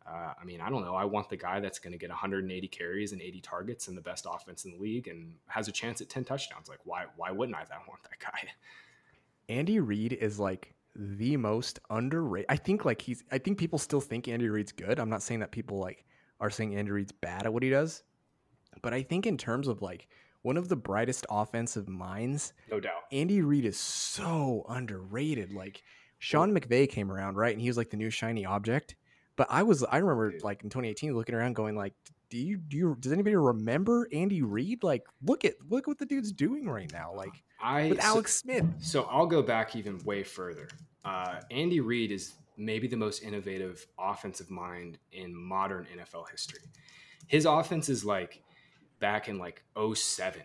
Uh, 0.05 0.33
I 0.37 0.43
mean, 0.43 0.59
I 0.59 0.69
don't 0.69 0.83
know. 0.83 0.95
I 0.95 1.05
want 1.05 1.29
the 1.29 1.37
guy 1.37 1.61
that's 1.61 1.79
going 1.79 1.93
to 1.93 1.97
get 1.97 2.09
180 2.09 2.67
carries 2.67 3.13
and 3.13 3.21
80 3.21 3.39
targets 3.39 3.87
and 3.87 3.95
the 3.95 4.01
best 4.01 4.27
offense 4.29 4.65
in 4.65 4.71
the 4.71 4.77
league 4.77 5.07
and 5.07 5.35
has 5.47 5.69
a 5.69 5.71
chance 5.71 6.01
at 6.01 6.09
10 6.09 6.25
touchdowns. 6.25 6.67
Like, 6.67 6.79
why? 6.83 7.05
Why 7.15 7.31
wouldn't 7.31 7.55
I 7.55 7.63
want 7.87 8.03
that 8.03 8.19
guy? 8.19 8.49
Andy 9.49 9.79
Reid 9.79 10.13
is 10.13 10.39
like 10.39 10.73
the 10.95 11.37
most 11.37 11.79
underrated. 11.89 12.45
I 12.49 12.55
think 12.55 12.85
like 12.85 13.01
he's. 13.01 13.23
I 13.31 13.37
think 13.37 13.57
people 13.57 13.79
still 13.79 14.01
think 14.01 14.27
Andy 14.27 14.49
Reid's 14.49 14.71
good. 14.71 14.99
I'm 14.99 15.09
not 15.09 15.23
saying 15.23 15.39
that 15.39 15.51
people 15.51 15.79
like 15.79 16.05
are 16.39 16.49
saying 16.49 16.75
Andy 16.75 16.91
Reid's 16.91 17.11
bad 17.11 17.45
at 17.45 17.53
what 17.53 17.63
he 17.63 17.69
does, 17.69 18.03
but 18.81 18.93
I 18.93 19.01
think 19.01 19.25
in 19.25 19.37
terms 19.37 19.67
of 19.67 19.81
like 19.81 20.07
one 20.43 20.57
of 20.57 20.69
the 20.69 20.75
brightest 20.75 21.25
offensive 21.29 21.87
minds, 21.87 22.53
no 22.69 22.79
doubt, 22.79 23.03
Andy 23.11 23.41
Reid 23.41 23.65
is 23.65 23.77
so 23.79 24.65
underrated. 24.69 25.51
Like 25.51 25.83
Sean 26.19 26.57
McVay 26.57 26.87
came 26.89 27.11
around 27.11 27.35
right, 27.35 27.53
and 27.53 27.61
he 27.61 27.67
was 27.69 27.77
like 27.77 27.89
the 27.89 27.97
new 27.97 28.09
shiny 28.09 28.45
object. 28.45 28.95
But 29.35 29.47
I 29.49 29.63
was, 29.63 29.83
I 29.83 29.97
remember 29.97 30.31
Dude. 30.31 30.43
like 30.43 30.63
in 30.63 30.69
2018 30.69 31.15
looking 31.15 31.33
around, 31.33 31.53
going 31.53 31.75
like, 31.75 31.93
do 32.29 32.37
you 32.37 32.57
do 32.57 32.77
you 32.77 32.97
does 32.99 33.11
anybody 33.11 33.35
remember 33.35 34.07
Andy 34.13 34.41
Reid? 34.41 34.83
Like, 34.83 35.05
look 35.23 35.45
at 35.45 35.55
look 35.69 35.87
what 35.87 35.97
the 35.97 36.05
dude's 36.05 36.31
doing 36.31 36.67
right 36.67 36.91
now. 36.91 37.13
Like 37.15 37.43
I 37.63 37.89
with 37.89 38.03
Alex 38.03 38.33
so, 38.33 38.41
Smith. 38.41 38.65
So 38.81 39.03
I'll 39.09 39.25
go 39.25 39.41
back 39.41 39.75
even 39.75 39.97
way 40.03 40.23
further. 40.23 40.67
Uh, 41.05 41.39
Andy 41.49 41.79
Reid 41.79 42.11
is 42.11 42.33
maybe 42.57 42.87
the 42.87 42.97
most 42.97 43.23
innovative 43.23 43.87
offensive 43.97 44.51
mind 44.51 44.97
in 45.11 45.33
modern 45.33 45.87
NFL 45.97 46.29
history. 46.29 46.61
His 47.27 47.45
offense 47.45 47.89
is 47.89 48.03
like 48.03 48.43
back 48.99 49.29
in 49.29 49.37
like 49.37 49.63
07 49.95 50.41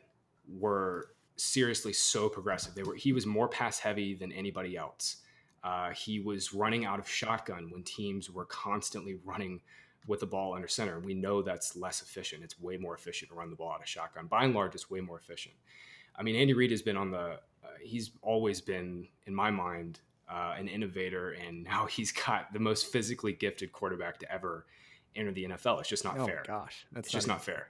were 0.59 1.11
seriously 1.37 1.93
so 1.93 2.29
progressive. 2.29 2.75
They 2.75 2.85
were 2.85 2.95
he 2.95 3.13
was 3.13 3.27
more 3.27 3.49
pass 3.49 3.79
heavy 3.79 4.15
than 4.15 4.33
anybody 4.33 4.77
else. 4.77 5.17
Uh, 5.65 5.91
he 5.91 6.21
was 6.21 6.55
running 6.55 6.85
out 6.85 7.01
of 7.01 7.09
shotgun 7.09 7.69
when 7.71 7.83
teams 7.83 8.31
were 8.31 8.45
constantly 8.45 9.19
running 9.25 9.61
with 10.07 10.21
the 10.21 10.27
ball 10.27 10.55
under 10.55 10.69
center. 10.69 11.01
We 11.01 11.15
know 11.15 11.43
that's 11.43 11.77
less 11.77 12.01
efficient. 12.01 12.45
It's 12.45 12.59
way 12.61 12.77
more 12.77 12.95
efficient 12.95 13.31
to 13.31 13.35
run 13.35 13.51
the 13.51 13.57
ball 13.57 13.73
out 13.73 13.81
of 13.81 13.89
shotgun. 13.89 14.27
By 14.29 14.45
and 14.45 14.55
large, 14.55 14.75
it's 14.75 14.89
way 14.89 15.01
more 15.01 15.19
efficient. 15.19 15.55
I 16.19 16.23
mean, 16.23 16.37
Andy 16.37 16.55
Reid 16.55 16.71
has 16.71 16.83
been 16.83 16.97
on 16.97 17.11
the. 17.11 17.19
Uh, 17.19 17.69
he's 17.83 18.11
always 18.23 18.61
been, 18.61 19.07
in 19.27 19.35
my 19.35 19.51
mind, 19.51 20.01
uh, 20.29 20.55
an 20.59 20.69
innovator, 20.69 21.31
and 21.31 21.65
now 21.73 21.87
he's 21.87 22.13
got 22.13 22.53
the 22.53 22.59
most 22.59 22.87
physically 22.87 23.33
gifted 23.33 23.73
quarterback 23.73 24.19
to 24.19 24.33
ever 24.33 24.67
enter 25.17 25.33
the 25.33 25.45
NFL. 25.45 25.81
It's 25.81 25.89
just 25.89 26.05
not 26.05 26.15
fair. 26.17 26.23
oh 26.23 26.27
fair. 26.27 26.43
Gosh, 26.47 26.87
that's 26.93 27.07
it's 27.07 27.13
just 27.13 27.29
not 27.29 27.43
fair. 27.43 27.69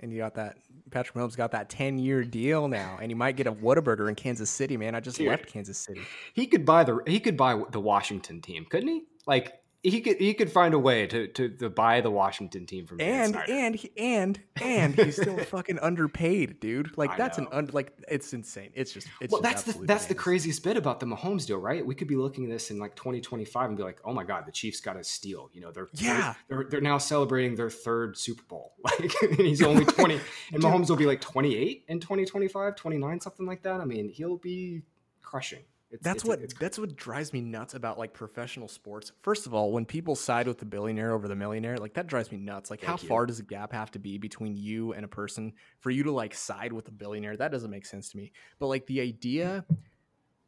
And 0.00 0.12
you 0.12 0.18
got 0.18 0.34
that 0.34 0.56
Patrick 0.90 1.16
Mahomes 1.16 1.36
got 1.36 1.52
that 1.52 1.68
ten 1.68 1.98
year 1.98 2.24
deal 2.24 2.68
now, 2.68 2.98
and 3.00 3.10
he 3.10 3.14
might 3.14 3.36
get 3.36 3.46
a 3.46 3.52
Whataburger 3.52 4.08
in 4.08 4.14
Kansas 4.14 4.50
City. 4.50 4.76
Man, 4.76 4.94
I 4.94 5.00
just 5.00 5.18
Dude, 5.18 5.28
left 5.28 5.46
Kansas 5.46 5.78
City. 5.78 6.00
He 6.32 6.46
could 6.46 6.64
buy 6.64 6.84
the 6.84 7.00
he 7.06 7.20
could 7.20 7.36
buy 7.36 7.62
the 7.70 7.80
Washington 7.80 8.40
team, 8.40 8.66
couldn't 8.68 8.88
he? 8.88 9.02
Like 9.26 9.63
he 9.84 10.00
could 10.00 10.16
he 10.16 10.32
could 10.34 10.50
find 10.50 10.72
a 10.72 10.78
way 10.78 11.06
to 11.06 11.28
to, 11.28 11.48
to 11.50 11.68
buy 11.70 12.00
the 12.00 12.10
Washington 12.10 12.64
team 12.66 12.86
from 12.86 13.00
and 13.00 13.36
and 13.48 13.74
he- 13.74 13.92
and 13.98 14.40
and 14.60 14.94
he's 14.94 15.20
still 15.20 15.36
fucking 15.44 15.78
underpaid, 15.78 16.58
dude. 16.58 16.96
Like 16.96 17.10
I 17.10 17.16
that's 17.18 17.36
an 17.38 17.44
know. 17.44 17.58
un, 17.58 17.70
like 17.72 17.92
it's 18.08 18.32
insane. 18.32 18.70
It's 18.74 18.92
just 18.92 19.06
it's 19.20 19.30
well, 19.30 19.42
just 19.42 19.66
that's 19.66 19.76
the 19.78 19.84
that's 19.86 20.06
the 20.06 20.14
craziest 20.14 20.64
bit 20.64 20.78
about 20.78 21.00
the 21.00 21.06
Mahomes 21.06 21.46
deal, 21.46 21.58
right? 21.58 21.84
We 21.84 21.94
could 21.94 22.08
be 22.08 22.16
looking 22.16 22.44
at 22.46 22.50
this 22.50 22.70
in 22.70 22.78
like 22.78 22.96
2025 22.96 23.68
and 23.68 23.76
be 23.76 23.82
like, 23.82 24.00
"Oh 24.04 24.14
my 24.14 24.24
God, 24.24 24.46
the 24.46 24.52
Chiefs 24.52 24.80
got 24.80 24.96
a 24.96 25.04
steal." 25.04 25.50
You 25.52 25.60
know, 25.60 25.70
they're 25.70 25.88
Yeah. 25.92 26.34
they're, 26.48 26.58
they're 26.62 26.70
they're 26.70 26.80
now 26.80 26.98
celebrating 26.98 27.54
their 27.54 27.70
third 27.70 28.16
Super 28.16 28.42
Bowl. 28.44 28.72
Like, 28.84 29.12
and 29.22 29.38
he's 29.40 29.62
only 29.62 29.84
20, 30.00 30.20
and 30.52 30.62
Mahomes 30.62 30.88
will 30.88 30.96
be 30.96 31.06
like 31.06 31.20
28 31.20 31.84
in 31.88 32.00
2025, 32.00 32.74
29, 32.76 33.20
something 33.20 33.46
like 33.46 33.62
that. 33.62 33.80
I 33.80 33.84
mean, 33.84 34.08
he'll 34.08 34.36
be 34.38 34.82
crushing. 35.22 35.62
It's, 35.94 36.02
That's 36.02 36.24
it's- 36.24 36.28
what 36.28 36.40
it's 36.42 36.54
that's 36.54 36.78
what 36.78 36.96
drives 36.96 37.32
me 37.32 37.40
nuts 37.40 37.74
about 37.74 37.98
like 37.98 38.12
professional 38.12 38.66
sports. 38.66 39.12
First 39.22 39.46
of 39.46 39.54
all, 39.54 39.70
when 39.70 39.84
people 39.84 40.16
side 40.16 40.48
with 40.48 40.58
the 40.58 40.64
billionaire 40.64 41.12
over 41.12 41.28
the 41.28 41.36
millionaire, 41.36 41.76
like 41.78 41.94
that 41.94 42.08
drives 42.08 42.32
me 42.32 42.38
nuts. 42.38 42.68
Like 42.68 42.82
how 42.82 42.96
you. 43.00 43.08
far 43.08 43.26
does 43.26 43.36
the 43.36 43.44
gap 43.44 43.72
have 43.72 43.92
to 43.92 44.00
be 44.00 44.18
between 44.18 44.56
you 44.56 44.92
and 44.92 45.04
a 45.04 45.08
person 45.08 45.52
for 45.78 45.90
you 45.90 46.02
to 46.02 46.10
like 46.10 46.34
side 46.34 46.72
with 46.72 46.84
the 46.84 46.90
billionaire? 46.90 47.36
That 47.36 47.52
doesn't 47.52 47.70
make 47.70 47.86
sense 47.86 48.08
to 48.10 48.16
me. 48.16 48.32
But 48.58 48.66
like 48.66 48.86
the 48.86 49.00
idea 49.00 49.64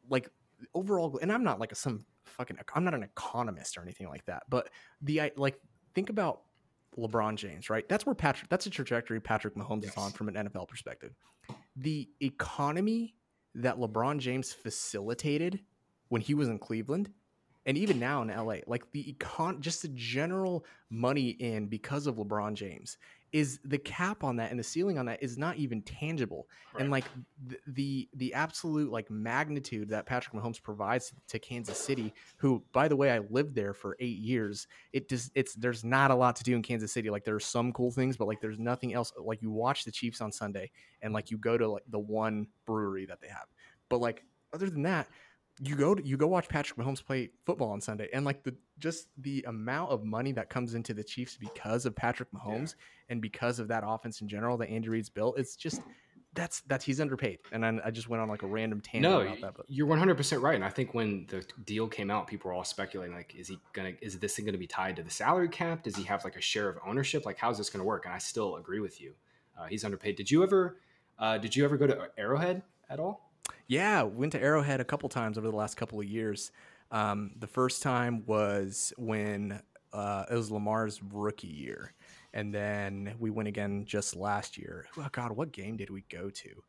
like 0.09 0.29
overall 0.73 1.17
and 1.21 1.31
I'm 1.31 1.43
not 1.43 1.59
like 1.59 1.71
a, 1.71 1.75
some 1.75 2.05
fucking 2.25 2.57
I'm 2.75 2.83
not 2.83 2.93
an 2.93 3.03
economist 3.03 3.77
or 3.77 3.81
anything 3.83 4.09
like 4.09 4.25
that, 4.25 4.43
but 4.49 4.69
the 5.01 5.21
I 5.21 5.31
like 5.37 5.59
think 5.95 6.09
about 6.09 6.41
LeBron 6.97 7.35
James, 7.37 7.69
right? 7.69 7.87
That's 7.87 8.05
where 8.05 8.15
Patrick 8.15 8.49
that's 8.49 8.65
a 8.65 8.69
trajectory 8.69 9.21
Patrick 9.21 9.55
Mahomes 9.55 9.85
is 9.85 9.95
on 9.95 10.11
from 10.11 10.27
an 10.27 10.33
NFL 10.33 10.67
perspective. 10.67 11.13
The 11.77 12.09
economy 12.21 13.13
that 13.57 13.77
LeBron 13.77 14.19
James 14.19 14.53
facilitated 14.53 15.59
when 16.09 16.21
he 16.21 16.33
was 16.33 16.47
in 16.47 16.59
Cleveland 16.59 17.09
and 17.65 17.77
even 17.77 17.99
now 17.99 18.21
in 18.21 18.29
LA, 18.29 18.57
like 18.65 18.89
the 18.93 19.13
econ 19.13 19.59
just 19.59 19.81
the 19.81 19.89
general 19.89 20.65
money 20.89 21.29
in 21.31 21.67
because 21.67 22.07
of 22.07 22.15
LeBron 22.15 22.53
James 22.53 22.97
is 23.33 23.59
the 23.65 23.77
cap 23.77 24.23
on 24.23 24.37
that 24.37 24.51
and 24.51 24.59
the 24.59 24.63
ceiling 24.63 24.97
on 24.97 25.05
that 25.05 25.21
is 25.21 25.37
not 25.37 25.57
even 25.57 25.81
tangible. 25.81 26.47
And 26.79 26.89
like 26.89 27.05
the, 27.45 27.57
the 27.67 28.09
the 28.15 28.33
absolute 28.33 28.91
like 28.91 29.09
magnitude 29.09 29.89
that 29.89 30.05
Patrick 30.05 30.33
Mahomes 30.33 30.61
provides 30.61 31.13
to 31.27 31.39
Kansas 31.39 31.77
City, 31.77 32.13
who 32.37 32.63
by 32.71 32.87
the 32.87 32.95
way 32.95 33.11
I 33.11 33.19
lived 33.29 33.55
there 33.55 33.73
for 33.73 33.97
eight 33.99 34.17
years. 34.17 34.67
It 34.93 35.09
just 35.09 35.31
it's 35.35 35.55
there's 35.55 35.83
not 35.83 36.11
a 36.11 36.15
lot 36.15 36.35
to 36.37 36.43
do 36.43 36.55
in 36.55 36.61
Kansas 36.61 36.91
City. 36.91 37.09
Like 37.09 37.25
there's 37.25 37.45
some 37.45 37.73
cool 37.73 37.91
things, 37.91 38.15
but 38.15 38.27
like 38.27 38.41
there's 38.41 38.59
nothing 38.59 38.93
else. 38.93 39.11
Like 39.17 39.41
you 39.41 39.51
watch 39.51 39.83
the 39.83 39.91
Chiefs 39.91 40.21
on 40.21 40.31
Sunday 40.31 40.71
and 41.01 41.13
like 41.13 41.29
you 41.31 41.37
go 41.37 41.57
to 41.57 41.67
like 41.67 41.83
the 41.89 41.99
one 41.99 42.47
brewery 42.65 43.05
that 43.05 43.19
they 43.21 43.27
have, 43.27 43.47
but 43.89 43.99
like 43.99 44.23
other 44.53 44.69
than 44.69 44.83
that, 44.83 45.07
you 45.59 45.75
go 45.75 45.95
to, 45.95 46.05
you 46.05 46.17
go 46.17 46.27
watch 46.27 46.47
Patrick 46.47 46.77
Mahomes 46.77 47.03
play 47.03 47.29
football 47.45 47.71
on 47.71 47.81
Sunday, 47.81 48.09
and 48.13 48.25
like 48.25 48.43
the 48.43 48.55
just 48.79 49.07
the 49.17 49.43
amount 49.47 49.91
of 49.91 50.03
money 50.03 50.31
that 50.33 50.49
comes 50.49 50.75
into 50.75 50.93
the 50.93 51.03
Chiefs 51.03 51.37
because 51.37 51.85
of 51.85 51.95
Patrick 51.95 52.29
Mahomes 52.31 52.75
and 53.09 53.21
because 53.21 53.59
of 53.59 53.67
that 53.69 53.83
offense 53.85 54.21
in 54.21 54.27
general 54.27 54.57
that 54.57 54.69
Andy 54.69 54.89
Reid's 54.89 55.09
built, 55.09 55.39
it's 55.39 55.55
just 55.55 55.81
that's 56.33 56.61
that's 56.67 56.85
he's 56.85 57.01
underpaid. 57.01 57.39
And 57.51 57.65
I, 57.65 57.79
I 57.85 57.91
just 57.91 58.07
went 58.07 58.21
on 58.21 58.29
like 58.29 58.43
a 58.43 58.47
random 58.47 58.79
tangent 58.81 59.11
no, 59.11 59.21
about 59.21 59.41
that, 59.41 59.53
but 59.57 59.65
you're 59.67 59.87
100 59.87 60.15
percent 60.15 60.41
right. 60.41 60.55
And 60.55 60.63
I 60.63 60.69
think 60.69 60.93
when 60.93 61.25
the 61.27 61.43
deal 61.65 61.87
came 61.87 62.11
out, 62.11 62.27
people 62.27 62.49
were 62.49 62.53
all 62.53 62.63
speculating 62.63 63.15
like, 63.15 63.33
is 63.35 63.47
he 63.47 63.59
gonna? 63.73 63.93
Is 64.01 64.19
this 64.19 64.35
thing 64.35 64.45
gonna 64.45 64.57
be 64.57 64.67
tied 64.67 64.95
to 64.97 65.03
the 65.03 65.09
salary 65.09 65.49
cap? 65.49 65.83
Does 65.83 65.95
he 65.95 66.03
have 66.03 66.23
like 66.23 66.35
a 66.35 66.41
share 66.41 66.69
of 66.69 66.77
ownership? 66.85 67.25
Like, 67.25 67.37
how's 67.37 67.57
this 67.57 67.69
gonna 67.69 67.83
work? 67.83 68.05
And 68.05 68.13
I 68.13 68.19
still 68.19 68.57
agree 68.57 68.79
with 68.79 69.01
you. 69.01 69.13
Uh, 69.57 69.65
he's 69.65 69.83
underpaid. 69.83 70.15
Did 70.15 70.29
you 70.29 70.43
ever? 70.43 70.77
Uh, 71.17 71.39
did 71.39 71.55
you 71.55 71.65
ever 71.65 71.77
go 71.77 71.87
to 71.87 72.09
Arrowhead 72.15 72.61
at 72.89 72.99
all? 72.99 73.26
Yeah, 73.67 74.03
went 74.03 74.31
to 74.31 74.41
Arrowhead 74.41 74.79
a 74.79 74.85
couple 74.85 75.09
times 75.09 75.37
over 75.37 75.49
the 75.49 75.55
last 75.55 75.75
couple 75.75 75.99
of 75.99 76.05
years. 76.05 76.51
Um, 76.91 77.31
the 77.37 77.47
first 77.47 77.81
time 77.83 78.23
was 78.25 78.93
when 78.97 79.61
uh, 79.91 80.25
it 80.31 80.35
was 80.35 80.49
Lamar's 80.51 81.01
rookie 81.03 81.47
year, 81.47 81.93
and 82.33 82.53
then 82.53 83.15
we 83.19 83.29
went 83.29 83.49
again 83.49 83.83
just 83.85 84.15
last 84.15 84.57
year. 84.57 84.85
Oh 84.97 85.07
God, 85.11 85.31
what 85.33 85.51
game 85.51 85.75
did 85.75 85.89
we 85.89 86.03
go 86.09 86.29
to? 86.29 86.63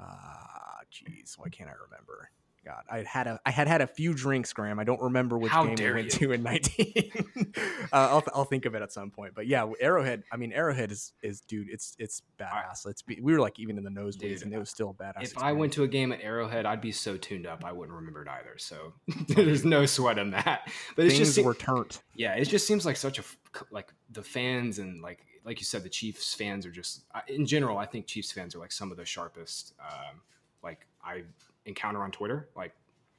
Uh, 0.00 0.84
jeez, 0.92 1.36
why 1.36 1.48
can't 1.48 1.70
I 1.70 1.74
remember? 1.90 2.30
God, 2.64 2.84
I 2.90 3.02
had 3.02 3.26
a 3.26 3.40
I 3.44 3.50
had 3.50 3.68
had 3.68 3.80
a 3.82 3.86
few 3.86 4.14
drinks, 4.14 4.52
Graham. 4.52 4.78
I 4.78 4.84
don't 4.84 5.00
remember 5.00 5.36
which 5.36 5.52
How 5.52 5.64
game 5.64 5.76
we 5.76 5.92
went 5.92 6.20
you. 6.20 6.28
to 6.28 6.32
in 6.32 6.42
nineteen. 6.42 7.12
uh, 7.36 7.52
I'll 7.92 8.24
I'll 8.34 8.44
think 8.44 8.64
of 8.64 8.74
it 8.74 8.82
at 8.82 8.92
some 8.92 9.10
point. 9.10 9.34
But 9.34 9.46
yeah, 9.46 9.66
Arrowhead. 9.80 10.22
I 10.32 10.36
mean, 10.36 10.52
Arrowhead 10.52 10.90
is 10.90 11.12
is 11.22 11.42
dude. 11.42 11.68
It's 11.68 11.94
it's 11.98 12.22
badass. 12.38 12.86
It's 12.86 13.02
be, 13.02 13.20
we 13.20 13.32
were 13.32 13.40
like 13.40 13.58
even 13.58 13.76
in 13.76 13.84
the 13.84 13.90
nosebleeds, 13.90 14.18
Dude, 14.18 14.42
and 14.44 14.54
it 14.54 14.58
was 14.58 14.70
still 14.70 14.96
a 14.98 15.02
badass. 15.02 15.22
If 15.24 15.38
I 15.38 15.52
went 15.52 15.72
to 15.74 15.82
a 15.82 15.88
game 15.88 16.12
at 16.12 16.22
Arrowhead, 16.22 16.64
I'd 16.64 16.80
be 16.80 16.92
so 16.92 17.16
tuned 17.16 17.46
up 17.46 17.64
I 17.64 17.72
wouldn't 17.72 17.94
remember 17.94 18.22
it 18.22 18.28
either. 18.28 18.56
So 18.56 18.94
there's 19.28 19.64
no 19.64 19.84
sweat 19.84 20.18
on 20.18 20.30
that. 20.30 20.70
But 20.96 21.06
it's 21.06 21.16
things 21.16 21.34
just 21.34 21.44
were 21.44 21.54
turned. 21.54 22.00
yeah, 22.14 22.34
it 22.34 22.46
just 22.46 22.66
seems 22.66 22.86
like 22.86 22.96
such 22.96 23.18
a 23.18 23.24
like 23.70 23.92
the 24.10 24.22
fans 24.22 24.78
and 24.78 25.02
like 25.02 25.26
like 25.44 25.60
you 25.60 25.66
said, 25.66 25.82
the 25.82 25.90
Chiefs 25.90 26.32
fans 26.32 26.64
are 26.64 26.70
just 26.70 27.04
in 27.28 27.44
general. 27.44 27.76
I 27.76 27.84
think 27.84 28.06
Chiefs 28.06 28.32
fans 28.32 28.54
are 28.54 28.58
like 28.58 28.72
some 28.72 28.90
of 28.90 28.96
the 28.96 29.04
sharpest 29.04 29.74
um, 29.80 30.20
like 30.62 30.86
I 31.04 31.24
encounter 31.66 32.02
on 32.02 32.10
Twitter. 32.10 32.48
Like 32.56 32.74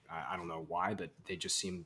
I, 0.09 0.33
I 0.33 0.37
don't 0.37 0.47
know 0.47 0.65
why, 0.67 0.93
but 0.93 1.09
they 1.27 1.35
just 1.35 1.57
seem 1.57 1.85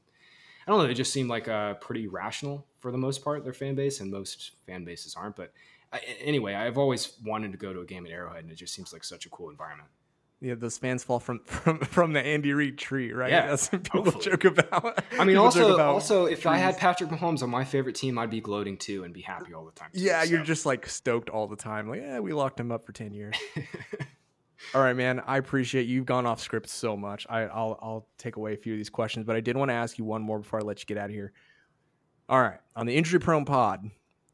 I 0.69 0.71
don't 0.71 0.81
know. 0.81 0.87
They 0.87 0.93
just 0.93 1.11
seem 1.11 1.27
like 1.27 1.47
uh, 1.47 1.75
pretty 1.75 2.07
rational 2.07 2.65
for 2.79 2.91
the 2.91 2.97
most 2.97 3.23
part. 3.23 3.43
Their 3.43 3.53
fan 3.53 3.73
base 3.73 4.01
and 4.01 4.11
most 4.11 4.51
fan 4.67 4.85
bases 4.85 5.15
aren't. 5.15 5.35
But 5.35 5.51
I, 5.91 5.99
anyway, 6.21 6.53
I've 6.53 6.77
always 6.77 7.13
wanted 7.25 7.51
to 7.53 7.57
go 7.57 7.73
to 7.73 7.79
a 7.79 7.85
game 7.85 8.05
at 8.05 8.11
Arrowhead, 8.11 8.43
and 8.43 8.51
it 8.51 8.55
just 8.55 8.73
seems 8.73 8.93
like 8.93 9.03
such 9.03 9.25
a 9.25 9.29
cool 9.29 9.49
environment. 9.49 9.89
Yeah, 10.41 10.53
those 10.55 10.77
fans 10.77 11.03
fall 11.03 11.19
from 11.19 11.39
from 11.45 11.79
from 11.79 12.13
the 12.13 12.21
Andy 12.21 12.53
Reid 12.53 12.77
tree, 12.77 13.11
right? 13.11 13.31
Yeah, 13.31 13.47
that's 13.47 13.71
what 13.71 13.83
people 13.83 14.03
hopefully. 14.03 14.25
joke 14.25 14.45
about. 14.45 15.03
I 15.19 15.25
mean, 15.25 15.37
also, 15.37 15.79
also, 15.79 16.25
if 16.25 16.45
I 16.45 16.57
had. 16.57 16.77
Patrick 16.77 17.09
Mahomes 17.09 17.41
on 17.41 17.49
my 17.49 17.65
favorite 17.65 17.95
team, 17.95 18.19
I'd 18.19 18.29
be 18.29 18.39
gloating 18.39 18.77
too 18.77 19.03
and 19.03 19.13
be 19.13 19.21
happy 19.21 19.53
all 19.53 19.65
the 19.65 19.71
time. 19.71 19.89
too, 19.91 20.01
yeah, 20.01 20.23
you're 20.23 20.43
just 20.43 20.65
like 20.65 20.87
stoked 20.87 21.29
all 21.29 21.47
the 21.47 21.55
time. 21.55 21.89
Like, 21.89 22.01
yeah, 22.01 22.19
we 22.19 22.31
locked 22.31 22.59
him 22.59 22.71
up 22.71 22.85
for 22.85 22.91
ten 22.91 23.11
years. 23.11 23.35
all 24.73 24.81
right, 24.81 24.95
man. 24.95 25.21
I 25.25 25.37
appreciate 25.37 25.87
you. 25.87 25.95
you've 25.95 26.05
gone 26.05 26.25
off 26.25 26.39
script 26.39 26.69
so 26.69 26.95
much. 26.95 27.25
I, 27.29 27.41
I'll 27.41 27.77
I'll 27.81 28.07
take 28.17 28.35
away 28.35 28.53
a 28.53 28.57
few 28.57 28.73
of 28.73 28.77
these 28.77 28.89
questions, 28.89 29.25
but 29.25 29.35
I 29.35 29.41
did 29.41 29.57
want 29.57 29.69
to 29.69 29.75
ask 29.75 29.97
you 29.97 30.05
one 30.05 30.21
more 30.21 30.39
before 30.39 30.59
I 30.59 30.63
let 30.63 30.79
you 30.79 30.85
get 30.85 30.97
out 30.97 31.09
of 31.09 31.15
here. 31.15 31.31
All 32.27 32.41
right, 32.41 32.59
on 32.75 32.85
the 32.85 32.95
injury 32.95 33.19
prone 33.19 33.45
pod, 33.45 33.89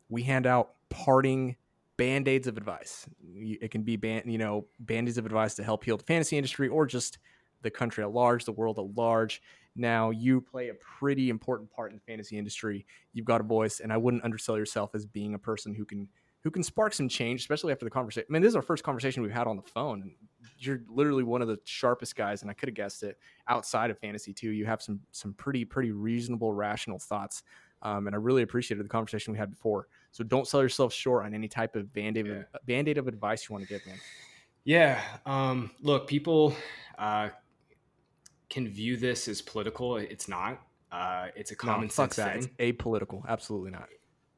we 0.10 0.24
hand 0.24 0.46
out 0.46 0.74
parting 0.90 1.56
band-aids 1.98 2.48
of 2.48 2.58
advice. 2.58 3.08
It 3.24 3.72
can 3.72 3.84
be 3.84 3.96
band, 3.96 4.30
you 4.30 4.38
know, 4.38 4.66
band-aids 4.80 5.18
of 5.18 5.26
advice 5.26 5.56
to 5.56 5.64
help 5.64 5.86
heal 5.86 5.98
the 5.98 6.04
fantasy 6.04 6.38
industry 6.38 6.68
or 6.68 6.86
just 6.86 7.20
the 7.62 7.72
country 7.72 8.04
at 8.04 8.12
large, 8.12 8.46
the 8.46 8.52
world 8.52 8.80
at 8.80 8.96
large. 8.96 9.42
Now, 9.78 10.10
you 10.10 10.42
play 10.42 10.70
a 10.70 10.74
pretty 10.74 11.30
important 11.30 11.70
part 11.70 11.92
in 11.92 11.98
the 11.98 12.04
fantasy 12.04 12.38
industry. 12.38 12.86
You've 13.14 13.26
got 13.26 13.42
a 13.42 13.46
voice, 13.46 13.80
and 13.80 13.92
I 13.92 13.98
wouldn't 13.98 14.24
undersell 14.24 14.58
yourself 14.58 14.92
as 14.94 15.06
being 15.06 15.34
a 15.34 15.40
person 15.40 15.74
who 15.74 15.86
can 15.86 16.08
who 16.46 16.52
can 16.52 16.62
spark 16.62 16.94
some 16.94 17.10
change, 17.10 17.40
especially 17.42 17.72
after 17.74 17.86
the 17.86 17.90
conversation. 17.90 18.28
I 18.30 18.32
mean, 18.32 18.44
this 18.44 18.50
is 18.50 18.56
our 18.56 18.62
first 18.62 18.84
conversation 18.84 19.24
we've 19.24 19.32
had 19.32 19.48
on 19.48 19.56
the 19.56 19.64
phone, 19.64 20.04
and 20.04 20.12
you're 20.60 20.82
literally 20.88 21.24
one 21.24 21.42
of 21.42 21.48
the 21.48 21.58
sharpest 21.64 22.16
guys, 22.16 22.44
and 22.44 22.52
I 22.52 22.54
could 22.54 22.70
have 22.70 22.76
guessed 22.76 23.02
it 23.02 23.18
outside 23.48 23.90
of 23.90 23.98
fantasy 23.98 24.32
too. 24.32 24.52
You 24.52 24.64
have 24.68 24.80
some 24.80 25.00
some 25.12 25.34
pretty 25.34 25.66
pretty 25.66 25.92
reasonable, 25.92 26.54
rational 26.54 27.00
thoughts, 27.00 27.42
um, 27.82 28.06
and 28.06 28.16
I 28.16 28.20
really 28.20 28.44
appreciated 28.44 28.86
the 28.86 28.90
conversation 28.90 29.34
we 29.34 29.40
had 29.40 29.50
before. 29.50 29.88
So 30.12 30.24
don't 30.24 30.48
sell 30.48 30.62
yourself 30.62 30.94
short 30.94 31.26
on 31.26 31.34
any 31.34 31.48
type 31.48 31.76
of 31.76 31.92
band 31.94 32.16
aid 32.16 32.28
Yeah. 32.28 32.44
band 32.68 32.90
aid 32.90 33.00
of 33.00 33.08
advice 33.08 33.50
you 33.50 33.54
want 33.54 33.68
to 33.68 33.74
give, 33.74 33.84
man. 33.88 33.98
Yeah. 34.66 35.02
Um, 35.26 35.72
look, 35.82 36.06
people 36.08 36.56
uh, 37.00 37.30
can 38.52 38.68
view 38.68 38.98
this 38.98 39.28
as 39.28 39.42
political. 39.42 39.98
It's 39.98 40.28
not. 40.28 40.62
Uh, 40.92 41.30
it's 41.36 41.50
a 41.50 41.56
common 41.56 41.88
no, 41.88 41.92
sense 41.92 42.18
that. 42.18 42.36
It's 42.36 42.46
thing. 42.46 42.74
apolitical. 42.74 43.28
Absolutely 43.28 43.72
not. 43.72 43.90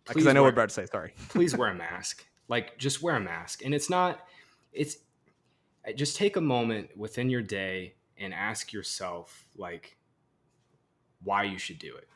Because 0.08 0.28
I 0.28 0.34
know 0.34 0.44
wear- 0.44 0.54
what 0.54 0.70
to 0.70 0.74
say. 0.74 0.86
Sorry. 0.86 1.14
please 1.30 1.56
wear 1.56 1.70
a 1.70 1.76
mask. 1.76 2.26
Like, 2.48 2.78
just 2.78 3.02
wear 3.02 3.16
a 3.16 3.22
mask. 3.22 3.64
And 3.64 3.74
it's 3.74 3.90
not. 3.90 4.20
It's 4.72 4.98
just 5.96 6.18
take 6.18 6.36
a 6.36 6.42
moment 6.42 6.96
within 6.98 7.30
your 7.30 7.42
day 7.42 7.96
and 8.18 8.34
ask 8.34 8.74
yourself, 8.74 9.46
like, 9.56 9.98
why 11.24 11.44
you 11.44 11.58
should 11.58 11.80
do 11.80 11.96
it. 11.96 12.08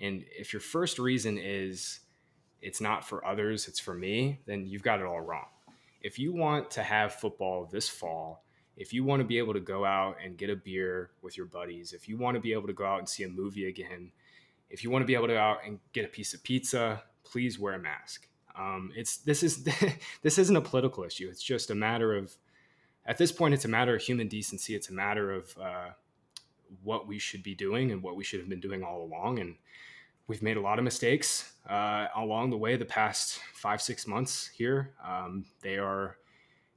And 0.00 0.24
if 0.30 0.52
your 0.52 0.60
first 0.60 0.98
reason 0.98 1.38
is 1.38 2.00
it's 2.62 2.80
not 2.80 3.06
for 3.06 3.24
others, 3.24 3.68
it's 3.68 3.80
for 3.80 3.94
me, 3.94 4.40
then 4.46 4.66
you've 4.66 4.82
got 4.82 5.00
it 5.00 5.06
all 5.06 5.20
wrong. 5.20 5.46
If 6.02 6.18
you 6.18 6.32
want 6.32 6.70
to 6.72 6.82
have 6.82 7.14
football 7.14 7.68
this 7.70 7.88
fall, 7.88 8.44
if 8.76 8.92
you 8.94 9.04
want 9.04 9.20
to 9.20 9.26
be 9.26 9.38
able 9.38 9.52
to 9.52 9.60
go 9.60 9.84
out 9.84 10.16
and 10.24 10.38
get 10.38 10.48
a 10.48 10.56
beer 10.56 11.10
with 11.20 11.36
your 11.36 11.46
buddies, 11.46 11.92
if 11.92 12.08
you 12.08 12.16
want 12.16 12.34
to 12.36 12.40
be 12.40 12.52
able 12.52 12.66
to 12.66 12.72
go 12.72 12.86
out 12.86 12.98
and 12.98 13.08
see 13.08 13.24
a 13.24 13.28
movie 13.28 13.68
again, 13.68 14.10
if 14.70 14.82
you 14.82 14.90
want 14.90 15.02
to 15.02 15.06
be 15.06 15.14
able 15.14 15.26
to 15.26 15.34
go 15.34 15.38
out 15.38 15.58
and 15.66 15.78
get 15.92 16.04
a 16.04 16.08
piece 16.08 16.32
of 16.32 16.42
pizza, 16.42 17.02
please 17.24 17.58
wear 17.58 17.74
a 17.74 17.78
mask. 17.78 18.28
Um, 18.58 18.92
it's 18.96 19.18
this 19.18 19.42
is 19.42 19.64
this 20.22 20.38
isn't 20.38 20.56
a 20.56 20.60
political 20.60 21.04
issue. 21.04 21.28
It's 21.30 21.42
just 21.42 21.70
a 21.70 21.74
matter 21.74 22.16
of 22.16 22.36
at 23.06 23.18
this 23.18 23.32
point, 23.32 23.54
it's 23.54 23.64
a 23.64 23.68
matter 23.68 23.94
of 23.94 24.02
human 24.02 24.28
decency. 24.28 24.74
It's 24.74 24.90
a 24.90 24.92
matter 24.92 25.32
of 25.32 25.56
uh, 25.60 25.90
what 26.82 27.06
we 27.06 27.18
should 27.18 27.42
be 27.42 27.54
doing 27.54 27.90
and 27.90 28.02
what 28.02 28.16
we 28.16 28.24
should 28.24 28.40
have 28.40 28.48
been 28.48 28.60
doing 28.60 28.82
all 28.82 29.02
along. 29.02 29.38
And 29.38 29.56
we've 30.26 30.42
made 30.42 30.56
a 30.56 30.60
lot 30.60 30.78
of 30.78 30.84
mistakes 30.84 31.54
uh, 31.68 32.06
along 32.14 32.50
the 32.50 32.58
way. 32.58 32.76
The 32.76 32.84
past 32.84 33.40
five 33.54 33.82
six 33.82 34.06
months 34.06 34.46
here, 34.46 34.94
um, 35.04 35.44
they 35.62 35.78
are 35.78 36.18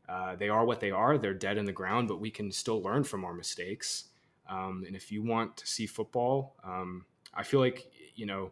uh, 0.10 0.36
they 0.36 0.50
are 0.50 0.66
what 0.66 0.80
they 0.80 0.92
are. 0.92 1.18
They're 1.18 1.34
dead 1.34 1.58
in 1.58 1.66
the 1.66 1.72
ground, 1.72 2.08
but 2.08 2.20
we 2.20 2.32
can 2.32 2.52
still 2.52 2.82
learn 2.82 3.04
from 3.04 3.24
our 3.24 3.34
mistakes. 3.34 4.06
Um, 4.50 4.84
and 4.86 4.96
if 4.96 5.12
you 5.12 5.24
want 5.24 5.56
to 5.58 5.68
see 5.68 5.86
football, 5.86 6.56
um, 6.64 7.06
I 7.34 7.44
feel 7.44 7.60
like 7.60 7.92
you 8.16 8.26
know 8.26 8.52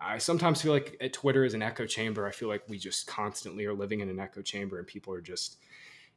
I 0.00 0.18
sometimes 0.18 0.62
feel 0.62 0.72
like 0.72 1.10
Twitter 1.12 1.44
is 1.44 1.54
an 1.54 1.62
echo 1.62 1.86
chamber. 1.86 2.26
I 2.26 2.30
feel 2.30 2.48
like 2.48 2.62
we 2.68 2.78
just 2.78 3.06
constantly 3.06 3.64
are 3.64 3.74
living 3.74 4.00
in 4.00 4.08
an 4.08 4.20
echo 4.20 4.42
chamber, 4.42 4.78
and 4.78 4.86
people 4.86 5.12
are 5.12 5.20
just 5.20 5.56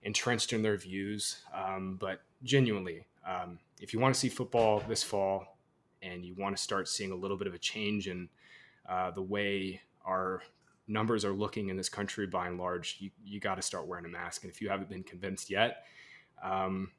entrenched 0.04 0.54
in 0.54 0.62
their 0.62 0.78
views. 0.78 1.38
Um, 1.54 1.98
but 2.00 2.22
genuinely, 2.44 3.06
um, 3.28 3.60
if 3.80 3.94
you 3.94 4.00
want 4.00 4.14
to 4.14 4.20
see 4.20 4.30
football 4.30 4.84
this 4.88 5.04
fall, 5.04 5.58
and 6.02 6.26
you 6.26 6.36
want 6.38 6.56
to 6.56 6.62
start 6.62 6.88
seeing 6.88 7.12
a 7.12 7.16
little 7.16 7.38
bit 7.38 7.48
of 7.48 7.54
a 7.54 7.60
change 7.60 8.08
in 8.08 8.30
uh, 8.90 9.12
the 9.12 9.22
way 9.22 9.82
our 10.06 10.42
numbers 10.88 11.24
are 11.24 11.32
looking 11.32 11.70
in 11.70 11.78
this 11.78 11.90
country 11.90 12.28
by 12.28 12.48
and 12.48 12.58
large, 12.58 12.98
you, 13.00 13.12
you 13.24 13.40
got 13.40 13.56
to 13.56 13.62
start 13.62 13.88
wearing 13.88 14.06
a 14.06 14.10
mask. 14.10 14.44
And 14.44 14.52
if 14.52 14.62
you 14.62 14.70
haven't 14.70 14.90
been 14.90 15.04
convinced 15.04 15.50
yet, 15.50 15.86
um, 16.44 16.92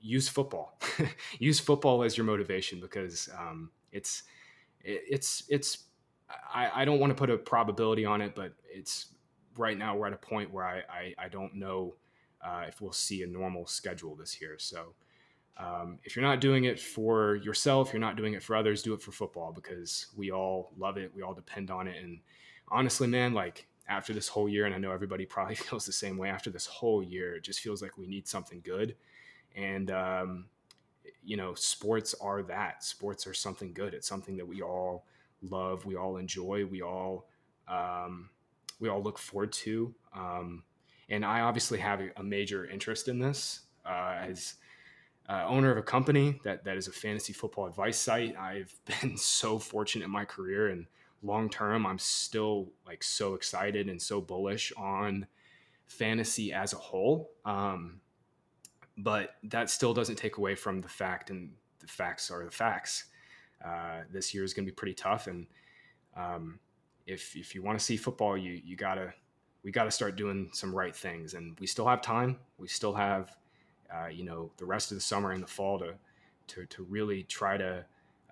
use 0.00 0.28
football. 0.28 0.78
use 1.38 1.60
football 1.60 2.02
as 2.02 2.16
your 2.16 2.26
motivation 2.26 2.80
because 2.80 3.28
um, 3.38 3.70
it's 3.92 4.24
it, 4.82 5.02
it's 5.08 5.44
it's. 5.48 5.84
I, 6.52 6.82
I 6.82 6.84
don't 6.84 7.00
want 7.00 7.10
to 7.10 7.14
put 7.14 7.30
a 7.30 7.36
probability 7.36 8.04
on 8.04 8.20
it, 8.20 8.34
but 8.34 8.52
it's 8.68 9.06
right 9.56 9.76
now 9.76 9.96
we're 9.96 10.06
at 10.06 10.12
a 10.12 10.16
point 10.16 10.52
where 10.52 10.64
I 10.64 10.82
I, 10.88 11.14
I 11.18 11.28
don't 11.28 11.54
know 11.54 11.94
uh, 12.44 12.64
if 12.68 12.80
we'll 12.80 12.92
see 12.92 13.22
a 13.22 13.26
normal 13.26 13.66
schedule 13.66 14.14
this 14.14 14.40
year. 14.40 14.56
So. 14.58 14.94
Um, 15.56 16.00
if 16.02 16.16
you're 16.16 16.24
not 16.24 16.40
doing 16.40 16.64
it 16.64 16.80
for 16.80 17.36
yourself, 17.36 17.92
you're 17.92 18.00
not 18.00 18.16
doing 18.16 18.34
it 18.34 18.42
for 18.42 18.56
others, 18.56 18.82
do 18.82 18.92
it 18.92 19.00
for 19.00 19.12
football 19.12 19.52
because 19.52 20.06
we 20.16 20.32
all 20.32 20.72
love 20.76 20.96
it. 20.96 21.12
We 21.14 21.22
all 21.22 21.32
depend 21.32 21.70
on 21.70 21.86
it. 21.86 22.02
And 22.02 22.18
honestly, 22.68 23.06
man, 23.06 23.34
like 23.34 23.68
after 23.88 24.12
this 24.12 24.28
whole 24.28 24.48
year, 24.48 24.66
and 24.66 24.74
I 24.74 24.78
know 24.78 24.92
everybody 24.92 25.26
probably 25.26 25.54
feels 25.54 25.86
the 25.86 25.92
same 25.92 26.16
way 26.16 26.28
after 26.28 26.50
this 26.50 26.66
whole 26.66 27.02
year, 27.02 27.36
it 27.36 27.44
just 27.44 27.60
feels 27.60 27.82
like 27.82 27.96
we 27.96 28.06
need 28.06 28.26
something 28.26 28.62
good. 28.64 28.96
And, 29.54 29.90
um, 29.90 30.46
you 31.24 31.36
know, 31.36 31.54
sports 31.54 32.14
are 32.20 32.42
that. 32.42 32.82
Sports 32.82 33.26
are 33.26 33.34
something 33.34 33.72
good. 33.72 33.94
It's 33.94 34.08
something 34.08 34.36
that 34.36 34.48
we 34.48 34.62
all 34.62 35.04
love, 35.50 35.84
we 35.84 35.96
all 35.96 36.16
enjoy, 36.16 36.66
we 36.66 36.82
all, 36.82 37.26
um, 37.68 38.30
we 38.80 38.88
all 38.88 39.02
look 39.02 39.18
forward 39.18 39.52
to. 39.52 39.94
Um, 40.14 40.64
and 41.08 41.24
I 41.24 41.40
obviously 41.40 41.78
have 41.78 42.00
a 42.16 42.22
major 42.22 42.66
interest 42.66 43.08
in 43.08 43.18
this 43.18 43.60
uh, 43.84 44.16
as 44.20 44.54
uh, 45.28 45.44
owner 45.46 45.70
of 45.70 45.78
a 45.78 45.82
company 45.82 46.40
that 46.44 46.64
that 46.64 46.76
is 46.76 46.88
a 46.88 46.92
fantasy 46.92 47.32
football 47.32 47.66
advice 47.66 47.98
site. 47.98 48.36
I've 48.36 48.74
been 49.00 49.16
so 49.16 49.58
fortunate 49.58 50.04
in 50.04 50.10
my 50.10 50.24
career 50.24 50.68
and 50.68 50.86
long 51.24 51.48
term, 51.48 51.86
I'm 51.86 51.98
still 51.98 52.70
like 52.86 53.02
so 53.02 53.34
excited 53.34 53.88
and 53.88 54.00
so 54.00 54.20
bullish 54.20 54.72
on 54.76 55.26
fantasy 55.86 56.52
as 56.52 56.72
a 56.72 56.76
whole. 56.76 57.30
Um, 57.44 58.00
but 58.96 59.36
that 59.44 59.70
still 59.70 59.94
doesn't 59.94 60.16
take 60.16 60.36
away 60.36 60.54
from 60.54 60.80
the 60.80 60.88
fact, 60.88 61.30
and 61.30 61.50
the 61.80 61.88
facts 61.88 62.30
are 62.30 62.44
the 62.44 62.50
facts. 62.50 63.04
Uh, 63.64 64.02
this 64.10 64.32
year 64.32 64.44
is 64.44 64.54
going 64.54 64.64
to 64.64 64.70
be 64.70 64.74
pretty 64.74 64.94
tough, 64.94 65.26
and 65.26 65.46
um, 66.16 66.58
if 67.06 67.36
if 67.36 67.54
you 67.54 67.62
want 67.62 67.78
to 67.78 67.84
see 67.84 67.96
football, 67.96 68.36
you 68.36 68.60
you 68.64 68.76
gotta 68.76 69.12
we 69.62 69.72
got 69.72 69.84
to 69.84 69.90
start 69.90 70.16
doing 70.16 70.50
some 70.52 70.74
right 70.74 70.94
things, 70.94 71.34
and 71.34 71.58
we 71.58 71.66
still 71.66 71.86
have 71.86 72.02
time. 72.02 72.38
We 72.58 72.68
still 72.68 72.94
have 72.94 73.36
uh, 73.92 74.08
you 74.08 74.24
know 74.24 74.50
the 74.58 74.64
rest 74.64 74.92
of 74.92 74.96
the 74.96 75.02
summer 75.02 75.32
and 75.32 75.42
the 75.42 75.46
fall 75.48 75.78
to 75.78 75.94
to 76.48 76.66
to 76.66 76.82
really 76.84 77.22
try 77.24 77.56
to 77.56 77.84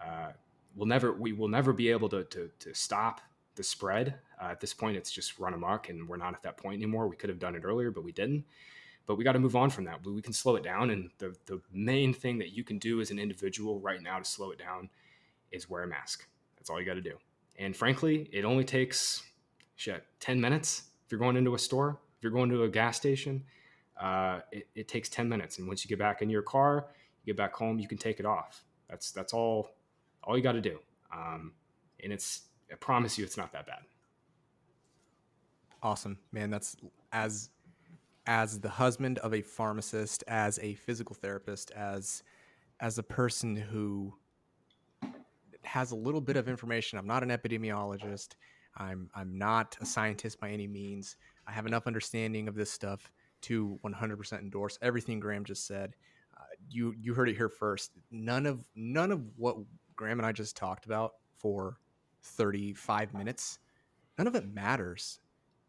uh, 0.04 0.32
we'll 0.76 0.86
never 0.86 1.12
we 1.12 1.32
will 1.32 1.48
never 1.48 1.72
be 1.72 1.90
able 1.90 2.08
to 2.10 2.24
to, 2.24 2.50
to 2.60 2.74
stop 2.74 3.20
the 3.54 3.62
spread. 3.62 4.14
Uh, 4.40 4.46
at 4.46 4.60
this 4.60 4.74
point, 4.74 4.96
it's 4.96 5.10
just 5.10 5.38
run 5.38 5.54
amok, 5.54 5.88
and 5.88 6.08
we're 6.08 6.16
not 6.16 6.34
at 6.34 6.42
that 6.42 6.56
point 6.56 6.76
anymore. 6.76 7.08
We 7.08 7.16
could 7.16 7.30
have 7.30 7.38
done 7.38 7.54
it 7.54 7.64
earlier, 7.64 7.90
but 7.90 8.04
we 8.04 8.12
didn't. 8.12 8.44
But 9.04 9.16
we 9.16 9.24
got 9.24 9.32
to 9.32 9.40
move 9.40 9.56
on 9.56 9.68
from 9.70 9.84
that. 9.84 10.06
We 10.06 10.22
can 10.22 10.32
slow 10.32 10.56
it 10.56 10.62
down, 10.62 10.90
and 10.90 11.10
the 11.18 11.34
the 11.46 11.60
main 11.72 12.12
thing 12.12 12.38
that 12.38 12.52
you 12.52 12.64
can 12.64 12.78
do 12.78 13.00
as 13.00 13.10
an 13.10 13.18
individual 13.18 13.80
right 13.80 14.02
now 14.02 14.18
to 14.18 14.24
slow 14.24 14.50
it 14.50 14.58
down 14.58 14.90
is 15.53 15.70
wear 15.70 15.82
a 15.82 15.86
mask. 15.86 16.26
That's 16.57 16.70
all 16.70 16.80
you 16.80 16.86
got 16.86 16.94
to 16.94 17.00
do. 17.00 17.16
And 17.59 17.76
frankly, 17.76 18.28
it 18.32 18.44
only 18.44 18.64
takes 18.64 19.22
shit 19.76 20.05
ten 20.20 20.40
minutes. 20.40 20.84
If 21.05 21.12
you're 21.12 21.20
going 21.20 21.36
into 21.36 21.55
a 21.55 21.59
store, 21.59 22.00
if 22.16 22.22
you're 22.22 22.32
going 22.32 22.50
to 22.50 22.62
a 22.64 22.68
gas 22.68 22.96
station, 22.96 23.44
uh, 24.00 24.40
it, 24.50 24.68
it 24.74 24.88
takes 24.88 25.09
ten 25.09 25.28
minutes. 25.28 25.59
And 25.59 25.68
once 25.68 25.84
you 25.84 25.88
get 25.88 25.98
back 25.98 26.22
in 26.22 26.30
your 26.30 26.42
car, 26.42 26.86
you 27.22 27.32
get 27.32 27.36
back 27.36 27.55
home, 27.55 27.78
you 27.78 27.88
can 27.88 27.98
take 27.98 28.20
it 28.20 28.26
off. 28.26 28.64
That's 28.88 29.12
that's 29.12 29.32
all 29.32 29.70
all 30.24 30.36
you 30.36 30.42
got 30.42 30.53
to 30.53 30.61
do. 30.61 30.78
Um, 31.12 31.53
and 32.03 32.12
it's, 32.12 32.42
I 32.70 32.76
promise 32.76 33.18
you, 33.18 33.24
it's 33.24 33.36
not 33.36 33.53
that 33.53 33.66
bad. 33.66 33.80
Awesome, 35.82 36.18
man. 36.30 36.48
That's 36.48 36.76
as, 37.11 37.50
as 38.26 38.61
the 38.61 38.68
husband 38.68 39.18
of 39.18 39.34
a 39.34 39.42
pharmacist, 39.42 40.22
as 40.28 40.59
a 40.61 40.74
physical 40.74 41.14
therapist, 41.14 41.72
as, 41.72 42.22
as 42.80 42.98
a 42.98 43.03
person 43.03 43.57
who 43.57 44.14
has 45.64 45.92
a 45.92 45.96
little 45.96 46.20
bit 46.20 46.36
of 46.36 46.48
information. 46.48 46.98
I'm 46.98 47.06
not 47.06 47.22
an 47.22 47.30
epidemiologist. 47.30 48.30
I'm, 48.76 49.10
I'm 49.14 49.36
not 49.36 49.76
a 49.80 49.86
scientist 49.86 50.40
by 50.40 50.50
any 50.50 50.66
means. 50.66 51.16
I 51.46 51.52
have 51.52 51.66
enough 51.66 51.86
understanding 51.86 52.48
of 52.48 52.54
this 52.54 52.70
stuff 52.70 53.12
to 53.42 53.78
100% 53.84 54.38
endorse 54.40 54.78
everything 54.82 55.20
Graham 55.20 55.44
just 55.44 55.66
said. 55.66 55.94
Uh, 56.36 56.44
you 56.70 56.94
you 56.98 57.12
heard 57.12 57.28
it 57.28 57.36
here 57.36 57.48
first. 57.48 57.90
None 58.10 58.46
of 58.46 58.66
none 58.74 59.10
of 59.10 59.20
what 59.36 59.56
Graham 59.96 60.18
and 60.18 60.26
I 60.26 60.32
just 60.32 60.56
talked 60.56 60.86
about 60.86 61.14
for 61.36 61.76
35 62.22 63.14
minutes, 63.14 63.58
none 64.16 64.26
of 64.26 64.34
it 64.34 64.52
matters 64.52 65.18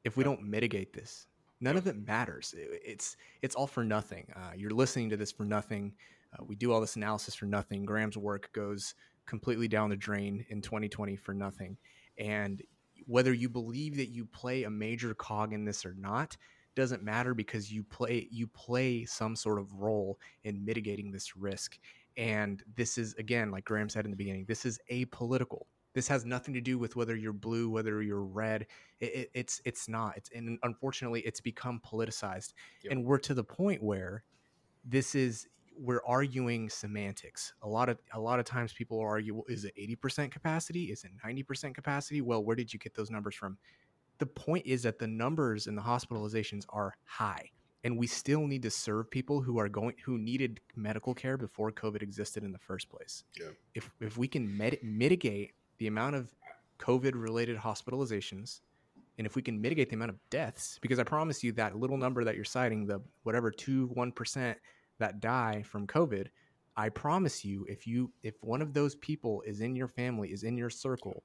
if 0.03 0.17
we 0.17 0.23
don't 0.23 0.43
mitigate 0.43 0.93
this. 0.93 1.27
None 1.59 1.77
of 1.77 1.87
it 1.87 1.95
matters. 2.07 2.53
It's 2.57 3.15
it's 3.41 3.55
all 3.55 3.67
for 3.67 3.83
nothing. 3.83 4.27
Uh, 4.35 4.51
you're 4.55 4.71
listening 4.71 5.09
to 5.09 5.17
this 5.17 5.31
for 5.31 5.45
nothing. 5.45 5.93
Uh, 6.33 6.43
we 6.45 6.55
do 6.55 6.71
all 6.71 6.81
this 6.81 6.95
analysis 6.95 7.35
for 7.35 7.45
nothing. 7.45 7.85
Graham's 7.85 8.17
work 8.17 8.51
goes 8.53 8.95
completely 9.25 9.67
down 9.67 9.89
the 9.89 9.95
drain 9.95 10.45
in 10.49 10.61
2020 10.61 11.15
for 11.15 11.33
nothing. 11.33 11.77
And 12.17 12.61
whether 13.05 13.33
you 13.33 13.49
believe 13.49 13.97
that 13.97 14.09
you 14.09 14.25
play 14.25 14.63
a 14.63 14.69
major 14.69 15.13
cog 15.13 15.53
in 15.53 15.65
this 15.65 15.85
or 15.85 15.95
not 15.97 16.37
doesn't 16.75 17.03
matter 17.03 17.33
because 17.33 17.71
you 17.71 17.83
play 17.83 18.27
you 18.31 18.47
play 18.47 19.05
some 19.05 19.35
sort 19.35 19.59
of 19.59 19.71
role 19.73 20.19
in 20.43 20.63
mitigating 20.65 21.11
this 21.11 21.35
risk. 21.35 21.77
And 22.17 22.63
this 22.75 22.97
is, 22.97 23.13
again, 23.15 23.51
like 23.51 23.65
Graham 23.65 23.89
said 23.89 24.05
in 24.05 24.11
the 24.11 24.17
beginning, 24.17 24.45
this 24.47 24.65
is 24.65 24.79
apolitical. 24.91 25.63
This 25.93 26.07
has 26.07 26.25
nothing 26.25 26.53
to 26.55 26.61
do 26.61 26.79
with 26.79 26.95
whether 26.95 27.15
you're 27.15 27.33
blue, 27.33 27.69
whether 27.69 28.01
you're 28.01 28.23
red. 28.23 28.65
It, 28.99 29.15
it, 29.15 29.31
it's 29.33 29.61
it's 29.63 29.87
not. 29.87 30.17
It's 30.17 30.29
and 30.33 30.57
unfortunately, 30.63 31.21
it's 31.21 31.39
become 31.39 31.79
politicized, 31.85 32.53
yep. 32.83 32.91
and 32.91 33.05
we're 33.05 33.19
to 33.19 33.33
the 33.35 33.43
point 33.43 33.83
where 33.83 34.23
this 34.83 35.13
is 35.13 35.47
we're 35.77 36.03
arguing 36.05 36.69
semantics. 36.69 37.53
A 37.61 37.67
lot 37.67 37.89
of 37.89 37.97
a 38.13 38.19
lot 38.19 38.39
of 38.39 38.45
times 38.45 38.73
people 38.73 38.99
argue, 38.99 39.35
well, 39.35 39.45
is 39.47 39.65
it 39.65 39.73
80% 39.77 40.31
capacity? 40.31 40.85
Is 40.85 41.03
it 41.03 41.11
90% 41.25 41.73
capacity? 41.73 42.21
Well, 42.21 42.43
where 42.43 42.55
did 42.55 42.73
you 42.73 42.79
get 42.79 42.93
those 42.93 43.09
numbers 43.09 43.35
from? 43.35 43.57
The 44.19 44.25
point 44.25 44.65
is 44.65 44.83
that 44.83 44.99
the 44.99 45.07
numbers 45.07 45.67
and 45.67 45.77
the 45.77 45.81
hospitalizations 45.81 46.65
are 46.69 46.93
high 47.05 47.49
and 47.83 47.97
we 47.97 48.07
still 48.07 48.47
need 48.47 48.61
to 48.63 48.69
serve 48.69 49.09
people 49.09 49.41
who 49.41 49.59
are 49.59 49.69
going 49.69 49.95
who 50.03 50.17
needed 50.17 50.59
medical 50.75 51.13
care 51.13 51.37
before 51.37 51.71
covid 51.71 52.01
existed 52.01 52.43
in 52.43 52.51
the 52.51 52.59
first 52.59 52.89
place 52.89 53.23
yeah. 53.39 53.47
if 53.75 53.89
if 53.99 54.17
we 54.17 54.27
can 54.27 54.57
med- 54.57 54.79
mitigate 54.81 55.53
the 55.77 55.87
amount 55.87 56.15
of 56.15 56.33
covid 56.79 57.11
related 57.15 57.57
hospitalizations 57.57 58.61
and 59.17 59.27
if 59.27 59.35
we 59.35 59.41
can 59.41 59.61
mitigate 59.61 59.89
the 59.89 59.95
amount 59.95 60.09
of 60.09 60.17
deaths 60.29 60.79
because 60.81 60.99
i 60.99 61.03
promise 61.03 61.43
you 61.43 61.51
that 61.51 61.77
little 61.77 61.97
number 61.97 62.23
that 62.23 62.35
you're 62.35 62.45
citing 62.45 62.85
the 62.85 63.01
whatever 63.23 63.51
2 63.51 63.89
1% 63.95 64.55
that 65.03 65.19
die 65.19 65.63
from 65.63 65.85
covid 65.85 66.27
i 66.75 66.89
promise 66.89 67.43
you 67.45 67.65
if 67.69 67.85
you 67.85 68.11
if 68.23 68.35
one 68.41 68.61
of 68.61 68.73
those 68.73 68.95
people 68.95 69.43
is 69.45 69.61
in 69.61 69.75
your 69.75 69.87
family 69.87 70.29
is 70.31 70.43
in 70.43 70.57
your 70.57 70.69
circle 70.69 71.23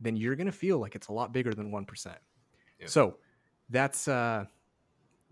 then 0.00 0.16
you're 0.16 0.34
going 0.34 0.46
to 0.46 0.52
feel 0.52 0.78
like 0.78 0.94
it's 0.94 1.08
a 1.08 1.12
lot 1.12 1.32
bigger 1.32 1.52
than 1.52 1.70
1% 1.70 2.16
yeah. 2.80 2.86
so 2.86 3.16
that's 3.70 4.08
uh 4.08 4.44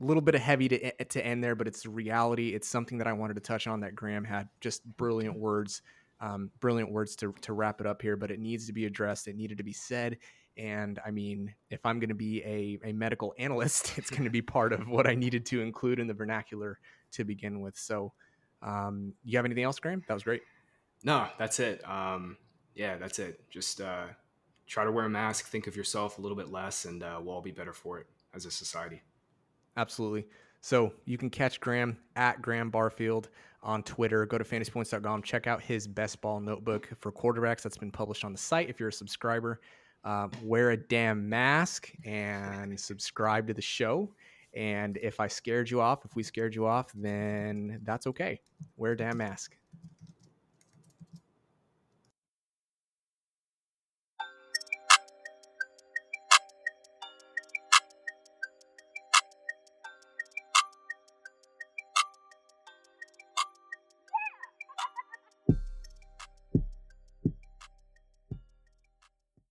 a 0.01 0.05
little 0.05 0.23
bit 0.23 0.35
of 0.35 0.41
heavy 0.41 0.69
to 0.69 1.05
to 1.05 1.25
end 1.25 1.45
there, 1.45 1.55
but 1.55 1.69
it's 1.69 1.85
reality. 1.87 2.55
It's 2.55 2.69
something 2.69 2.99
that 2.99 3.07
I 3.07 3.13
wanted 3.13 3.35
to 3.35 3.41
touch 3.41 3.67
on 3.67 3.81
that 3.81 3.95
Graham 3.95 4.25
had 4.25 4.49
just 4.61 4.85
brilliant 4.97 5.39
words, 5.39 5.83
um, 6.21 6.51
brilliant 6.61 6.91
words 6.91 7.17
to 7.17 7.35
to 7.43 7.53
wrap 7.53 7.81
it 7.81 7.87
up 7.87 8.01
here. 8.01 8.17
But 8.17 8.31
it 8.31 8.41
needs 8.41 8.67
to 8.67 8.73
be 8.73 8.87
addressed. 8.87 9.29
It 9.29 9.37
needed 9.37 9.59
to 9.59 9.65
be 9.65 9.73
said. 9.73 10.19
And 10.57 10.99
I 11.07 11.11
mean, 11.11 11.55
if 11.71 11.85
I'm 11.87 12.01
going 12.01 12.09
to 12.09 12.15
be 12.15 12.43
a, 12.43 12.89
a 12.89 12.93
medical 12.93 13.35
analyst, 13.39 13.97
it's 13.99 14.11
going 14.11 14.25
to 14.25 14.31
be 14.31 14.43
part 14.43 14.73
of 14.73 14.89
what 14.89 15.07
I 15.07 15.15
needed 15.15 15.47
to 15.47 15.61
include 15.61 16.01
in 16.01 16.07
the 16.07 16.15
vernacular 16.15 16.79
to 17.13 17.25
begin 17.25 17.61
with. 17.61 17.77
So, 17.77 18.13
um, 18.63 19.15
you 19.25 19.39
have 19.39 19.45
anything 19.45 19.65
else, 19.65 19.79
Graham? 19.79 20.03
That 20.09 20.15
was 20.15 20.23
great. 20.23 20.43
No, 21.03 21.27
that's 21.39 21.61
it. 21.61 21.87
Um, 21.89 22.37
yeah, 22.75 22.97
that's 22.97 23.19
it. 23.19 23.41
Just 23.51 23.81
uh, 23.81 24.07
try 24.67 24.85
to 24.85 24.93
wear 24.93 25.07
a 25.07 25.11
mask, 25.11 25.47
think 25.47 25.67
of 25.67 25.77
yourself 25.77 26.19
a 26.19 26.21
little 26.21 26.37
bit 26.37 26.51
less, 26.51 26.85
and 26.85 27.03
uh, 27.03 27.19
we'll 27.23 27.35
all 27.35 27.41
be 27.41 27.51
better 27.51 27.73
for 27.73 27.99
it 27.99 28.07
as 28.35 28.47
a 28.47 28.51
society. 28.51 29.03
Absolutely. 29.77 30.27
So 30.61 30.93
you 31.07 31.17
can 31.17 31.31
catch 31.31 31.61
Graham 31.61 31.97
at 32.17 32.43
Graham 32.43 32.71
Barfield 32.71 33.31
on 33.63 33.83
Twitter. 33.83 34.27
Go 34.27 34.39
to 34.39 34.45
fantasypoints.com. 34.45 35.23
Check 35.23 35.47
out 35.47 35.63
his 35.63 35.87
best 35.87 36.21
ball 36.21 36.41
notebook 36.41 36.89
for 37.01 37.11
quarterbacks 37.11 37.63
that's 37.63 37.79
been 37.79 37.91
published 37.91 38.25
on 38.25 38.33
the 38.33 38.39
site. 38.39 38.69
If 38.69 38.79
you're 38.79 38.91
a 38.91 38.93
subscriber, 38.93 39.61
uh, 40.05 40.29
wear 40.43 40.71
a 40.71 40.77
damn 40.77 41.29
mask 41.29 41.91
and 42.05 42.79
subscribe 42.79 43.47
to 43.49 43.55
the 43.55 43.63
show. 43.63 44.13
And 44.55 44.99
if 45.03 45.21
I 45.21 45.29
scared 45.29 45.71
you 45.71 45.81
off, 45.81 46.05
if 46.05 46.17
we 46.17 46.23
scared 46.23 46.55
you 46.55 46.67
off, 46.67 46.91
then 46.95 47.81
that's 47.85 48.07
okay. 48.09 48.41
Wear 48.77 48.93
a 48.93 48.97
damn 48.97 49.19
mask. 49.19 49.57